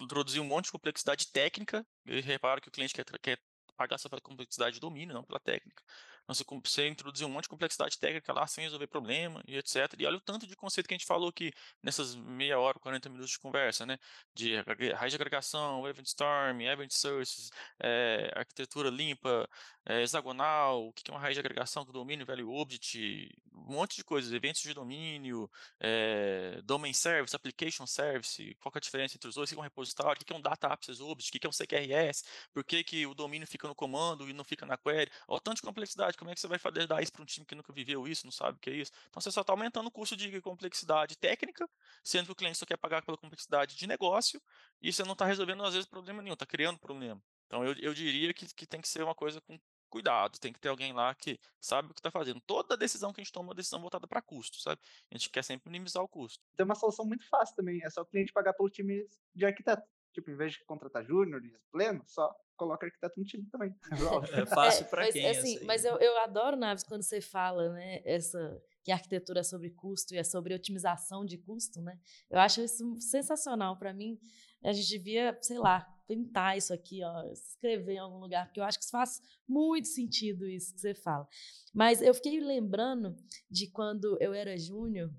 introduziu 0.00 0.42
um 0.42 0.46
monte 0.46 0.66
de 0.66 0.72
complexidade 0.72 1.30
técnica, 1.30 1.86
e 2.04 2.20
repara 2.20 2.60
que 2.60 2.68
o 2.68 2.72
cliente 2.72 2.92
quer, 2.92 3.04
quer 3.20 3.38
pagar 3.76 3.94
essa 3.94 4.08
complexidade 4.20 4.74
de 4.74 4.80
domínio, 4.80 5.14
não 5.14 5.24
pela 5.24 5.38
técnica. 5.38 5.84
Você, 6.28 6.86
introduziu 6.86 7.26
um 7.26 7.30
monte 7.30 7.44
de 7.44 7.48
complexidade 7.48 7.98
técnica 7.98 8.32
lá 8.34 8.46
sem 8.46 8.64
resolver 8.64 8.86
problema 8.86 9.42
e 9.46 9.56
etc. 9.56 9.94
E 9.98 10.04
olha 10.04 10.18
o 10.18 10.20
tanto 10.20 10.46
de 10.46 10.54
conceito 10.54 10.86
que 10.86 10.92
a 10.94 10.98
gente 10.98 11.06
falou 11.06 11.30
aqui 11.30 11.50
nessas 11.82 12.14
meia 12.14 12.58
hora, 12.58 12.78
40 12.78 13.08
minutos 13.08 13.30
de 13.32 13.38
conversa, 13.38 13.86
né? 13.86 13.98
De 14.34 14.60
raiz 14.92 15.10
de 15.10 15.16
agregação, 15.16 15.88
event 15.88 16.06
storm, 16.06 16.60
event 16.60 16.90
sources, 16.92 17.50
é, 17.82 18.30
arquitetura 18.36 18.90
limpa, 18.90 19.48
é, 19.88 20.02
hexagonal, 20.02 20.88
o 20.88 20.92
que 20.92 21.10
é 21.10 21.14
uma 21.14 21.20
raiz 21.20 21.34
de 21.34 21.40
agregação 21.40 21.86
com 21.86 21.92
domínio, 21.92 22.26
value 22.26 22.52
object, 22.52 23.30
um 23.54 23.72
monte 23.72 23.96
de 23.96 24.04
coisas, 24.04 24.30
eventos 24.32 24.60
de 24.60 24.74
domínio, 24.74 25.50
é, 25.80 26.60
domain 26.62 26.92
service, 26.92 27.34
application 27.34 27.86
service, 27.86 28.54
qual 28.60 28.70
é 28.74 28.78
a 28.78 28.80
diferença 28.80 29.16
entre 29.16 29.28
os 29.28 29.34
dois, 29.34 29.50
o 29.50 29.54
que 29.54 29.58
é 29.58 29.60
um 29.60 29.64
repositório, 29.64 30.20
o 30.20 30.24
que 30.24 30.32
é 30.32 30.36
um 30.36 30.42
data 30.42 30.68
access 30.68 31.02
object, 31.02 31.34
o 31.34 31.40
que 31.40 31.46
é 31.46 31.48
um 31.48 31.52
CQRS, 31.52 32.22
por 32.52 32.64
que, 32.64 32.84
que 32.84 33.06
o 33.06 33.14
domínio 33.14 33.46
fica 33.48 33.66
no 33.66 33.74
comando 33.74 34.28
e 34.28 34.34
não 34.34 34.44
fica 34.44 34.66
na 34.66 34.76
query, 34.76 35.10
olha 35.26 35.38
o 35.38 35.40
tanto 35.40 35.56
de 35.56 35.62
complexidade, 35.62 36.17
como 36.18 36.30
é 36.30 36.34
que 36.34 36.40
você 36.40 36.48
vai 36.48 36.58
fazer 36.58 36.86
dar 36.86 37.00
isso 37.02 37.12
para 37.12 37.22
um 37.22 37.24
time 37.24 37.46
que 37.46 37.54
nunca 37.54 37.72
viveu 37.72 38.06
isso, 38.06 38.26
não 38.26 38.32
sabe 38.32 38.58
o 38.58 38.60
que 38.60 38.68
é 38.68 38.74
isso? 38.74 38.92
Então 39.08 39.20
você 39.20 39.30
só 39.30 39.40
está 39.40 39.52
aumentando 39.52 39.86
o 39.86 39.90
custo 39.90 40.16
de 40.16 40.40
complexidade 40.40 41.16
técnica, 41.16 41.68
sendo 42.02 42.26
que 42.26 42.32
o 42.32 42.34
cliente 42.34 42.58
só 42.58 42.66
quer 42.66 42.76
pagar 42.76 43.02
pela 43.02 43.16
complexidade 43.16 43.76
de 43.76 43.86
negócio, 43.86 44.42
e 44.82 44.92
você 44.92 45.04
não 45.04 45.12
está 45.12 45.24
resolvendo, 45.24 45.62
às 45.64 45.74
vezes, 45.74 45.88
problema 45.88 46.20
nenhum, 46.20 46.34
está 46.34 46.46
criando 46.46 46.78
problema. 46.78 47.22
Então 47.46 47.64
eu, 47.64 47.74
eu 47.78 47.94
diria 47.94 48.34
que, 48.34 48.52
que 48.54 48.66
tem 48.66 48.80
que 48.80 48.88
ser 48.88 49.02
uma 49.02 49.14
coisa 49.14 49.40
com 49.40 49.58
cuidado, 49.88 50.38
tem 50.38 50.52
que 50.52 50.60
ter 50.60 50.68
alguém 50.68 50.92
lá 50.92 51.14
que 51.14 51.40
sabe 51.60 51.90
o 51.90 51.94
que 51.94 52.00
está 52.00 52.10
fazendo. 52.10 52.40
Toda 52.40 52.76
decisão 52.76 53.12
que 53.12 53.20
a 53.20 53.24
gente 53.24 53.32
toma 53.32 53.46
é 53.46 53.48
uma 53.48 53.54
decisão 53.54 53.80
voltada 53.80 54.06
para 54.06 54.20
custo, 54.20 54.60
sabe? 54.60 54.80
A 55.10 55.16
gente 55.16 55.30
quer 55.30 55.42
sempre 55.42 55.70
minimizar 55.70 56.02
o 56.02 56.08
custo. 56.08 56.44
Tem 56.56 56.64
uma 56.64 56.74
solução 56.74 57.06
muito 57.06 57.26
fácil 57.28 57.56
também, 57.56 57.82
é 57.82 57.90
só 57.90 58.02
o 58.02 58.06
cliente 58.06 58.32
pagar 58.32 58.52
pelo 58.52 58.68
time 58.68 59.08
de 59.34 59.46
arquiteto. 59.46 59.88
Tipo, 60.12 60.30
em 60.30 60.36
vez 60.36 60.52
de 60.52 60.64
contratar 60.64 61.04
júnior 61.04 61.44
e 61.44 61.52
pleno, 61.70 62.02
só 62.06 62.34
coloca 62.56 62.86
arquiteto 62.86 63.18
no 63.18 63.24
time 63.24 63.46
também. 63.50 63.74
é 64.42 64.46
fácil 64.46 64.86
para 64.86 65.06
é, 65.06 65.12
quem? 65.12 65.26
Assim, 65.26 65.64
mas 65.64 65.84
eu, 65.84 65.96
eu 65.98 66.18
adoro, 66.18 66.56
Naves, 66.56 66.82
quando 66.82 67.02
você 67.02 67.20
fala, 67.20 67.72
né, 67.72 68.02
essa 68.04 68.60
que 68.84 68.90
a 68.90 68.94
arquitetura 68.94 69.40
é 69.40 69.42
sobre 69.42 69.70
custo 69.70 70.14
e 70.14 70.18
é 70.18 70.24
sobre 70.24 70.54
otimização 70.54 71.24
de 71.24 71.36
custo, 71.36 71.80
né? 71.82 71.98
Eu 72.30 72.38
acho 72.38 72.62
isso 72.62 72.98
sensacional 73.00 73.76
para 73.76 73.92
mim. 73.92 74.18
A 74.64 74.72
gente 74.72 74.88
devia, 74.88 75.38
sei 75.42 75.58
lá, 75.58 75.80
pintar 76.06 76.56
isso 76.56 76.72
aqui, 76.72 77.04
ó, 77.04 77.22
escrever 77.30 77.94
em 77.94 77.98
algum 77.98 78.18
lugar, 78.18 78.46
porque 78.46 78.60
eu 78.60 78.64
acho 78.64 78.78
que 78.78 78.90
faz 78.90 79.20
muito 79.46 79.88
sentido 79.88 80.48
isso 80.48 80.74
que 80.74 80.80
você 80.80 80.94
fala. 80.94 81.28
Mas 81.74 82.00
eu 82.00 82.14
fiquei 82.14 82.40
lembrando 82.40 83.14
de 83.50 83.70
quando 83.70 84.16
eu 84.20 84.32
era 84.32 84.56
júnior, 84.56 85.10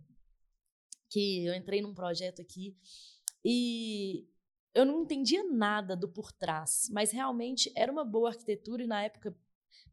que 1.09 1.45
eu 1.45 1.53
entrei 1.53 1.79
num 1.79 1.93
projeto 1.93 2.41
aqui 2.41 2.75
e 3.45 4.27
eu 4.73 4.85
não 4.85 5.01
entendia 5.01 5.43
nada 5.43 5.95
do 5.95 6.07
por 6.07 6.31
trás, 6.31 6.89
mas 6.91 7.11
realmente 7.11 7.71
era 7.75 7.91
uma 7.91 8.05
boa 8.05 8.29
arquitetura 8.29 8.83
e 8.83 8.87
na 8.87 9.03
época 9.03 9.35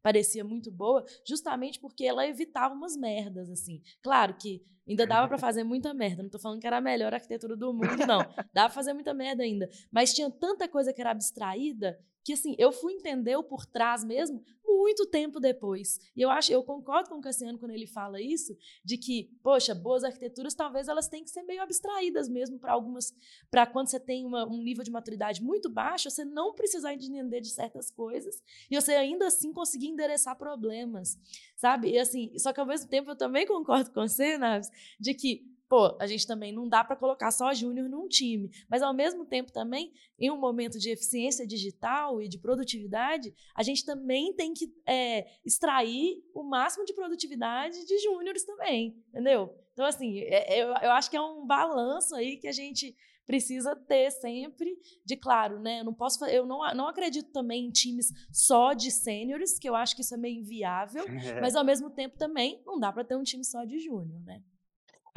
parecia 0.02 0.44
muito 0.44 0.70
boa, 0.70 1.04
justamente 1.26 1.80
porque 1.80 2.04
ela 2.04 2.26
evitava 2.26 2.74
umas 2.74 2.96
merdas 2.96 3.50
assim. 3.50 3.82
Claro 4.02 4.34
que 4.34 4.64
ainda 4.88 5.06
dava 5.06 5.28
para 5.28 5.38
fazer 5.38 5.64
muita 5.64 5.92
merda, 5.92 6.22
não 6.22 6.26
estou 6.26 6.40
falando 6.40 6.60
que 6.60 6.66
era 6.66 6.78
a 6.78 6.80
melhor 6.80 7.12
arquitetura 7.12 7.56
do 7.56 7.72
mundo 7.72 8.06
não. 8.06 8.18
Dava 8.52 8.68
para 8.68 8.70
fazer 8.70 8.92
muita 8.92 9.12
merda 9.12 9.42
ainda, 9.42 9.68
mas 9.90 10.12
tinha 10.12 10.30
tanta 10.30 10.68
coisa 10.68 10.92
que 10.92 11.00
era 11.00 11.10
abstraída 11.10 11.98
que 12.26 12.32
assim, 12.32 12.56
eu 12.58 12.72
fui 12.72 12.94
entender 12.94 13.36
o 13.36 13.44
por 13.44 13.64
trás 13.64 14.02
mesmo 14.02 14.42
muito 14.66 15.06
tempo 15.06 15.40
depois. 15.40 15.98
E 16.14 16.22
eu 16.22 16.30
acho, 16.30 16.52
eu 16.52 16.62
concordo 16.62 17.08
com 17.08 17.16
o 17.16 17.20
Cassiano 17.20 17.58
quando 17.58 17.70
ele 17.70 17.86
fala 17.86 18.20
isso, 18.20 18.56
de 18.84 18.98
que, 18.98 19.30
poxa, 19.42 19.74
boas 19.74 20.04
arquiteturas 20.04 20.54
talvez 20.54 20.88
elas 20.88 21.08
tenham 21.08 21.24
que 21.24 21.30
ser 21.30 21.42
meio 21.42 21.62
abstraídas 21.62 22.28
mesmo 22.28 22.58
para 22.58 22.72
algumas, 22.72 23.14
para 23.50 23.66
quando 23.66 23.88
você 23.88 23.98
tem 23.98 24.26
uma, 24.26 24.44
um 24.46 24.62
nível 24.62 24.84
de 24.84 24.90
maturidade 24.90 25.42
muito 25.42 25.70
baixo, 25.70 26.10
você 26.10 26.24
não 26.24 26.54
precisar 26.54 26.92
entender 26.92 27.40
de 27.40 27.50
certas 27.50 27.90
coisas 27.90 28.42
e 28.70 28.80
você 28.80 28.92
ainda 28.92 29.26
assim 29.26 29.52
conseguir 29.52 29.86
endereçar 29.86 30.36
problemas, 30.36 31.18
sabe? 31.56 31.90
E 31.90 31.98
assim, 31.98 32.36
só 32.38 32.52
que 32.52 32.60
ao 32.60 32.66
mesmo 32.66 32.88
tempo 32.88 33.10
eu 33.10 33.16
também 33.16 33.46
concordo 33.46 33.90
com 33.92 34.00
você, 34.06 34.36
Naves, 34.36 34.70
de 34.98 35.14
que 35.14 35.56
pô, 35.68 35.96
a 36.00 36.06
gente 36.06 36.26
também 36.26 36.52
não 36.52 36.68
dá 36.68 36.84
para 36.84 36.96
colocar 36.96 37.30
só 37.30 37.52
júnior 37.52 37.88
num 37.88 38.08
time. 38.08 38.50
Mas, 38.68 38.82
ao 38.82 38.94
mesmo 38.94 39.24
tempo, 39.24 39.52
também, 39.52 39.92
em 40.18 40.30
um 40.30 40.38
momento 40.38 40.78
de 40.78 40.90
eficiência 40.90 41.46
digital 41.46 42.22
e 42.22 42.28
de 42.28 42.38
produtividade, 42.38 43.34
a 43.54 43.62
gente 43.62 43.84
também 43.84 44.32
tem 44.34 44.54
que 44.54 44.72
é, 44.86 45.26
extrair 45.44 46.22
o 46.34 46.42
máximo 46.42 46.84
de 46.84 46.94
produtividade 46.94 47.84
de 47.84 47.98
júniores 47.98 48.44
também, 48.44 48.96
entendeu? 49.08 49.52
Então, 49.72 49.84
assim, 49.84 50.20
é, 50.20 50.62
eu, 50.62 50.68
eu 50.68 50.90
acho 50.92 51.10
que 51.10 51.16
é 51.16 51.20
um 51.20 51.46
balanço 51.46 52.14
aí 52.14 52.36
que 52.36 52.48
a 52.48 52.52
gente 52.52 52.96
precisa 53.26 53.74
ter 53.74 54.12
sempre 54.12 54.78
de 55.04 55.16
claro, 55.16 55.58
né? 55.58 55.80
Eu 55.80 55.84
não 55.84 55.92
posso 55.92 56.24
eu 56.26 56.46
não, 56.46 56.58
não 56.74 56.86
acredito 56.86 57.32
também 57.32 57.66
em 57.66 57.70
times 57.72 58.12
só 58.32 58.72
de 58.72 58.88
sêniores, 58.88 59.58
que 59.58 59.68
eu 59.68 59.74
acho 59.74 59.96
que 59.96 60.02
isso 60.02 60.14
é 60.14 60.16
meio 60.16 60.38
inviável, 60.38 61.04
mas 61.42 61.56
ao 61.56 61.64
mesmo 61.64 61.90
tempo 61.90 62.16
também 62.16 62.62
não 62.64 62.78
dá 62.78 62.92
para 62.92 63.02
ter 63.04 63.16
um 63.16 63.24
time 63.24 63.44
só 63.44 63.64
de 63.64 63.80
júnior, 63.80 64.22
né? 64.22 64.40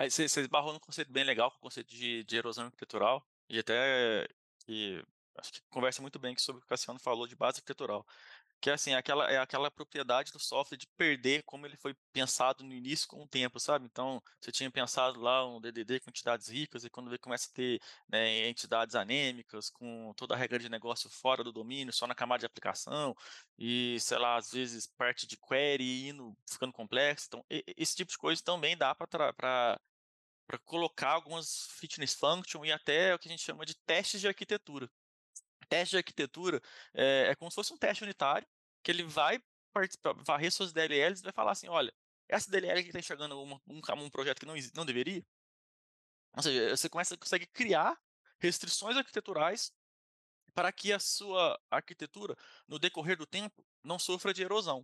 Você, 0.08 0.26
esbarrou 0.26 0.74
num 0.74 0.80
conceito 0.80 1.12
bem 1.12 1.24
legal, 1.24 1.52
com 1.52 1.58
o 1.58 1.62
conceito 1.62 1.89
de, 1.89 2.24
de 2.24 2.38
erosão 2.38 2.66
arquitetural, 2.66 3.26
e 3.50 3.60
até 3.60 4.28
que 4.66 5.04
acho 5.39 5.54
que 5.54 5.62
conversa 5.70 6.02
muito 6.02 6.20
bem 6.20 6.38
sobre 6.38 6.60
o 6.60 6.62
que 6.62 6.66
o 6.66 6.70
Cassiano 6.70 7.00
falou 7.00 7.28
de 7.28 7.36
base 7.36 7.58
arquitetural. 7.58 8.06
Que 8.62 8.70
é 8.70 8.74
assim, 8.74 8.93
aquela, 8.93 9.32
é 9.32 9.38
aquela 9.38 9.72
propriedade 9.72 10.34
do 10.34 10.39
software 10.39 10.78
de 10.78 10.86
perder 10.97 11.43
como 11.43 11.66
ele 11.66 11.78
foi 11.78 11.95
pensado 12.12 12.62
no 12.64 12.74
início 12.74 13.08
com 13.08 13.24
o 13.24 13.28
tempo, 13.28 13.58
sabe? 13.58 13.86
Então, 13.86 14.22
você 14.39 14.52
tinha 14.52 14.70
pensado 14.70 15.20
lá 15.22 15.47
um 15.47 15.62
DDD 15.62 16.02
com 16.02 16.10
entidades 16.10 16.50
ricas, 16.50 16.84
e 16.84 16.89
quando 16.89 17.10
ele 17.10 17.18
começa 17.18 17.47
a 17.50 17.54
ter 17.54 17.82
né, 18.10 18.50
entidades 18.50 18.95
anêmicas, 18.95 19.70
com 19.70 20.14
toda 20.16 20.36
a 20.36 20.38
regra 20.38 20.60
de 20.60 20.68
negócio 20.70 21.10
fora 21.10 21.41
do 21.43 21.54
domínio, 21.54 21.93
só 21.93 22.06
na 22.06 22.14
camada 22.16 22.39
de 22.39 22.45
aplicação, 22.45 23.16
e, 23.58 23.97
sei 24.02 24.18
lá, 24.18 24.36
às 24.36 24.52
vezes 24.52 24.88
parte 24.88 25.26
de 25.26 25.38
query 25.38 26.10
indo, 26.10 26.36
ficando 26.45 26.74
complexo. 26.74 27.28
Então, 27.28 27.45
esse 27.50 27.95
tipo 27.95 28.12
de 28.12 28.18
coisa 28.18 28.43
também 28.43 28.76
dá 28.76 28.93
para 28.93 29.80
para 30.50 30.58
colocar 30.58 31.12
algumas 31.12 31.68
fitness 31.74 32.16
function 32.16 32.66
e 32.66 32.72
até 32.72 33.14
o 33.14 33.20
que 33.20 33.28
a 33.28 33.32
gente 33.32 33.43
chama 33.43 33.64
de 33.64 33.76
testes 33.86 34.20
de 34.20 34.28
arquitetura. 34.28 34.89
Teste 35.70 35.91
de 35.91 35.97
arquitetura 35.97 36.60
é, 36.91 37.28
é 37.30 37.36
como 37.36 37.52
se 37.52 37.56
fosse 37.56 37.72
um 37.72 37.78
teste 37.78 38.04
unitário, 38.04 38.47
que 38.82 38.89
ele 38.89 39.04
vai 39.04 39.39
varrer 40.26 40.52
suas 40.52 40.74
DLLs 40.74 41.22
e 41.22 41.24
vai 41.24 41.32
falar 41.32 41.52
assim, 41.52 41.68
olha, 41.68 41.93
essa 42.28 42.50
DLL 42.50 42.82
que 42.82 42.89
está 42.89 42.97
enxergando 42.97 43.39
um, 43.39 43.54
um, 43.68 43.80
um, 43.80 44.10
projeto 44.10 44.39
que 44.39 44.45
não, 44.47 44.56
não 44.74 44.88
deveria. 44.88 45.24
Ou 46.36 46.41
seja, 46.41 46.76
você 46.76 46.89
começa, 46.89 47.16
consegue 47.16 47.45
criar 47.45 47.95
restrições 48.39 48.97
arquiteturais 48.97 49.72
para 50.56 50.72
que 50.72 50.91
a 50.91 50.97
sua 50.97 51.62
arquitetura, 51.70 52.36
no 52.68 52.80
decorrer 52.80 53.16
do 53.16 53.28
tempo, 53.28 53.64
não 53.84 54.00
sofra 54.00 54.34
de 54.34 54.41
erosão. 54.41 54.84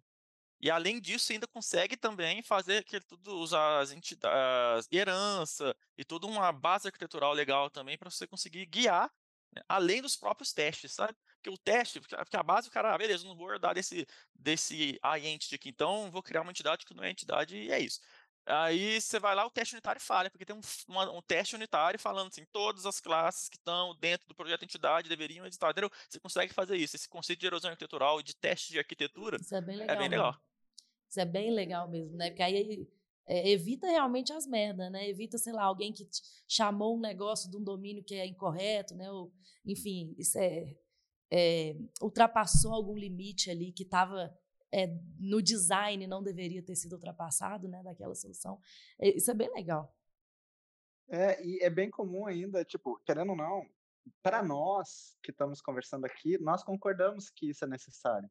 E 0.59 0.69
além 0.71 0.99
disso, 1.01 1.31
ainda 1.31 1.47
consegue 1.47 1.97
também 1.97 2.41
fazer 2.41 2.83
que 2.83 2.99
tudo 3.01 3.37
usar 3.39 3.79
as 3.81 3.91
entidades, 3.91 4.87
herança 4.91 5.75
e 5.97 6.05
toda 6.05 6.27
uma 6.27 6.51
base 6.51 6.87
arquitetural 6.87 7.33
legal 7.33 7.69
também 7.69 7.97
para 7.97 8.09
você 8.09 8.25
conseguir 8.27 8.65
guiar, 8.65 9.11
né, 9.53 9.61
além 9.67 10.01
dos 10.01 10.15
próprios 10.15 10.53
testes, 10.53 10.93
sabe? 10.93 11.15
Porque 11.35 11.49
o 11.49 11.57
teste, 11.57 11.99
porque 12.01 12.37
a 12.37 12.43
base, 12.43 12.67
o 12.67 12.71
cara, 12.71 12.93
ah, 12.93 12.97
beleza, 12.97 13.27
não 13.27 13.35
vou 13.35 13.51
herdar 13.51 13.73
desse, 13.75 14.05
desse 14.33 14.99
identity 15.17 15.55
aqui, 15.55 15.69
então 15.69 16.09
vou 16.11 16.23
criar 16.23 16.41
uma 16.41 16.51
entidade 16.51 16.85
que 16.85 16.93
não 16.93 17.03
é 17.03 17.11
entidade 17.11 17.55
e 17.57 17.71
é 17.71 17.79
isso. 17.79 17.99
Aí 18.45 19.01
você 19.01 19.19
vai 19.19 19.33
lá, 19.33 19.45
o 19.45 19.49
teste 19.49 19.73
unitário 19.73 19.99
falha, 19.99 20.29
porque 20.29 20.45
tem 20.45 20.55
um, 20.55 20.61
uma, 20.87 21.11
um 21.11 21.21
teste 21.21 21.55
unitário 21.55 21.99
falando 21.99 22.27
assim, 22.27 22.45
todas 22.51 22.85
as 22.85 22.99
classes 22.99 23.49
que 23.49 23.57
estão 23.57 23.95
dentro 23.95 24.27
do 24.27 24.35
projeto 24.35 24.63
entidade 24.63 25.09
deveriam 25.09 25.45
editar, 25.47 25.71
entendeu? 25.71 25.89
Você 26.07 26.19
consegue 26.19 26.53
fazer 26.53 26.77
isso. 26.77 26.95
Esse 26.95 27.09
conceito 27.09 27.39
de 27.39 27.47
erosão 27.47 27.71
arquitetural 27.71 28.19
e 28.19 28.23
de 28.23 28.35
teste 28.35 28.71
de 28.71 28.77
arquitetura 28.77 29.37
isso 29.41 29.55
é 29.55 29.61
bem 29.61 29.77
legal. 29.77 29.95
É 29.95 29.99
bem 29.99 30.09
legal. 30.09 30.41
Isso 31.09 31.19
é 31.19 31.25
bem 31.25 31.51
legal 31.51 31.89
mesmo, 31.89 32.15
né? 32.15 32.29
Porque 32.29 32.43
aí 32.43 32.87
é, 33.27 33.49
evita 33.49 33.87
realmente 33.87 34.31
as 34.31 34.45
merdas, 34.45 34.91
né? 34.91 35.09
Evita, 35.09 35.37
sei 35.37 35.53
lá, 35.53 35.63
alguém 35.63 35.91
que 35.91 36.07
chamou 36.47 36.95
um 36.95 36.99
negócio 36.99 37.49
de 37.49 37.57
um 37.57 37.63
domínio 37.63 38.03
que 38.03 38.13
é 38.13 38.27
incorreto, 38.27 38.93
né? 38.93 39.11
Ou, 39.11 39.33
enfim, 39.65 40.13
isso 40.19 40.37
é, 40.37 40.75
é 41.31 41.75
ultrapassou 41.99 42.73
algum 42.73 42.95
limite 42.95 43.49
ali 43.49 43.71
que 43.71 43.83
estava 43.83 44.31
é, 44.76 44.88
no 45.17 45.41
design 45.41 46.05
não 46.05 46.21
deveria 46.21 46.61
ter 46.61 46.76
sido 46.76 46.93
ultrapassado, 46.93 47.65
né, 47.65 47.82
daquela 47.82 48.13
solução. 48.13 48.59
É, 48.99 49.07
isso 49.15 49.32
é 49.32 49.34
bem 49.34 49.49
legal. 49.53 49.95
É, 51.07 51.41
e 51.41 51.59
é 51.63 51.69
bem 51.69 51.89
comum 51.89 52.28
ainda, 52.28 52.65
tipo, 52.65 52.99
querendo 53.05 53.30
ou 53.30 53.38
não, 53.38 53.65
para 54.21 54.43
nós 54.43 55.17
que 55.23 55.32
estamos 55.32 55.61
conversando 55.61 56.05
aqui, 56.05 56.38
nós 56.39 56.61
concordamos 56.61 57.30
que 57.30 57.49
isso 57.49 57.63
é 57.63 57.67
necessário. 57.67 58.30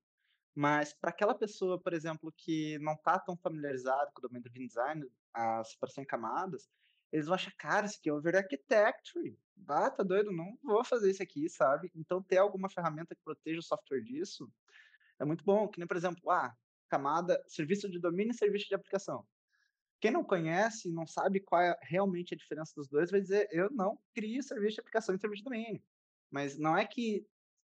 Mas 0.54 0.92
para 0.92 1.10
aquela 1.10 1.34
pessoa, 1.34 1.80
por 1.80 1.94
exemplo, 1.94 2.32
que 2.36 2.78
não 2.78 2.92
está 2.92 3.18
tão 3.18 3.36
familiarizado 3.36 4.10
com 4.12 4.20
o 4.20 4.28
domínio 4.28 4.50
do 4.50 4.52
design, 4.52 5.02
a 5.32 5.64
separação 5.64 6.04
camadas, 6.04 6.68
eles 7.10 7.26
vão 7.26 7.36
achar, 7.36 7.52
cara, 7.56 7.86
isso 7.86 7.96
aqui 7.98 8.10
é 8.10 8.12
over 8.12 8.36
architecture. 8.36 9.36
Ah, 9.66 9.90
tá 9.90 10.02
doido, 10.02 10.30
não 10.30 10.58
vou 10.62 10.84
fazer 10.84 11.10
isso 11.10 11.22
aqui, 11.22 11.48
sabe? 11.48 11.90
Então, 11.94 12.22
ter 12.22 12.36
alguma 12.36 12.68
ferramenta 12.68 13.14
que 13.14 13.22
proteja 13.22 13.60
o 13.60 13.62
software 13.62 14.02
disso 14.02 14.50
é 15.18 15.24
muito 15.24 15.44
bom, 15.44 15.68
que 15.68 15.78
nem, 15.78 15.86
por 15.86 15.96
exemplo, 15.96 16.30
ah, 16.30 16.54
camada, 16.88 17.42
serviço 17.46 17.88
de 17.88 17.98
domínio 17.98 18.32
e 18.32 18.36
serviço 18.36 18.68
de 18.68 18.74
aplicação. 18.74 19.26
Quem 20.00 20.10
não 20.10 20.24
conhece, 20.24 20.90
não 20.90 21.06
sabe 21.06 21.40
qual 21.40 21.62
é 21.62 21.78
realmente 21.82 22.34
a 22.34 22.36
diferença 22.36 22.72
dos 22.76 22.88
dois, 22.88 23.10
vai 23.10 23.20
dizer, 23.20 23.48
eu 23.50 23.70
não 23.70 23.98
crio 24.14 24.42
serviço 24.42 24.74
de 24.74 24.80
aplicação 24.80 25.14
e 25.14 25.18
serviço 25.18 25.42
de 25.42 25.50
domínio. 25.50 25.82
Mas 26.30 26.58
não 26.58 26.76
é 26.76 26.86
que 26.86 27.26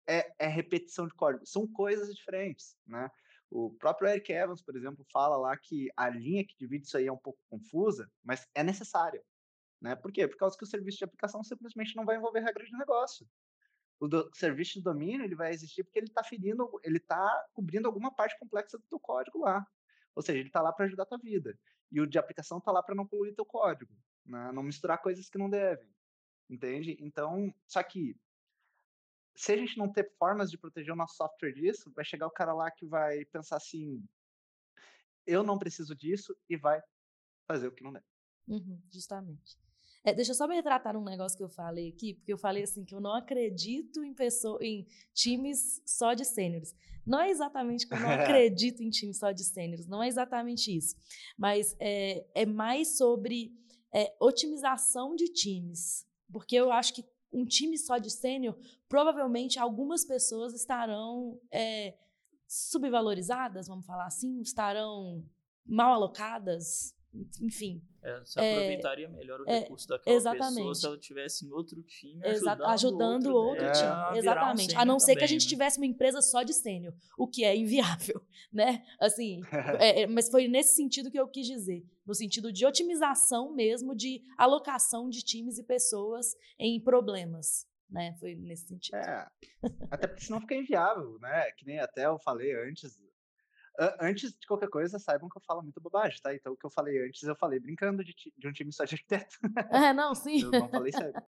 é, 0.08 0.34
é 0.40 0.48
repetição 0.48 1.08
de 1.08 1.14
código, 1.14 1.46
são 1.46 1.68
coisas 1.68 2.14
diferentes, 2.14 2.78
né? 2.86 3.10
O 3.50 3.72
próprio 3.72 4.10
Eric 4.10 4.32
Evans, 4.34 4.62
por 4.62 4.76
exemplo, 4.76 5.06
fala 5.14 5.38
lá 5.38 5.56
que 5.56 5.90
a 5.96 6.10
linha 6.10 6.46
que 6.46 6.58
divide 6.58 6.88
isso 6.88 6.98
aí 6.98 7.08
é 7.08 7.12
um 7.12 7.18
pouco 7.18 7.40
confusa, 7.48 8.12
mas 8.24 8.48
é 8.54 8.64
necessária. 8.64 9.24
Né? 9.80 9.96
Por 9.96 10.12
quê? 10.12 10.28
Por 10.28 10.36
causa 10.36 10.58
que 10.58 10.64
o 10.64 10.68
serviço 10.68 10.98
de 10.98 11.06
aplicação 11.06 11.44
simplesmente 11.44 11.96
não 11.96 12.06
vai 12.06 12.18
envolver 12.18 12.40
regra 12.40 12.66
de 12.66 12.72
negócio 12.74 13.26
o 14.00 14.08
do, 14.08 14.30
serviço 14.34 14.74
de 14.74 14.82
domínio 14.82 15.24
ele 15.24 15.36
vai 15.36 15.52
existir 15.52 15.84
porque 15.84 16.00
ele 16.00 16.08
está 16.08 16.24
ferindo, 16.24 16.70
ele 16.84 16.98
está 16.98 17.48
cobrindo 17.54 17.88
alguma 17.88 18.14
parte 18.14 18.38
complexa 18.38 18.78
do 18.78 18.84
teu 18.88 19.00
código 19.00 19.40
lá. 19.40 19.66
Ou 20.14 20.22
seja, 20.22 20.40
ele 20.40 20.50
está 20.50 20.62
lá 20.62 20.72
para 20.72 20.86
ajudar 20.86 21.04
a 21.04 21.08
tua 21.08 21.18
vida. 21.18 21.58
E 21.92 22.02
o 22.02 22.08
de 22.08 22.18
aplicação 22.18 22.58
está 22.58 22.72
lá 22.72 22.82
para 22.82 22.96
não 22.96 23.06
poluir 23.06 23.36
teu 23.36 23.46
código, 23.46 23.94
né? 24.26 24.52
não 24.52 24.64
misturar 24.64 25.02
coisas 25.02 25.30
que 25.30 25.38
não 25.38 25.50
devem. 25.50 25.90
Entende? 26.50 26.98
Então, 27.00 27.54
só 27.68 27.82
que 27.82 28.16
se 29.36 29.52
a 29.52 29.58
gente 29.58 29.78
não 29.78 29.92
ter 29.92 30.12
formas 30.18 30.50
de 30.50 30.58
proteger 30.58 30.94
o 30.94 30.98
nosso 30.98 31.16
software 31.16 31.52
disso, 31.52 31.92
vai 31.94 32.06
chegar 32.06 32.28
o 32.28 32.32
cara 32.32 32.54
lá 32.54 32.72
que 32.72 32.86
vai 32.86 33.26
pensar 33.26 33.58
assim: 33.58 34.04
eu 35.26 35.44
não 35.44 35.60
preciso 35.60 35.96
disso 35.96 36.36
e 36.50 36.56
vai 36.56 36.82
fazer 37.48 37.68
o 37.68 37.72
que 37.72 37.84
não 37.84 37.92
deve. 37.92 38.06
Uhum, 38.48 38.82
justamente. 38.92 39.58
É, 40.06 40.14
deixa 40.14 40.32
eu 40.32 40.36
só 40.36 40.48
me 40.48 40.56
retratar 40.56 40.96
um 40.96 41.04
negócio 41.04 41.36
que 41.36 41.44
eu 41.44 41.50
falei 41.50 41.90
aqui, 41.90 42.14
porque 42.14 42.32
eu 42.32 42.38
falei 42.38 42.62
assim 42.62 42.86
que 42.86 42.94
eu 42.94 43.02
não 43.02 43.16
acredito 43.16 44.04
em 44.04 44.14
pessoa, 44.14 44.60
em 44.64 44.86
times 45.16 45.82
só 45.84 46.14
de 46.14 46.24
sêniores. 46.24 46.76
Não 47.04 47.20
é 47.20 47.30
exatamente 47.32 47.88
que 47.88 47.94
eu 47.96 48.00
não 48.00 48.10
acredito 48.14 48.84
em 48.84 48.90
times 48.92 49.18
só 49.18 49.32
de 49.32 49.44
sêniores, 49.44 49.88
não 49.88 50.04
é 50.04 50.08
exatamente 50.08 50.76
isso. 50.76 50.96
Mas 51.36 51.76
é, 51.80 52.24
é 52.36 52.46
mais 52.46 52.98
sobre 52.98 53.52
é, 53.92 54.16
otimização 54.20 55.16
de 55.16 55.26
times. 55.26 56.06
Porque 56.32 56.56
eu 56.56 56.72
acho 56.72 56.94
que 56.94 57.04
um 57.34 57.44
time 57.44 57.78
só 57.78 57.98
de 57.98 58.12
sênior, 58.12 58.56
provavelmente 58.88 59.58
algumas 59.58 60.06
pessoas 60.06 60.54
estarão 60.54 61.40
é, 61.52 61.98
subvalorizadas, 62.48 63.68
vamos 63.68 63.86
falar 63.86 64.06
assim, 64.06 64.40
estarão 64.42 65.26
mal 65.66 65.94
alocadas, 65.94 66.95
enfim. 67.42 67.82
É, 68.02 68.20
você 68.20 68.40
aproveitaria 68.40 69.08
é, 69.08 69.10
melhor 69.10 69.42
o 69.42 69.50
é, 69.50 69.60
recurso 69.60 69.88
daquela 69.88 70.16
exatamente. 70.16 70.56
pessoa 70.56 70.76
se 70.76 70.86
ela 70.86 70.98
tivesse 70.98 71.46
em 71.46 71.52
outro 71.52 71.82
time 71.82 72.24
ajudando, 72.24 72.64
ajudando 72.66 73.26
outro, 73.34 73.66
outro 73.66 73.72
time. 73.72 74.20
exatamente. 74.20 74.76
Um 74.76 74.80
a 74.80 74.86
não 74.86 75.00
ser 75.00 75.06
também, 75.06 75.18
que 75.18 75.24
a 75.24 75.28
gente 75.28 75.44
né? 75.46 75.50
tivesse 75.50 75.80
uma 75.80 75.88
empresa 75.88 76.22
só 76.22 76.44
de 76.44 76.54
sênior, 76.54 76.94
o 77.18 77.28
que 77.28 77.44
é 77.44 77.56
inviável, 77.56 78.22
né? 78.54 78.86
Assim, 79.00 79.42
é, 79.80 80.02
é, 80.02 80.08
mas 80.08 80.30
foi 80.30 80.48
nesse 80.48 80.76
sentido 80.76 81.10
que 81.10 81.20
eu 81.20 81.28
quis 81.28 81.48
dizer. 81.48 81.84
No 82.06 82.14
sentido 82.14 82.54
de 82.54 82.64
otimização 82.64 83.52
mesmo, 83.52 83.96
de 83.96 84.22
alocação 84.38 85.10
de 85.10 85.24
times 85.24 85.58
e 85.58 85.64
pessoas 85.64 86.36
em 86.60 86.80
problemas. 86.80 87.68
Né? 87.90 88.16
Foi 88.20 88.36
nesse 88.36 88.68
sentido. 88.68 88.98
É, 88.98 89.28
até 89.90 90.08
porque 90.08 90.24
senão 90.24 90.42
fica 90.42 90.54
inviável, 90.54 91.18
né? 91.20 91.52
Que 91.58 91.66
nem 91.66 91.80
até 91.80 92.06
eu 92.06 92.20
falei 92.20 92.54
antes, 92.68 93.00
antes 94.00 94.34
de 94.38 94.48
qualquer 94.48 94.70
coisa, 94.70 95.00
saibam 95.00 95.30
que 95.30 95.38
eu 95.38 95.42
falo 95.42 95.62
muito 95.62 95.82
bobagem, 95.82 96.20
tá? 96.22 96.34
Então, 96.34 96.54
o 96.54 96.58
que 96.58 96.66
eu 96.66 96.70
falei 96.70 97.06
antes, 97.06 97.24
eu 97.24 97.36
falei 97.36 97.60
brincando 97.60 98.04
de, 98.04 98.16
de 98.38 98.48
um 98.48 98.52
time 98.52 98.72
só 98.72 98.86
de 98.86 98.96
arquiteto. 98.96 99.38
É, 99.72 99.94
não, 99.94 100.14
sim. 100.16 100.42
eu 100.42 100.52
não 100.52 100.70
falei 100.70 100.92
sério. 100.94 101.22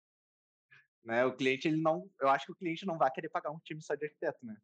né? 1.05 1.24
O 1.24 1.34
cliente, 1.36 1.68
ele 1.68 1.80
não. 1.80 2.11
Eu 2.20 2.28
acho 2.28 2.47
que 2.47 2.53
o 2.53 2.57
cliente 2.57 2.86
não 2.86 2.99
vai 2.99 3.11
querer 3.11 3.28
pagar 3.28 3.51
um 3.51 3.59
time 3.59 3.82
só 3.82 3.94
de 3.94 4.05
arquiteto, 4.05 4.44
né? 4.44 4.57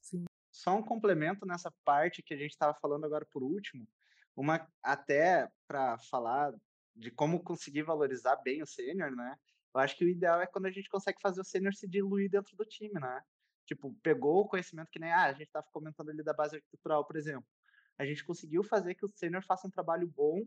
Sim. 0.00 0.24
Só 0.52 0.76
um 0.76 0.82
complemento 0.82 1.46
nessa 1.46 1.72
parte 1.84 2.24
que 2.24 2.34
a 2.34 2.36
gente 2.36 2.50
estava 2.50 2.74
falando 2.74 3.04
agora 3.04 3.24
por 3.24 3.40
último, 3.40 3.86
uma 4.36 4.68
até 4.82 5.48
para 5.66 5.96
falar 6.10 6.52
de 6.94 7.10
como 7.10 7.42
conseguir 7.42 7.82
valorizar 7.82 8.34
bem 8.36 8.60
o 8.60 8.66
sênior, 8.66 9.14
né? 9.14 9.36
Eu 9.72 9.80
acho 9.80 9.96
que 9.96 10.04
o 10.04 10.08
ideal 10.08 10.40
é 10.40 10.46
quando 10.46 10.66
a 10.66 10.70
gente 10.70 10.88
consegue 10.88 11.20
fazer 11.20 11.40
o 11.40 11.44
sênior 11.44 11.72
se 11.72 11.86
diluir 11.86 12.28
dentro 12.28 12.56
do 12.56 12.64
time, 12.64 12.98
né? 13.00 13.22
Tipo, 13.70 13.94
pegou 14.02 14.40
o 14.40 14.48
conhecimento 14.48 14.90
que 14.90 14.98
nem 14.98 15.12
ah, 15.12 15.26
a 15.26 15.32
gente 15.32 15.46
estava 15.46 15.66
comentando 15.72 16.10
ali 16.10 16.24
da 16.24 16.32
base 16.32 16.56
arquitetural, 16.56 17.04
por 17.06 17.16
exemplo. 17.16 17.46
A 17.96 18.04
gente 18.04 18.24
conseguiu 18.24 18.64
fazer 18.64 18.96
que 18.96 19.04
o 19.04 19.08
sênior 19.08 19.44
faça 19.44 19.68
um 19.68 19.70
trabalho 19.70 20.08
bom, 20.08 20.44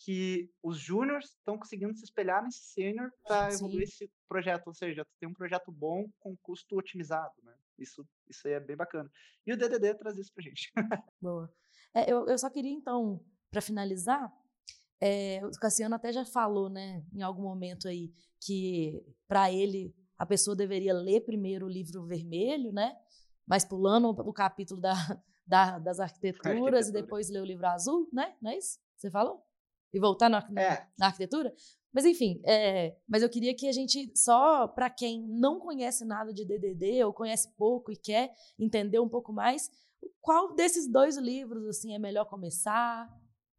que 0.00 0.50
os 0.60 0.76
júniors 0.76 1.26
estão 1.26 1.56
conseguindo 1.56 1.94
se 1.94 2.02
espelhar 2.02 2.42
nesse 2.42 2.58
sênior 2.58 3.08
para 3.22 3.52
evoluir 3.52 3.84
esse 3.84 4.10
projeto, 4.28 4.66
ou 4.66 4.74
seja, 4.74 5.04
tu 5.04 5.14
tem 5.20 5.28
um 5.28 5.32
projeto 5.32 5.70
bom 5.70 6.10
com 6.18 6.36
custo 6.38 6.76
otimizado, 6.76 7.34
né? 7.44 7.54
Isso, 7.78 8.04
isso 8.28 8.48
aí 8.48 8.54
é 8.54 8.60
bem 8.60 8.76
bacana. 8.76 9.08
E 9.46 9.52
o 9.52 9.56
DDD 9.56 9.94
traz 9.94 10.18
isso 10.18 10.32
para 10.34 10.42
gente. 10.42 10.72
Boa. 11.20 11.48
É, 11.94 12.10
eu, 12.10 12.26
eu 12.26 12.36
só 12.36 12.50
queria, 12.50 12.72
então, 12.72 13.24
para 13.50 13.60
finalizar, 13.60 14.28
é, 15.00 15.40
o 15.44 15.50
Cassiano 15.60 15.94
até 15.94 16.12
já 16.12 16.24
falou, 16.24 16.68
né, 16.68 17.04
em 17.14 17.22
algum 17.22 17.42
momento 17.42 17.86
aí, 17.86 18.12
que 18.40 19.04
para 19.28 19.52
ele 19.52 19.94
a 20.18 20.26
pessoa 20.26 20.56
deveria 20.56 20.94
ler 20.94 21.20
primeiro 21.22 21.66
o 21.66 21.68
livro 21.68 22.04
vermelho, 22.04 22.72
né? 22.72 22.96
Mas 23.46 23.64
pulando 23.64 24.08
o 24.08 24.32
capítulo 24.32 24.80
da, 24.80 24.94
da, 25.46 25.78
das 25.78 26.00
arquiteturas 26.00 26.56
Arquitetura. 26.56 26.88
e 26.88 26.92
depois 26.92 27.28
ler 27.30 27.40
o 27.40 27.44
livro 27.44 27.66
azul, 27.66 28.08
né? 28.12 28.34
Não 28.40 28.50
é 28.50 28.58
isso? 28.58 28.78
Você 28.96 29.10
falou? 29.10 29.42
E 29.92 30.00
voltar 30.00 30.28
na, 30.28 30.46
na, 30.50 30.62
é. 30.62 30.88
na 30.98 31.06
arquitetura? 31.06 31.54
Mas 31.92 32.04
enfim, 32.04 32.42
é, 32.44 32.94
mas 33.08 33.22
eu 33.22 33.28
queria 33.30 33.54
que 33.54 33.68
a 33.68 33.72
gente, 33.72 34.12
só 34.14 34.68
para 34.68 34.90
quem 34.90 35.26
não 35.26 35.58
conhece 35.58 36.04
nada 36.04 36.32
de 36.32 36.44
DDD 36.44 37.02
ou 37.04 37.12
conhece 37.12 37.50
pouco 37.56 37.90
e 37.90 37.96
quer 37.96 38.34
entender 38.58 38.98
um 38.98 39.08
pouco 39.08 39.32
mais, 39.32 39.70
qual 40.20 40.54
desses 40.54 40.86
dois 40.86 41.16
livros 41.16 41.66
assim 41.66 41.94
é 41.94 41.98
melhor 41.98 42.26
começar? 42.26 43.08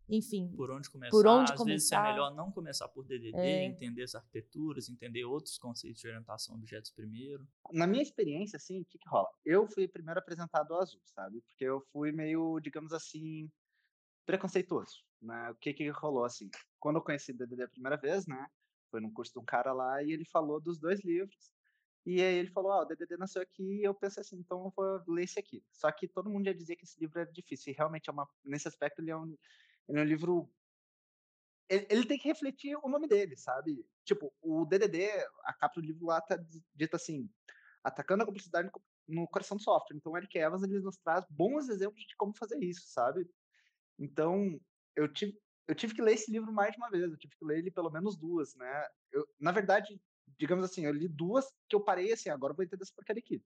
Enfim. 0.10 0.52
Por 0.56 0.72
onde 0.72 0.90
começar. 0.90 1.12
Por 1.12 1.28
onde 1.28 1.52
Às 1.52 1.58
começar. 1.58 1.74
vezes 1.74 1.92
é 1.92 2.12
melhor 2.12 2.34
não 2.34 2.52
começar 2.52 2.88
por 2.88 3.04
DDD, 3.06 3.38
é. 3.38 3.66
entender 3.66 4.04
as 4.04 4.16
arquiteturas, 4.16 4.90
entender 4.90 5.26
outros 5.26 5.58
conceitos 5.58 6.02
de 6.02 6.08
orientação 6.08 6.56
de 6.56 6.62
objetos 6.62 6.92
primeiro. 6.92 7.46
Na 7.72 7.86
minha 7.86 8.02
experiência, 8.02 8.58
assim, 8.58 8.82
o 8.82 8.86
que, 8.86 8.98
que 8.98 9.10
rola? 9.10 9.30
Eu 9.46 9.68
fui 9.68 9.88
primeiro 9.88 10.20
apresentado 10.20 10.74
ao 10.74 10.82
azul, 10.82 11.02
sabe? 11.04 11.42
Porque 11.42 11.66
eu 11.66 11.82
fui 11.92 12.12
meio, 12.12 12.60
digamos 12.62 12.94
assim, 12.94 13.52
preconceituoso, 14.26 15.04
né? 15.22 15.52
O 15.52 15.56
que 15.56 15.74
que 15.74 15.90
rolou 15.90 16.24
assim? 16.24 16.50
Quando 16.80 16.98
eu 16.98 17.02
conheci 17.02 17.32
o 17.32 17.38
DDD 17.38 17.64
a 17.64 17.68
primeira 17.70 17.98
vez, 17.98 18.26
né? 18.26 18.48
Foi 18.90 19.02
num 19.02 19.12
curso 19.12 19.34
de 19.34 19.40
um 19.40 19.46
cara 19.46 19.74
lá 19.74 20.02
e 20.02 20.12
ele 20.12 20.26
falou 20.26 20.62
dos 20.62 20.80
dois 20.80 21.04
livros. 21.04 21.52
E 22.06 22.22
aí 22.22 22.36
ele 22.36 22.50
falou, 22.50 22.72
ó, 22.72 22.80
oh, 22.80 22.82
o 22.84 22.86
DDD 22.86 23.18
nasceu 23.18 23.42
aqui 23.42 23.82
e 23.82 23.84
eu 23.84 23.94
pensei 23.94 24.22
assim, 24.22 24.38
então 24.38 24.64
eu 24.64 24.74
vou 24.74 25.14
ler 25.14 25.26
esse 25.26 25.38
aqui. 25.38 25.62
Só 25.74 25.92
que 25.92 26.08
todo 26.08 26.30
mundo 26.30 26.46
já 26.46 26.54
dizia 26.54 26.74
que 26.74 26.86
esse 26.86 26.98
livro 26.98 27.20
era 27.20 27.30
difícil. 27.30 27.74
E 27.74 27.76
realmente 27.76 28.10
é 28.10 28.14
uma, 28.14 28.26
nesse 28.46 28.66
aspecto 28.66 29.02
ele 29.02 29.12
é 29.12 29.18
um, 29.18 29.38
ele 29.88 30.00
é 30.00 30.02
um 30.02 30.06
livro 30.06 30.50
ele, 31.70 31.86
ele, 31.90 32.06
tem 32.06 32.18
que 32.18 32.28
refletir 32.28 32.78
o 32.82 32.88
nome 32.88 33.08
dele, 33.08 33.36
sabe? 33.36 33.86
Tipo, 34.06 34.34
o 34.42 34.66
DDD, 34.66 35.10
a 35.44 35.54
capa 35.54 35.82
do 35.82 35.86
livro 35.86 36.06
lá 36.06 36.22
tá 36.22 36.40
dita 36.74 36.96
assim, 36.96 37.30
atacando 37.84 38.24
a 38.24 38.26
complexidade 38.26 38.72
no 39.08 39.28
coração 39.28 39.58
do 39.58 39.64
software. 39.64 39.98
Então, 39.98 40.14
o 40.14 40.18
Eric 40.18 40.38
Evans 40.38 40.64
ele 40.64 40.80
nos 40.80 40.98
traz 40.98 41.26
bons 41.30 41.68
exemplos 41.68 42.06
de 42.06 42.16
como 42.16 42.34
fazer 42.34 42.58
isso, 42.64 42.88
sabe? 42.88 43.30
Então, 44.00 44.60
eu 44.96 45.12
tive, 45.12 45.38
eu 45.68 45.76
tive 45.76 45.94
que 45.94 46.02
ler 46.02 46.14
esse 46.14 46.32
livro 46.32 46.52
mais 46.54 46.72
de 46.72 46.78
uma 46.78 46.90
vez, 46.90 47.04
eu 47.04 47.18
tive 47.18 47.36
que 47.36 47.46
ler 47.46 47.60
ele 47.60 47.72
pelo 47.72 47.92
menos 47.92 48.16
duas, 48.18 48.56
né? 48.56 48.88
Eu, 49.12 49.28
na 49.40 49.52
verdade, 49.52 50.00
digamos 50.38 50.64
assim, 50.64 50.86
eu 50.86 50.94
li 50.94 51.08
duas 51.08 51.46
que 51.68 51.76
eu 51.76 51.84
parei 51.84 52.14
assim, 52.14 52.30
agora 52.30 52.52
eu 52.52 52.56
vou 52.56 52.66
entender 52.66 52.84
essa 52.84 52.94
porcaria 52.96 53.22
aqui. 53.22 53.44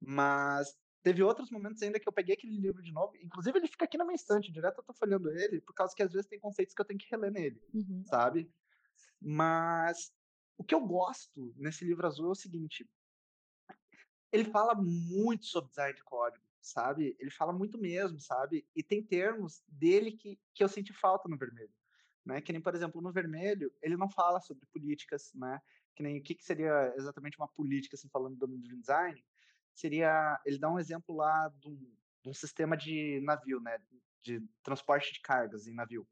Mas 0.00 0.76
teve 1.02 1.22
outros 1.22 1.50
momentos 1.50 1.82
ainda 1.82 1.98
que 1.98 2.08
eu 2.08 2.12
peguei 2.12 2.34
aquele 2.34 2.56
livro 2.56 2.82
de 2.82 2.92
novo, 2.92 3.16
inclusive 3.16 3.58
ele 3.58 3.68
fica 3.68 3.84
aqui 3.84 3.98
na 3.98 4.04
minha 4.04 4.14
estante, 4.14 4.52
direto 4.52 4.78
eu 4.78 4.84
tô 4.84 4.92
folhando 4.92 5.30
ele, 5.30 5.60
por 5.60 5.74
causa 5.74 5.94
que 5.94 6.02
às 6.02 6.12
vezes 6.12 6.28
tem 6.28 6.38
conceitos 6.38 6.74
que 6.74 6.80
eu 6.80 6.84
tenho 6.84 6.98
que 6.98 7.10
reler 7.10 7.32
nele, 7.32 7.60
uhum. 7.74 8.04
sabe? 8.06 8.50
Mas 9.20 10.12
o 10.56 10.64
que 10.64 10.74
eu 10.74 10.80
gosto 10.80 11.52
nesse 11.56 11.84
livro 11.84 12.06
azul 12.06 12.28
é 12.28 12.30
o 12.30 12.36
seguinte, 12.36 12.88
ele 14.30 14.44
fala 14.44 14.74
muito 14.74 15.46
sobre 15.46 15.70
design 15.70 15.94
de 15.94 16.04
código, 16.04 16.44
sabe? 16.60 17.16
Ele 17.18 17.30
fala 17.30 17.52
muito 17.52 17.76
mesmo, 17.78 18.18
sabe? 18.20 18.66
E 18.74 18.82
tem 18.82 19.02
termos 19.02 19.62
dele 19.68 20.12
que, 20.12 20.38
que 20.54 20.62
eu 20.62 20.68
senti 20.68 20.92
falta 20.92 21.28
no 21.28 21.36
vermelho, 21.36 21.72
né? 22.24 22.40
Que 22.40 22.52
nem, 22.52 22.62
por 22.62 22.74
exemplo, 22.74 23.02
no 23.02 23.12
vermelho, 23.12 23.72
ele 23.82 23.96
não 23.96 24.08
fala 24.08 24.40
sobre 24.40 24.64
políticas, 24.66 25.32
né? 25.34 25.60
Que 25.94 26.02
nem 26.02 26.18
o 26.18 26.22
que, 26.22 26.34
que 26.34 26.44
seria 26.44 26.94
exatamente 26.96 27.36
uma 27.36 27.48
política, 27.48 27.96
assim, 27.96 28.08
falando 28.08 28.36
do 28.36 28.46
design, 28.78 29.22
seria, 29.74 30.40
ele 30.44 30.58
dá 30.58 30.70
um 30.70 30.78
exemplo 30.78 31.14
lá 31.14 31.50
de 31.58 31.68
um, 31.68 31.76
de 32.22 32.28
um 32.28 32.34
sistema 32.34 32.76
de 32.76 33.20
navio, 33.22 33.60
né? 33.60 33.78
De 34.22 34.40
transporte 34.62 35.12
de 35.12 35.20
cargas 35.20 35.66
em 35.66 35.74
navio. 35.74 36.06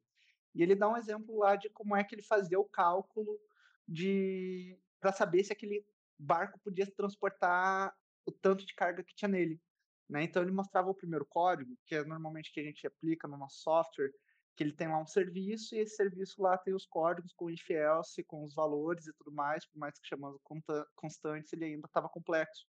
E 0.54 0.62
ele 0.62 0.74
dá 0.74 0.88
um 0.88 0.96
exemplo 0.96 1.38
lá 1.38 1.56
de 1.56 1.70
como 1.70 1.94
é 1.94 2.02
que 2.02 2.14
ele 2.14 2.22
fazia 2.22 2.58
o 2.58 2.68
cálculo 2.68 3.38
de 3.86 4.78
para 5.00 5.12
saber 5.12 5.42
se 5.44 5.52
aquele 5.52 5.84
barco 6.18 6.60
podia 6.60 6.86
transportar 6.86 7.94
o 8.26 8.32
tanto 8.32 8.66
de 8.66 8.74
carga 8.74 9.02
que 9.02 9.14
tinha 9.14 9.28
nele. 9.28 9.60
Né? 10.08 10.24
Então 10.24 10.42
ele 10.42 10.50
mostrava 10.50 10.90
o 10.90 10.94
primeiro 10.94 11.24
código, 11.24 11.76
que 11.86 11.94
é 11.94 12.04
normalmente 12.04 12.52
que 12.52 12.60
a 12.60 12.64
gente 12.64 12.86
aplica 12.86 13.26
no 13.26 13.38
nosso 13.38 13.60
software, 13.60 14.12
que 14.56 14.64
ele 14.64 14.72
tem 14.72 14.88
lá 14.88 15.00
um 15.00 15.06
serviço 15.06 15.74
e 15.74 15.78
esse 15.78 15.96
serviço 15.96 16.42
lá 16.42 16.58
tem 16.58 16.74
os 16.74 16.84
códigos 16.84 17.32
com 17.32 17.48
if 17.48 17.70
else, 17.70 18.22
com 18.24 18.44
os 18.44 18.54
valores 18.54 19.06
e 19.06 19.12
tudo 19.14 19.32
mais, 19.32 19.64
por 19.66 19.78
mais 19.78 19.98
que 19.98 20.06
chamando 20.06 20.38
constantes, 20.94 21.52
ele 21.52 21.64
ainda 21.64 21.86
estava 21.86 22.08
complexo. 22.08 22.66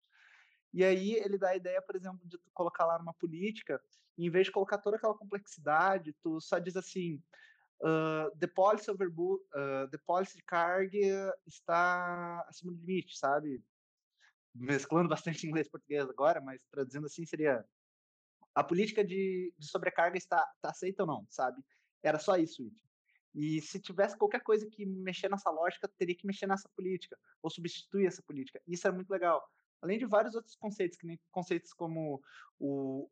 E 0.75 0.83
aí 0.83 1.13
ele 1.13 1.37
dá 1.37 1.51
a 1.51 1.55
ideia, 1.55 1.81
por 1.81 1.95
exemplo, 1.95 2.19
de 2.25 2.37
tu 2.37 2.51
colocar 2.53 2.85
lá 2.85 2.99
numa 2.99 3.13
política, 3.13 3.81
e 4.17 4.27
em 4.27 4.29
vez 4.29 4.47
de 4.47 4.51
colocar 4.51 4.77
toda 4.77 4.97
aquela 4.97 5.17
complexidade, 5.17 6.13
tu 6.21 6.41
só 6.41 6.59
diz 6.59 6.75
assim, 6.75 7.23
uh, 7.79 8.29
the 8.37 8.47
policy 8.47 8.91
over 8.91 9.07
uh, 9.07 9.87
the 9.89 9.97
policy 10.05 10.43
carga 10.43 11.33
está 11.47 12.45
acima 12.49 12.73
do 12.73 12.79
limite, 12.79 13.17
sabe? 13.17 13.63
mesclando 14.53 15.07
bastante 15.07 15.45
inglês 15.47 15.67
e 15.67 15.71
português 15.71 16.09
agora, 16.09 16.41
mas 16.41 16.61
traduzindo 16.71 17.05
assim 17.05 17.25
seria 17.25 17.65
a 18.53 18.63
política 18.63 19.03
de, 19.03 19.53
de 19.57 19.67
sobrecarga 19.67 20.17
está, 20.17 20.45
está 20.55 20.69
aceita 20.69 21.03
ou 21.03 21.07
não, 21.07 21.25
sabe? 21.29 21.61
Era 22.03 22.19
só 22.19 22.35
isso, 22.37 22.63
It. 22.63 22.83
E 23.33 23.61
se 23.61 23.81
tivesse 23.81 24.17
qualquer 24.17 24.41
coisa 24.41 24.65
que 24.65 24.85
mexer 24.85 25.29
nessa 25.29 25.49
lógica, 25.51 25.89
teria 25.97 26.15
que 26.15 26.25
mexer 26.25 26.47
nessa 26.47 26.69
política, 26.69 27.17
ou 27.41 27.49
substituir 27.49 28.07
essa 28.07 28.23
política. 28.23 28.61
Isso 28.65 28.87
é 28.87 28.91
muito 28.91 29.09
legal. 29.09 29.45
Além 29.81 29.97
de 29.97 30.05
vários 30.05 30.35
outros 30.35 30.55
conceitos, 30.55 30.97
que 30.97 31.05
nem 31.05 31.19
conceitos 31.31 31.73
como 31.73 32.21
o 32.59 33.09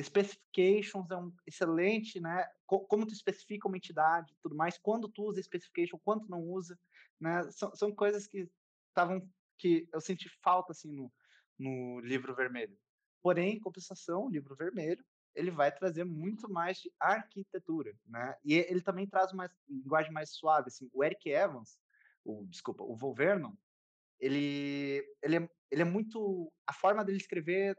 specifications 0.00 1.10
é 1.10 1.16
um 1.16 1.32
excelente, 1.46 2.20
né? 2.20 2.48
Como 2.66 3.06
tu 3.06 3.12
especifica 3.12 3.68
uma 3.68 3.76
entidade, 3.76 4.34
tudo 4.42 4.56
mais, 4.56 4.78
quando 4.78 5.08
tu 5.08 5.24
usa 5.24 5.42
specification, 5.42 5.98
quando 6.02 6.28
não 6.28 6.40
usa, 6.42 6.78
né? 7.20 7.50
São, 7.50 7.74
são 7.74 7.94
coisas 7.94 8.26
que 8.26 8.48
estavam 8.88 9.28
que 9.58 9.88
eu 9.92 10.00
senti 10.00 10.28
falta 10.42 10.72
assim 10.72 10.90
no, 10.90 11.12
no 11.58 12.00
livro 12.00 12.34
vermelho. 12.34 12.76
Porém, 13.22 13.56
em 13.56 13.60
compensação, 13.60 14.26
o 14.26 14.30
livro 14.30 14.56
vermelho 14.56 15.04
ele 15.34 15.50
vai 15.50 15.72
trazer 15.72 16.04
muito 16.04 16.50
mais 16.50 16.78
de 16.78 16.92
arquitetura, 17.00 17.94
né? 18.06 18.36
E 18.44 18.54
ele 18.54 18.82
também 18.82 19.06
traz 19.06 19.32
uma 19.32 19.50
linguagem 19.68 20.12
mais 20.12 20.30
suave, 20.30 20.68
assim. 20.68 20.90
O 20.92 21.02
Eric 21.02 21.30
Evans, 21.30 21.78
o 22.24 22.44
desculpa, 22.46 22.82
o 22.82 22.94
Volvernon, 22.96 23.54
ele 24.22 25.04
ele 25.22 25.36
é, 25.36 25.50
ele 25.70 25.82
é 25.82 25.84
muito 25.84 26.50
a 26.66 26.72
forma 26.72 27.04
dele 27.04 27.18
escrever 27.18 27.76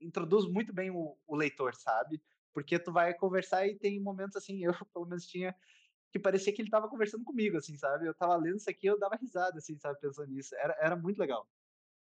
introduz 0.00 0.46
muito 0.46 0.72
bem 0.72 0.90
o, 0.90 1.16
o 1.26 1.34
leitor, 1.34 1.74
sabe? 1.74 2.22
Porque 2.52 2.78
tu 2.78 2.92
vai 2.92 3.14
conversar 3.14 3.66
e 3.66 3.76
tem 3.76 4.00
momentos 4.00 4.36
assim, 4.36 4.62
eu 4.64 4.74
pelo 4.92 5.06
menos 5.06 5.26
tinha 5.26 5.54
que 6.12 6.18
parecia 6.18 6.52
que 6.52 6.62
ele 6.62 6.68
estava 6.68 6.88
conversando 6.88 7.24
comigo, 7.24 7.56
assim, 7.56 7.76
sabe? 7.76 8.06
Eu 8.06 8.12
estava 8.12 8.36
lendo 8.36 8.56
isso 8.56 8.70
aqui, 8.70 8.86
eu 8.86 8.98
dava 8.98 9.16
risada, 9.16 9.58
assim, 9.58 9.76
sabe, 9.78 10.00
pensando 10.00 10.30
nisso. 10.30 10.54
Era, 10.54 10.76
era 10.80 10.96
muito 10.96 11.18
legal. 11.18 11.48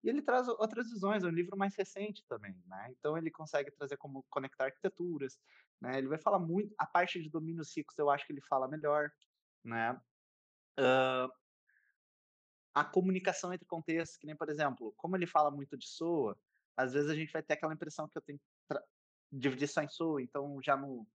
E 0.03 0.09
ele 0.09 0.21
traz 0.21 0.47
outras 0.47 0.89
visões, 0.89 1.23
é 1.23 1.27
um 1.27 1.31
livro 1.31 1.57
mais 1.57 1.75
recente 1.75 2.23
também, 2.27 2.55
né? 2.67 2.87
Então 2.91 3.17
ele 3.17 3.31
consegue 3.31 3.71
trazer 3.71 3.97
como 3.97 4.23
conectar 4.29 4.65
arquiteturas, 4.65 5.39
né? 5.81 5.97
Ele 5.97 6.07
vai 6.07 6.19
falar 6.19 6.39
muito, 6.39 6.73
a 6.77 6.85
parte 6.85 7.21
de 7.21 7.29
domínios 7.29 7.75
ricos 7.75 7.97
eu 7.97 8.09
acho 8.09 8.25
que 8.25 8.31
ele 8.31 8.41
fala 8.41 8.67
melhor, 8.67 9.11
né? 9.63 9.99
Uh, 10.79 11.31
a 12.75 12.83
comunicação 12.83 13.53
entre 13.53 13.65
contextos, 13.65 14.17
que 14.17 14.27
nem, 14.27 14.35
por 14.35 14.49
exemplo, 14.49 14.93
como 14.97 15.15
ele 15.15 15.25
fala 15.25 15.49
muito 15.49 15.77
de 15.77 15.87
SOA, 15.87 16.37
às 16.75 16.91
vezes 16.91 17.09
a 17.09 17.15
gente 17.15 17.31
vai 17.31 17.41
ter 17.41 17.53
aquela 17.53 17.73
impressão 17.73 18.07
que 18.09 18.17
eu 18.17 18.21
tenho 18.21 18.37
que 18.37 18.79
dividir 19.31 19.69
só 19.69 19.81
em 19.81 19.87
SOA, 19.87 20.21
então 20.21 20.59
já 20.61 20.75
no, 20.75 21.07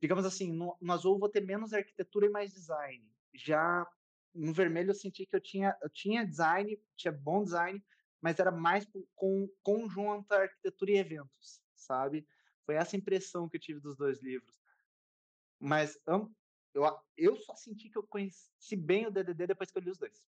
digamos 0.00 0.24
assim, 0.24 0.52
no, 0.52 0.76
no 0.80 0.92
azul 0.92 1.16
eu 1.16 1.18
vou 1.18 1.28
ter 1.28 1.44
menos 1.44 1.72
arquitetura 1.72 2.26
e 2.26 2.30
mais 2.30 2.52
design. 2.52 3.04
Já 3.34 3.84
no 4.32 4.52
vermelho 4.52 4.90
eu 4.90 4.94
senti 4.94 5.26
que 5.26 5.34
eu 5.34 5.40
tinha, 5.40 5.76
eu 5.82 5.90
tinha 5.90 6.24
design, 6.24 6.80
tinha 6.96 7.12
bom 7.12 7.42
design, 7.42 7.84
mas 8.20 8.38
era 8.38 8.52
mais 8.52 8.86
com 9.16 9.48
conjunto 9.62 10.32
arquitetura 10.32 10.92
e 10.92 10.98
eventos, 10.98 11.60
sabe? 11.74 12.24
Foi 12.64 12.76
essa 12.76 12.96
impressão 12.96 13.48
que 13.48 13.56
eu 13.56 13.60
tive 13.60 13.80
dos 13.80 13.96
dois 13.96 14.22
livros. 14.22 14.60
Mas 15.58 15.98
eu, 16.06 16.32
eu 17.16 17.36
só 17.36 17.56
senti 17.56 17.90
que 17.90 17.98
eu 17.98 18.06
conheci 18.06 18.76
bem 18.76 19.08
o 19.08 19.10
DDD 19.10 19.48
depois 19.48 19.72
que 19.72 19.78
eu 19.78 19.82
li 19.82 19.90
os 19.90 19.98
dois. 19.98 20.22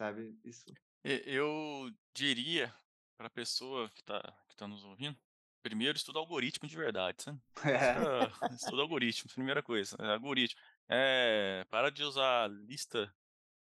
Sabe? 0.00 0.34
Isso. 0.42 0.64
Eu 1.04 1.90
diria 2.14 2.74
para 3.18 3.26
a 3.26 3.30
pessoa 3.30 3.90
que 3.90 4.00
está 4.00 4.20
que 4.48 4.56
tá 4.56 4.66
nos 4.66 4.82
ouvindo 4.82 5.18
Primeiro, 5.62 5.94
estuda 5.94 6.18
algoritmo 6.18 6.66
de 6.66 6.74
verdade, 6.74 7.22
sabe? 7.22 7.38
É. 8.50 8.54
Estuda 8.54 8.80
algoritmo, 8.80 9.30
primeira 9.30 9.62
coisa. 9.62 9.94
É, 10.00 10.12
algoritmo. 10.12 10.58
É, 10.88 11.66
para 11.68 11.90
de 11.90 12.02
usar 12.02 12.50
lista 12.50 13.14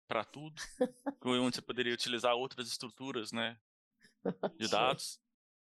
para 0.06 0.24
tudo, 0.24 0.54
onde 1.24 1.56
você 1.56 1.62
poderia 1.62 1.92
utilizar 1.92 2.36
outras 2.36 2.68
estruturas, 2.68 3.32
né? 3.32 3.58
De 4.56 4.68
dados. 4.68 5.20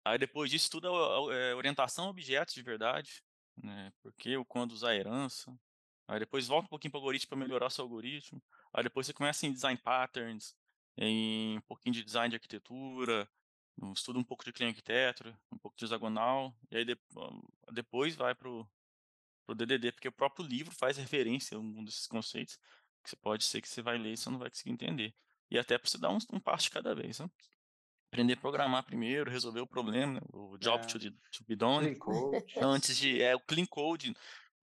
Aí 0.03 0.17
depois 0.17 0.51
disso, 0.51 0.65
estuda 0.65 0.89
é, 1.33 1.55
orientação 1.55 2.07
a 2.07 2.09
objetos 2.09 2.53
de 2.53 2.61
verdade, 2.61 3.23
né? 3.55 3.93
Porque 4.01 4.35
ou 4.35 4.43
quando 4.43 4.73
usar 4.73 4.95
herança. 4.95 5.57
Aí 6.11 6.19
depois 6.19 6.45
volta 6.45 6.65
um 6.65 6.69
pouquinho 6.69 6.91
para 6.91 6.97
o 6.97 7.01
algoritmo 7.01 7.29
para 7.29 7.37
melhorar 7.37 7.69
seu 7.69 7.85
algoritmo. 7.85 8.43
Aí 8.73 8.83
depois 8.83 9.07
você 9.07 9.13
começa 9.13 9.47
em 9.47 9.53
design 9.53 9.79
patterns, 9.81 10.53
em 10.97 11.57
um 11.57 11.61
pouquinho 11.61 11.93
de 11.93 12.03
design 12.03 12.29
de 12.29 12.35
arquitetura, 12.35 13.29
estuda 13.95 14.19
um 14.19 14.23
pouco 14.23 14.43
de 14.43 14.51
clean 14.51 14.67
architecture, 14.67 15.33
um 15.49 15.57
pouco 15.57 15.77
de 15.77 15.85
hexagonal, 15.85 16.53
e 16.69 16.75
aí 16.75 16.83
de, 16.83 16.97
depois 17.71 18.13
vai 18.13 18.35
para 18.35 18.49
o 18.49 18.67
DDD, 19.55 19.93
porque 19.93 20.09
o 20.09 20.11
próprio 20.11 20.45
livro 20.45 20.75
faz 20.75 20.97
referência 20.97 21.55
a 21.55 21.61
um 21.61 21.81
desses 21.85 22.07
conceitos, 22.07 22.57
que 23.01 23.09
você 23.09 23.15
pode 23.15 23.45
ser 23.45 23.61
que 23.61 23.69
você 23.69 23.81
vai 23.81 23.97
ler 23.97 24.11
e 24.11 24.17
você 24.17 24.29
não 24.29 24.37
vai 24.37 24.49
conseguir 24.49 24.71
entender. 24.71 25.15
E 25.49 25.57
até 25.57 25.77
para 25.77 25.89
você 25.89 25.97
dar 25.97 26.09
um, 26.09 26.17
um 26.33 26.41
passo 26.41 26.65
de 26.65 26.71
cada 26.71 26.93
vez, 26.93 27.19
né? 27.19 27.31
Aprender 28.11 28.33
a 28.33 28.37
programar 28.37 28.83
primeiro, 28.83 29.31
resolver 29.31 29.61
o 29.61 29.67
problema, 29.67 30.15
né? 30.15 30.21
o 30.33 30.57
job 30.57 30.83
é. 30.83 30.87
to, 30.87 30.99
to 30.99 31.45
be 31.47 31.55
done, 31.55 31.97
antes 32.61 32.97
de, 32.97 33.21
é, 33.21 33.33
o 33.33 33.39
clean 33.39 33.65
code, 33.65 34.13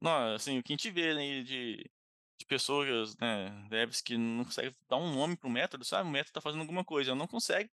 não, 0.00 0.34
assim, 0.34 0.58
o 0.58 0.62
que 0.62 0.72
a 0.72 0.76
gente 0.76 0.90
vê 0.90 1.14
né, 1.14 1.42
de, 1.42 1.90
de 2.38 2.46
pessoas, 2.46 3.16
né, 3.18 3.50
devs 3.68 4.00
que 4.00 4.16
não 4.16 4.44
conseguem 4.44 4.74
dar 4.88 4.96
um 4.96 5.14
nome 5.14 5.36
para 5.36 5.48
o 5.48 5.52
método, 5.52 5.84
sabe? 5.84 6.08
O 6.08 6.12
método 6.12 6.30
está 6.30 6.40
fazendo 6.40 6.60
alguma 6.60 6.84
coisa, 6.84 7.14
não 7.14 7.26
consegue 7.26 7.70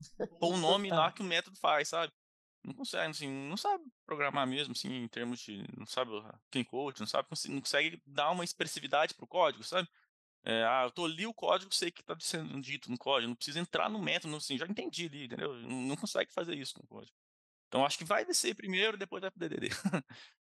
pôr 0.40 0.54
o 0.54 0.56
nome 0.56 0.90
lá 0.90 1.12
que 1.12 1.22
o 1.22 1.24
método 1.24 1.56
faz, 1.58 1.88
sabe? 1.88 2.12
Não 2.64 2.72
consegue, 2.72 3.10
assim, 3.10 3.28
não 3.28 3.58
sabe 3.58 3.84
programar 4.06 4.46
mesmo, 4.46 4.72
assim, 4.72 4.88
em 4.90 5.08
termos 5.08 5.40
de, 5.40 5.64
não 5.76 5.86
sabe 5.86 6.10
clean 6.50 6.64
code, 6.64 7.00
não 7.00 7.06
sabe, 7.06 7.28
não 7.48 7.60
consegue 7.60 8.02
dar 8.06 8.30
uma 8.30 8.42
expressividade 8.42 9.14
pro 9.14 9.26
código, 9.26 9.62
sabe? 9.62 9.86
É, 10.46 10.62
ah, 10.64 10.84
eu 10.84 10.90
tô 10.90 11.04
ali 11.04 11.26
o 11.26 11.32
código, 11.32 11.74
sei 11.74 11.90
que 11.90 12.00
está 12.00 12.16
sendo 12.20 12.60
dito 12.60 12.90
no 12.90 12.98
código, 12.98 13.28
não 13.28 13.36
precisa 13.36 13.60
entrar 13.60 13.88
no 13.90 13.98
método, 13.98 14.36
assim, 14.36 14.58
já 14.58 14.66
entendi 14.66 15.06
ali, 15.06 15.24
entendeu? 15.24 15.54
Não, 15.54 15.82
não 15.82 15.96
consegue 15.96 16.32
fazer 16.32 16.54
isso 16.54 16.74
com 16.74 16.84
o 16.84 16.86
código. 16.86 17.16
Então 17.68 17.84
acho 17.84 17.98
que 17.98 18.04
vai 18.04 18.24
descer 18.24 18.54
primeiro, 18.54 18.96
depois 18.96 19.20
vai 19.20 19.30
pro 19.30 19.40
DDD. 19.40 19.68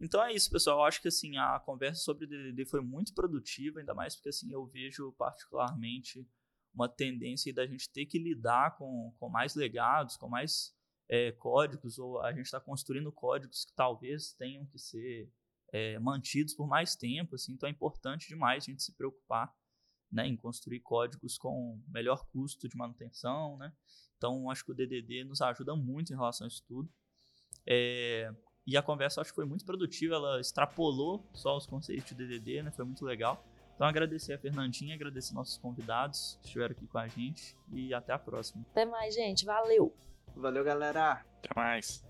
Então 0.00 0.22
é 0.24 0.32
isso, 0.32 0.50
pessoal. 0.50 0.78
Eu 0.78 0.84
acho 0.84 1.02
que 1.02 1.08
assim, 1.08 1.36
a 1.36 1.60
conversa 1.60 2.02
sobre 2.02 2.26
DDD 2.26 2.64
foi 2.64 2.80
muito 2.80 3.12
produtiva, 3.12 3.80
ainda 3.80 3.94
mais 3.94 4.16
porque 4.16 4.30
assim, 4.30 4.50
eu 4.50 4.66
vejo 4.66 5.12
particularmente 5.12 6.26
uma 6.72 6.88
tendência 6.88 7.52
da 7.52 7.66
gente 7.66 7.90
ter 7.90 8.06
que 8.06 8.18
lidar 8.18 8.76
com, 8.78 9.14
com 9.18 9.28
mais 9.28 9.54
legados, 9.54 10.16
com 10.16 10.28
mais 10.28 10.74
é, 11.08 11.32
códigos, 11.32 11.98
ou 11.98 12.20
a 12.22 12.32
gente 12.32 12.46
está 12.46 12.60
construindo 12.60 13.12
códigos 13.12 13.64
que 13.64 13.74
talvez 13.74 14.32
tenham 14.32 14.64
que 14.66 14.78
ser 14.78 15.30
é, 15.72 15.98
mantidos 15.98 16.54
por 16.54 16.66
mais 16.66 16.96
tempo. 16.96 17.34
Assim, 17.34 17.52
então 17.52 17.68
é 17.68 17.72
importante 17.72 18.28
demais 18.28 18.64
a 18.64 18.70
gente 18.70 18.82
se 18.82 18.94
preocupar 18.96 19.54
né, 20.10 20.26
em 20.26 20.36
construir 20.36 20.80
códigos 20.80 21.36
com 21.36 21.80
melhor 21.88 22.26
custo 22.30 22.68
de 22.68 22.76
manutenção. 22.76 23.58
Né? 23.58 23.72
Então 24.16 24.50
acho 24.50 24.64
que 24.64 24.72
o 24.72 24.74
DDD 24.74 25.24
nos 25.24 25.40
ajuda 25.42 25.76
muito 25.76 26.12
em 26.12 26.16
relação 26.16 26.46
a 26.46 26.48
isso 26.48 26.64
tudo. 26.66 26.90
É, 27.66 28.32
e 28.66 28.76
a 28.76 28.82
conversa 28.82 29.20
acho 29.20 29.30
que 29.30 29.36
foi 29.36 29.44
muito 29.44 29.64
produtiva, 29.64 30.14
ela 30.14 30.40
extrapolou 30.40 31.24
só 31.32 31.56
os 31.56 31.66
conceitos 31.66 32.10
de 32.10 32.14
DDD, 32.14 32.62
né? 32.62 32.70
Foi 32.70 32.84
muito 32.84 33.04
legal. 33.04 33.44
Então 33.74 33.88
agradecer 33.88 34.34
a 34.34 34.38
Fernandinha, 34.38 34.94
agradecer 34.94 35.34
nossos 35.34 35.56
convidados 35.56 36.38
que 36.42 36.48
estiveram 36.48 36.72
aqui 36.72 36.86
com 36.86 36.98
a 36.98 37.08
gente 37.08 37.56
e 37.72 37.94
até 37.94 38.12
a 38.12 38.18
próxima. 38.18 38.64
Até 38.72 38.84
mais, 38.84 39.14
gente. 39.14 39.46
Valeu. 39.46 39.94
Valeu, 40.36 40.62
galera. 40.62 41.24
Até 41.38 41.48
mais. 41.56 42.04